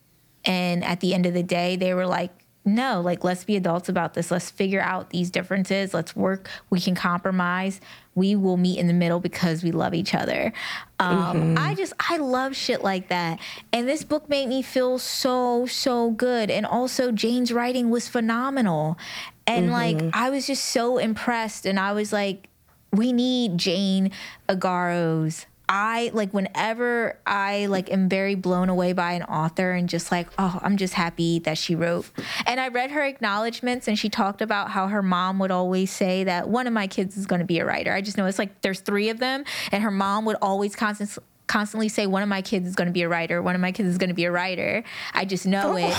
and 0.44 0.84
at 0.84 1.00
the 1.00 1.14
end 1.14 1.26
of 1.26 1.34
the 1.34 1.42
day, 1.42 1.76
they 1.76 1.94
were 1.94 2.06
like, 2.06 2.32
"No, 2.64 3.00
like 3.00 3.24
let's 3.24 3.44
be 3.44 3.56
adults 3.56 3.88
about 3.88 4.14
this. 4.14 4.30
Let's 4.30 4.50
figure 4.50 4.80
out 4.80 5.10
these 5.10 5.30
differences. 5.30 5.94
Let's 5.94 6.14
work. 6.14 6.48
We 6.68 6.80
can 6.80 6.94
compromise. 6.94 7.80
We 8.14 8.36
will 8.36 8.56
meet 8.56 8.78
in 8.78 8.86
the 8.86 8.92
middle 8.92 9.20
because 9.20 9.62
we 9.62 9.72
love 9.72 9.94
each 9.94 10.14
other." 10.14 10.52
Um, 10.98 11.56
I 11.58 11.74
just 11.74 11.92
I 12.10 12.18
love 12.18 12.54
shit 12.54 12.82
like 12.82 13.08
that, 13.08 13.40
and 13.72 13.88
this 13.88 14.04
book 14.04 14.28
made 14.28 14.48
me 14.48 14.62
feel 14.62 14.98
so 14.98 15.66
so 15.66 16.10
good. 16.10 16.50
And 16.50 16.66
also, 16.66 17.12
Jane's 17.12 17.52
writing 17.52 17.90
was 17.90 18.08
phenomenal, 18.08 18.98
and 19.46 19.70
like 19.70 20.00
I 20.12 20.30
was 20.30 20.46
just 20.46 20.64
so 20.66 20.98
impressed. 20.98 21.66
And 21.66 21.80
I 21.80 21.92
was 21.92 22.12
like, 22.12 22.48
we 22.92 23.12
need 23.12 23.58
Jane 23.58 24.10
Igharo's. 24.48 25.46
I 25.72 26.10
like 26.12 26.34
whenever 26.34 27.16
I 27.24 27.66
like 27.66 27.92
am 27.92 28.08
very 28.08 28.34
blown 28.34 28.68
away 28.68 28.92
by 28.92 29.12
an 29.12 29.22
author 29.22 29.70
and 29.70 29.88
just 29.88 30.10
like, 30.10 30.26
oh, 30.36 30.58
I'm 30.62 30.76
just 30.76 30.94
happy 30.94 31.38
that 31.40 31.58
she 31.58 31.76
wrote. 31.76 32.10
And 32.44 32.58
I 32.58 32.68
read 32.68 32.90
her 32.90 33.04
acknowledgments 33.04 33.86
and 33.86 33.96
she 33.96 34.08
talked 34.08 34.42
about 34.42 34.72
how 34.72 34.88
her 34.88 35.00
mom 35.00 35.38
would 35.38 35.52
always 35.52 35.92
say 35.92 36.24
that 36.24 36.48
one 36.48 36.66
of 36.66 36.72
my 36.72 36.88
kids 36.88 37.16
is 37.16 37.24
going 37.24 37.38
to 37.38 37.46
be 37.46 37.60
a 37.60 37.64
writer. 37.64 37.92
I 37.92 38.00
just 38.00 38.18
know 38.18 38.26
it's 38.26 38.38
like 38.38 38.62
there's 38.62 38.80
three 38.80 39.10
of 39.10 39.20
them 39.20 39.44
and 39.70 39.84
her 39.84 39.92
mom 39.92 40.24
would 40.24 40.38
always 40.42 40.74
constantly 40.74 41.22
constantly 41.50 41.88
say 41.88 42.06
one 42.06 42.22
of 42.22 42.28
my 42.28 42.40
kids 42.40 42.68
is 42.68 42.76
going 42.76 42.86
to 42.86 42.92
be 42.92 43.02
a 43.02 43.08
writer. 43.08 43.42
One 43.42 43.56
of 43.56 43.60
my 43.60 43.72
kids 43.72 43.88
is 43.88 43.98
going 43.98 44.10
to 44.10 44.14
be 44.14 44.24
a 44.24 44.30
writer. 44.30 44.84
I 45.12 45.24
just 45.24 45.46
know 45.46 45.76
it. 45.76 45.92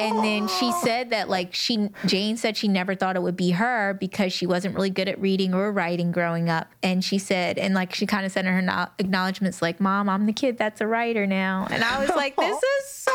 And 0.00 0.24
then 0.24 0.48
she 0.48 0.72
said 0.82 1.10
that 1.10 1.28
like 1.28 1.52
she 1.52 1.90
jane 2.06 2.38
said 2.38 2.56
she 2.56 2.68
never 2.68 2.94
thought 2.94 3.14
it 3.14 3.20
would 3.20 3.36
be 3.36 3.50
her 3.50 3.92
because 3.92 4.32
she 4.32 4.46
wasn't 4.46 4.74
really 4.74 4.88
good 4.88 5.06
at 5.06 5.20
reading 5.20 5.52
or 5.52 5.70
writing 5.70 6.10
growing 6.10 6.48
up. 6.48 6.72
And 6.82 7.04
she 7.04 7.18
said 7.18 7.58
and 7.58 7.74
like 7.74 7.94
she 7.94 8.06
kind 8.06 8.24
of 8.24 8.32
said 8.32 8.46
in 8.46 8.54
her 8.54 8.62
no- 8.62 8.88
acknowledgments 8.98 9.60
like 9.60 9.78
mom 9.78 10.08
i'm 10.08 10.24
the 10.24 10.32
kid 10.32 10.56
that's 10.56 10.80
a 10.80 10.86
writer 10.86 11.26
now. 11.26 11.66
And 11.70 11.84
i 11.84 11.98
was 12.00 12.08
like 12.08 12.34
this 12.36 12.56
is 12.80 12.88
so 12.88 13.12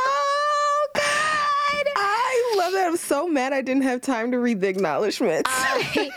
love 2.69 2.73
that. 2.73 2.87
I'm 2.87 2.97
so 2.97 3.27
mad 3.27 3.53
I 3.53 3.61
didn't 3.61 3.83
have 3.83 4.01
time 4.01 4.31
to 4.31 4.39
read 4.39 4.61
the 4.61 4.67
acknowledgments. 4.67 5.49
I, 5.53 6.09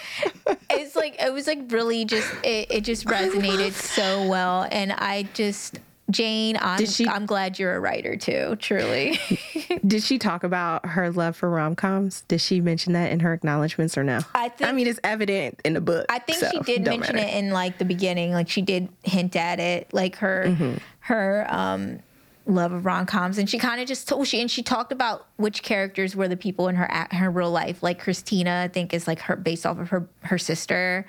it's 0.70 0.96
like 0.96 1.20
it 1.22 1.32
was 1.32 1.46
like 1.46 1.60
really 1.70 2.04
just 2.04 2.32
it, 2.44 2.70
it 2.70 2.80
just 2.84 3.06
resonated 3.06 3.72
so 3.72 4.26
well 4.28 4.66
and 4.70 4.92
i 4.92 5.24
just 5.34 5.78
jane 6.10 6.56
i'm, 6.60 6.78
Did 6.78 6.88
she- 6.90 7.06
I'm 7.08 7.26
glad 7.26 7.58
you're 7.58 7.74
a 7.76 7.80
writer 7.80 8.16
too 8.16 8.56
truly 8.56 9.18
Did 9.86 10.02
she 10.02 10.18
talk 10.18 10.44
about 10.44 10.84
her 10.86 11.10
love 11.10 11.36
for 11.36 11.48
rom 11.50 11.74
coms? 11.74 12.22
Did 12.28 12.40
she 12.40 12.60
mention 12.60 12.92
that 12.92 13.10
in 13.10 13.20
her 13.20 13.32
acknowledgments 13.32 13.96
or 13.96 14.04
no? 14.04 14.20
I 14.34 14.48
think- 14.50 14.68
I 14.68 14.72
mean, 14.72 14.86
it's 14.86 15.00
evident 15.02 15.60
in 15.64 15.72
the 15.72 15.80
book. 15.80 16.06
I 16.08 16.18
think 16.18 16.38
so 16.38 16.50
she 16.50 16.60
did 16.60 16.84
mention 16.84 17.16
matter. 17.16 17.26
it 17.28 17.34
in 17.34 17.50
like 17.50 17.78
the 17.78 17.84
beginning. 17.84 18.32
Like 18.32 18.48
she 18.48 18.60
did 18.62 18.88
hint 19.02 19.34
at 19.34 19.58
it, 19.60 19.92
like 19.92 20.16
her 20.16 20.44
Mm-hmm. 20.48 20.74
her 21.00 21.46
um 21.48 22.00
love 22.46 22.72
of 22.72 22.84
rom 22.86 23.06
coms, 23.06 23.38
and 23.38 23.48
she 23.48 23.58
kind 23.58 23.80
of 23.80 23.86
just 23.88 24.08
told 24.08 24.26
she 24.26 24.40
and 24.40 24.50
she 24.50 24.62
talked 24.62 24.92
about 24.92 25.26
which 25.36 25.62
characters 25.62 26.16
were 26.16 26.28
the 26.28 26.36
people 26.36 26.68
in 26.68 26.74
her 26.76 26.88
her 27.12 27.30
real 27.30 27.50
life. 27.50 27.82
Like 27.82 27.98
Christina, 28.00 28.62
I 28.64 28.68
think 28.68 28.92
is 28.94 29.06
like 29.06 29.20
her 29.20 29.36
based 29.36 29.66
off 29.66 29.78
of 29.78 29.88
her 29.90 30.08
her 30.22 30.38
sister, 30.38 31.06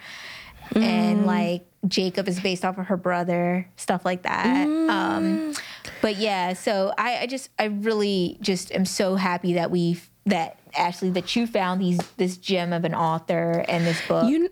Mm. 0.72 0.82
and 0.82 1.26
like 1.26 1.66
Jacob 1.88 2.28
is 2.30 2.40
based 2.40 2.64
off 2.64 2.78
of 2.78 2.86
her 2.88 2.96
brother, 2.98 3.68
stuff 3.76 4.06
like 4.06 4.24
that. 4.24 4.66
Mm. 4.68 4.90
Um, 4.90 5.54
but 6.02 6.16
yeah, 6.16 6.54
so 6.54 6.94
I, 6.98 7.18
I 7.20 7.28
just 7.28 7.50
I 7.60 7.66
really 7.66 8.38
just 8.42 8.72
am 8.72 8.86
so 8.86 9.16
happy 9.16 9.54
that 9.54 9.72
we 9.72 10.00
that 10.26 10.58
Ashley 10.76 11.10
that 11.12 11.36
you 11.36 11.48
found 11.48 11.82
these 11.82 12.00
this 12.18 12.38
gem 12.38 12.72
of 12.72 12.86
an 12.86 12.96
author 12.96 13.66
and 13.68 13.86
this 13.86 14.00
book. 14.08 14.30
You, 14.30 14.50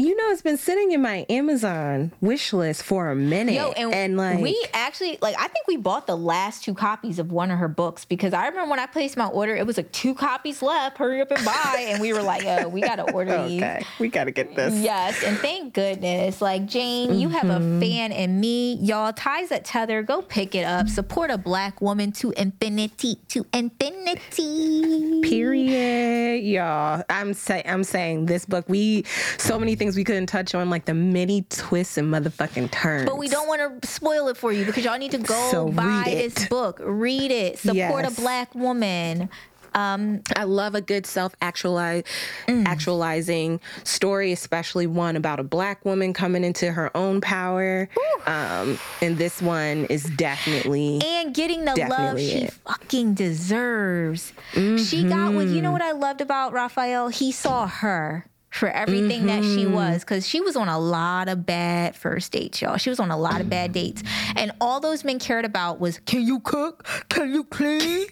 you 0.00 0.16
know, 0.16 0.30
it's 0.30 0.42
been 0.42 0.56
sitting 0.56 0.92
in 0.92 1.02
my 1.02 1.26
Amazon 1.28 2.12
wish 2.20 2.52
list 2.52 2.82
for 2.82 3.10
a 3.10 3.16
minute. 3.16 3.54
Yo, 3.54 3.70
and, 3.72 4.16
like, 4.16 4.40
we 4.40 4.58
actually 4.72 5.18
like 5.20 5.36
I 5.38 5.48
think 5.48 5.66
we 5.68 5.76
bought 5.76 6.06
the 6.06 6.16
last 6.16 6.64
two 6.64 6.74
copies 6.74 7.18
of 7.18 7.30
one 7.32 7.50
of 7.50 7.58
her 7.58 7.68
books 7.68 8.04
because 8.04 8.32
I 8.32 8.46
remember 8.48 8.70
when 8.70 8.78
I 8.80 8.86
placed 8.86 9.16
my 9.16 9.26
order, 9.26 9.54
it 9.54 9.66
was 9.66 9.76
like 9.76 9.92
two 9.92 10.14
copies 10.14 10.62
left. 10.62 10.98
Hurry 10.98 11.20
up 11.20 11.30
and 11.30 11.44
buy, 11.44 11.86
and 11.90 12.00
we 12.00 12.12
were 12.12 12.22
like, 12.22 12.44
"Oh, 12.46 12.68
we 12.68 12.80
gotta 12.80 13.10
order 13.12 13.44
these." 13.48 13.62
okay, 13.62 13.84
we 13.98 14.08
got 14.08 14.24
to 14.24 14.30
get 14.30 14.54
this. 14.56 14.74
Yes, 14.74 15.22
and 15.22 15.36
thank 15.38 15.74
goodness. 15.74 16.40
Like 16.40 16.66
Jane, 16.66 17.18
you 17.18 17.28
have 17.28 17.40
Mm-hmm. 17.50 17.78
a 17.78 17.80
fan 17.80 18.12
in 18.12 18.38
me, 18.38 18.74
y'all. 18.74 19.12
Ties 19.12 19.48
that 19.48 19.64
tether. 19.64 20.02
Go 20.02 20.22
pick 20.22 20.54
it 20.54 20.62
up. 20.64 20.88
Support 20.88 21.30
a 21.30 21.38
black 21.38 21.80
woman 21.80 22.12
to 22.12 22.30
infinity, 22.32 23.16
to 23.28 23.44
infinity. 23.52 25.20
Period, 25.22 26.42
y'all. 26.44 27.02
I'm 27.10 27.34
say 27.34 27.62
I'm 27.66 27.84
saying 27.84 28.26
this 28.26 28.44
book. 28.46 28.68
We 28.68 29.04
so 29.38 29.58
many 29.58 29.74
things 29.74 29.89
we 29.96 30.04
couldn't 30.04 30.26
touch 30.26 30.54
on, 30.54 30.70
like 30.70 30.84
the 30.84 30.94
many 30.94 31.42
twists 31.48 31.96
and 31.98 32.12
motherfucking 32.12 32.70
turns. 32.70 33.08
But 33.08 33.18
we 33.18 33.28
don't 33.28 33.48
want 33.48 33.82
to 33.82 33.88
spoil 33.88 34.28
it 34.28 34.36
for 34.36 34.52
you 34.52 34.64
because 34.64 34.84
y'all 34.84 34.98
need 34.98 35.12
to 35.12 35.18
go 35.18 35.48
So 35.50 35.68
buy 35.68 36.02
this 36.06 36.46
book. 36.48 36.80
Read 36.82 37.30
it. 37.30 37.58
Support 37.58 37.76
Yes. 38.04 38.18
a 38.18 38.20
black 38.20 38.54
woman. 38.54 39.28
I 39.72 40.42
love 40.44 40.74
a 40.74 40.80
good 40.80 41.06
self 41.06 41.32
actualize 41.40 42.02
Mm. 42.48 42.66
actualizing 42.66 43.60
story, 43.84 44.32
especially 44.32 44.88
one 44.88 45.14
about 45.14 45.38
a 45.38 45.44
black 45.44 45.84
woman 45.84 46.12
coming 46.12 46.42
into 46.42 46.72
her 46.72 46.94
own 46.96 47.20
power. 47.20 47.88
Um, 48.26 48.78
and 49.00 49.16
this 49.16 49.40
one 49.40 49.84
is 49.84 50.02
definitely 50.04 51.00
and 51.04 51.32
getting 51.32 51.60
the 51.64 51.70
love 51.76 51.76
Definitely 51.76 52.28
she 52.30 52.46
fucking 52.66 53.14
deserves. 53.14 54.32
She 54.54 55.04
got 55.04 55.32
what 55.34 55.46
Mm-hmm. 55.46 55.54
you 55.54 55.62
know 55.62 55.70
what 55.72 55.82
I 55.82 55.92
loved 55.92 56.20
about 56.20 56.52
Raphael? 56.52 57.08
He 57.08 57.30
saw 57.30 57.66
her 57.68 58.26
for 58.50 58.68
everything 58.68 59.26
that 59.26 59.42
she 59.42 59.64
Mm-hmm. 59.64 59.72
was 59.74 60.00
because 60.00 60.26
she 60.26 60.40
was 60.40 60.56
on 60.56 60.68
a 60.68 60.78
lot 60.78 61.28
of 61.28 61.46
bad 61.46 61.94
first 61.94 62.32
dates, 62.32 62.60
y'all. 62.60 62.76
She 62.76 62.90
was 62.90 62.98
on 63.00 63.10
a 63.10 63.16
lot 63.16 63.40
of 63.40 63.48
bad 63.48 63.72
dates. 63.72 64.02
And 64.36 64.52
all 64.60 64.80
those 64.80 65.04
men 65.04 65.18
cared 65.18 65.44
about 65.44 65.80
was 65.80 66.00
can 66.00 66.22
you 66.26 66.40
cook? 66.40 66.84
Can 67.08 67.32
you 67.32 67.44
clean? 67.44 68.06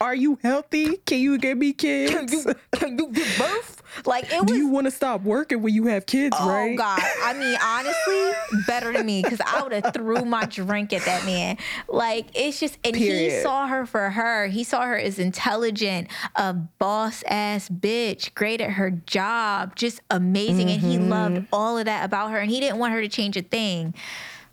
Are 0.00 0.14
you 0.14 0.38
healthy? 0.42 0.96
Can 0.98 1.18
you 1.20 1.38
give 1.38 1.58
me 1.58 1.72
kids? 1.72 2.12
Can 2.14 2.28
you, 2.28 2.54
can 2.72 2.98
you 2.98 3.08
give 3.12 3.38
birth? 3.38 3.82
Like 4.06 4.24
it 4.32 4.40
was. 4.40 4.50
Do 4.50 4.56
you 4.56 4.68
want 4.68 4.86
to 4.86 4.90
stop 4.90 5.22
working 5.22 5.62
when 5.62 5.72
you 5.72 5.86
have 5.86 6.06
kids, 6.06 6.36
bro? 6.36 6.46
Oh 6.46 6.66
right? 6.66 6.76
God! 6.76 7.00
I 7.22 7.32
mean, 7.34 7.56
honestly, 7.62 8.62
better 8.66 8.92
than 8.92 9.06
me 9.06 9.22
because 9.22 9.40
I 9.46 9.62
would 9.62 9.72
have 9.72 9.92
threw 9.94 10.24
my 10.24 10.46
drink 10.46 10.92
at 10.92 11.04
that 11.04 11.24
man. 11.24 11.58
Like 11.88 12.26
it's 12.34 12.58
just, 12.58 12.78
and 12.84 12.96
he 12.96 13.30
saw 13.42 13.66
her 13.68 13.86
for 13.86 14.10
her. 14.10 14.46
He 14.48 14.64
saw 14.64 14.82
her 14.82 14.96
as 14.98 15.18
intelligent, 15.20 16.08
a 16.34 16.52
boss 16.54 17.22
ass 17.28 17.68
bitch, 17.68 18.34
great 18.34 18.60
at 18.60 18.70
her 18.72 18.90
job, 18.90 19.76
just 19.76 20.00
amazing, 20.10 20.70
and 20.70 20.80
he 20.80 20.94
Mm-hmm. 20.94 21.08
loved 21.10 21.46
all 21.52 21.78
of 21.78 21.84
that 21.86 22.04
about 22.04 22.30
her, 22.30 22.38
and 22.38 22.50
he 22.50 22.60
didn't 22.60 22.78
want 22.78 22.92
her 22.94 23.00
to 23.00 23.08
change 23.08 23.36
a 23.36 23.42
thing. 23.42 23.94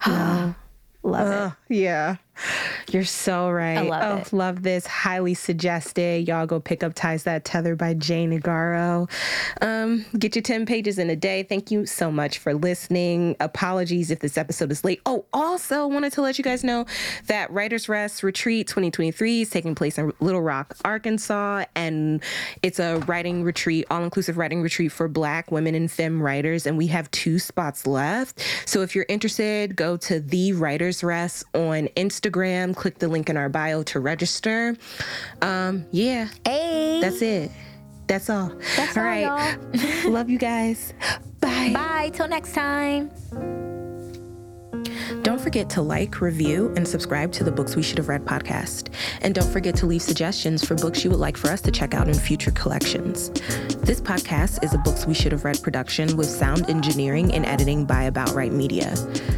Love 1.03 1.27
it. 1.27 1.33
Uh, 1.33 1.51
yeah. 1.69 2.15
You're 2.91 3.03
so 3.03 3.49
right. 3.49 3.77
I 3.77 3.81
love 3.81 4.03
oh, 4.03 4.21
it. 4.21 4.33
love 4.33 4.63
this. 4.63 4.85
Highly 4.85 5.33
suggested. 5.33 6.27
Y'all 6.27 6.45
go 6.45 6.59
pick 6.59 6.83
up 6.83 6.93
Ties 6.93 7.23
That 7.23 7.45
Tether 7.45 7.75
by 7.75 7.93
Jane 7.93 8.31
Igharo. 8.37 9.09
Um, 9.61 10.05
get 10.17 10.35
your 10.35 10.43
10 10.43 10.65
pages 10.65 10.97
in 10.97 11.09
a 11.09 11.15
day. 11.15 11.43
Thank 11.43 11.71
you 11.71 11.85
so 11.85 12.11
much 12.11 12.37
for 12.37 12.53
listening. 12.53 13.35
Apologies 13.39 14.11
if 14.11 14.19
this 14.19 14.37
episode 14.37 14.71
is 14.71 14.83
late. 14.83 15.01
Oh, 15.05 15.25
also 15.33 15.87
wanted 15.87 16.13
to 16.13 16.21
let 16.21 16.37
you 16.37 16.43
guys 16.43 16.63
know 16.63 16.85
that 17.27 17.51
Writers 17.51 17.87
Rest 17.87 18.23
Retreat 18.23 18.67
2023 18.67 19.41
is 19.41 19.49
taking 19.49 19.75
place 19.75 19.97
in 19.97 20.11
Little 20.19 20.41
Rock, 20.41 20.75
Arkansas. 20.83 21.65
And 21.75 22.23
it's 22.61 22.79
a 22.79 22.99
writing 23.07 23.43
retreat, 23.43 23.85
all 23.89 24.03
inclusive 24.03 24.37
writing 24.37 24.61
retreat 24.61 24.91
for 24.91 25.07
Black 25.07 25.51
women 25.51 25.75
and 25.75 25.91
femme 25.91 26.21
writers. 26.21 26.65
And 26.65 26.77
we 26.77 26.87
have 26.87 27.09
two 27.11 27.39
spots 27.39 27.87
left. 27.87 28.45
So 28.65 28.81
if 28.81 28.95
you're 28.95 29.05
interested, 29.09 29.75
go 29.75 29.97
to 29.97 30.19
The 30.19 30.53
Writers 30.53 31.03
Rest 31.03 31.43
on 31.53 31.87
Instagram. 32.31 32.75
Click 32.75 32.99
the 32.99 33.07
link 33.07 33.29
in 33.29 33.37
our 33.37 33.49
bio 33.49 33.83
to 33.83 33.99
register. 33.99 34.75
Um, 35.41 35.85
yeah, 35.91 36.29
Hey, 36.45 36.99
that's 37.01 37.21
it. 37.21 37.51
That's 38.07 38.29
all. 38.29 38.51
That's 38.75 38.97
all 38.97 39.03
all, 39.03 39.09
right. 39.09 39.57
Love 40.05 40.29
you 40.29 40.37
guys. 40.37 40.93
Bye. 41.39 41.71
bye. 41.73 42.11
Till 42.13 42.27
next 42.27 42.53
time. 42.53 43.09
Don't 45.21 45.39
forget 45.39 45.69
to 45.71 45.81
like, 45.81 46.21
review, 46.21 46.73
and 46.75 46.87
subscribe 46.87 47.31
to 47.33 47.43
the 47.43 47.51
Books 47.51 47.75
We 47.75 47.83
Should 47.83 47.97
Have 47.97 48.07
Read 48.07 48.25
podcast. 48.25 48.93
And 49.21 49.35
don't 49.35 49.51
forget 49.51 49.75
to 49.75 49.85
leave 49.85 50.01
suggestions 50.01 50.65
for 50.65 50.75
books 50.75 51.03
you 51.03 51.09
would 51.11 51.19
like 51.19 51.37
for 51.37 51.49
us 51.49 51.61
to 51.61 51.71
check 51.71 51.93
out 51.93 52.07
in 52.07 52.13
future 52.13 52.51
collections. 52.51 53.29
This 53.81 54.01
podcast 54.01 54.63
is 54.63 54.73
a 54.73 54.77
Books 54.79 55.05
We 55.05 55.13
Should 55.13 55.31
Have 55.33 55.45
Read 55.45 55.61
production 55.61 56.17
with 56.17 56.27
sound 56.27 56.69
engineering 56.69 57.33
and 57.33 57.45
editing 57.45 57.85
by 57.85 58.03
About 58.03 58.33
Right 58.33 58.51
Media. 58.51 58.95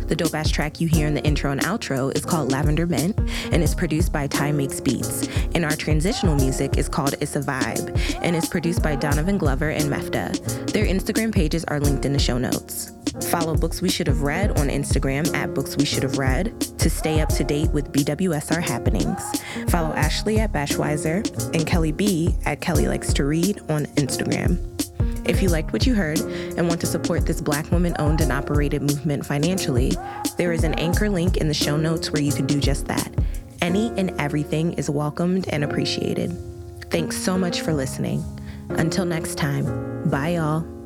The 0.08 0.16
dope 0.16 0.34
ass 0.36 0.50
track 0.50 0.80
you 0.80 0.88
hear 0.88 1.08
in 1.08 1.16
the 1.16 1.24
intro 1.24 1.52
and 1.52 1.62
outro 1.62 2.16
is 2.16 2.24
called 2.24 2.52
Lavender 2.52 2.86
Mint 2.86 3.18
and 3.52 3.64
is 3.64 3.76
produced 3.76 4.14
by 4.14 4.28
Ty 4.28 4.52
Makes 4.52 4.80
Beats. 4.80 5.28
And 5.56 5.66
our 5.66 5.76
transitional 5.76 6.36
music 6.36 6.78
is 6.78 6.88
called 6.88 7.16
It's 7.20 7.36
a 7.36 7.42
Vibe 7.42 8.20
and 8.22 8.36
is 8.36 8.48
produced 8.48 8.84
by 8.84 8.96
Donovan 8.96 9.38
Glover 9.38 9.72
and 9.72 9.86
Mefta. 9.86 10.32
Their 10.72 10.86
Instagram 10.86 11.34
pages 11.34 11.66
are 11.66 11.80
linked 11.80 12.06
in 12.06 12.14
the 12.14 12.20
show 12.20 12.38
notes. 12.38 12.92
Follow 13.22 13.56
Books 13.56 13.82
We 13.82 13.90
Should 13.90 14.08
Have 14.08 14.22
Read 14.22 14.58
on 14.60 14.70
Instagram 14.70 15.34
at 15.36 15.54
Books 15.54 15.78
We 15.78 15.86
Should 15.86 16.04
Have 16.04 16.18
Read 16.18 16.60
to 16.80 16.90
stay 16.90 17.22
up 17.22 17.30
to 17.30 17.44
date 17.44 17.70
with 17.70 17.92
BWSR 17.92 18.62
happenings. 18.62 19.22
Follow 19.70 19.94
Ashley 19.94 20.40
at 20.40 20.52
Bashweiser 20.52 21.24
and 21.54 21.66
Kelly 21.66 21.92
B 21.92 22.36
at 22.46 22.62
Kelly 22.62 22.88
Likes 22.88 23.14
to 23.14 23.26
Read 23.26 23.60
on 23.70 23.86
Instagram. 23.98 24.60
If 25.28 25.42
you 25.42 25.50
liked 25.50 25.72
what 25.72 25.86
you 25.86 25.96
heard 25.96 26.20
and 26.20 26.68
want 26.68 26.82
to 26.82 26.88
support 26.88 27.26
this 27.26 27.40
Black 27.40 27.72
woman 27.72 27.96
owned 28.00 28.20
and 28.22 28.32
operated 28.32 28.82
movement 28.82 29.26
financially, 29.26 29.94
there 30.38 30.52
is 30.52 30.64
an 30.64 30.74
anchor 30.76 31.10
link 31.10 31.38
in 31.38 31.48
the 31.48 31.54
show 31.54 31.78
notes 31.78 32.12
where 32.12 32.22
you 32.22 32.32
can 32.32 32.46
do 32.46 32.60
just 32.60 32.88
that. 32.88 33.14
Any 33.62 33.88
and 33.98 34.12
everything 34.20 34.74
is 34.74 34.90
welcomed 34.90 35.48
and 35.50 35.64
appreciated. 35.64 36.38
Thanks 36.90 37.16
so 37.16 37.38
much 37.38 37.62
for 37.62 37.74
listening. 37.74 38.24
Until 38.70 39.06
next 39.06 39.36
time, 39.36 40.10
bye 40.10 40.30
y'all. 40.30 40.83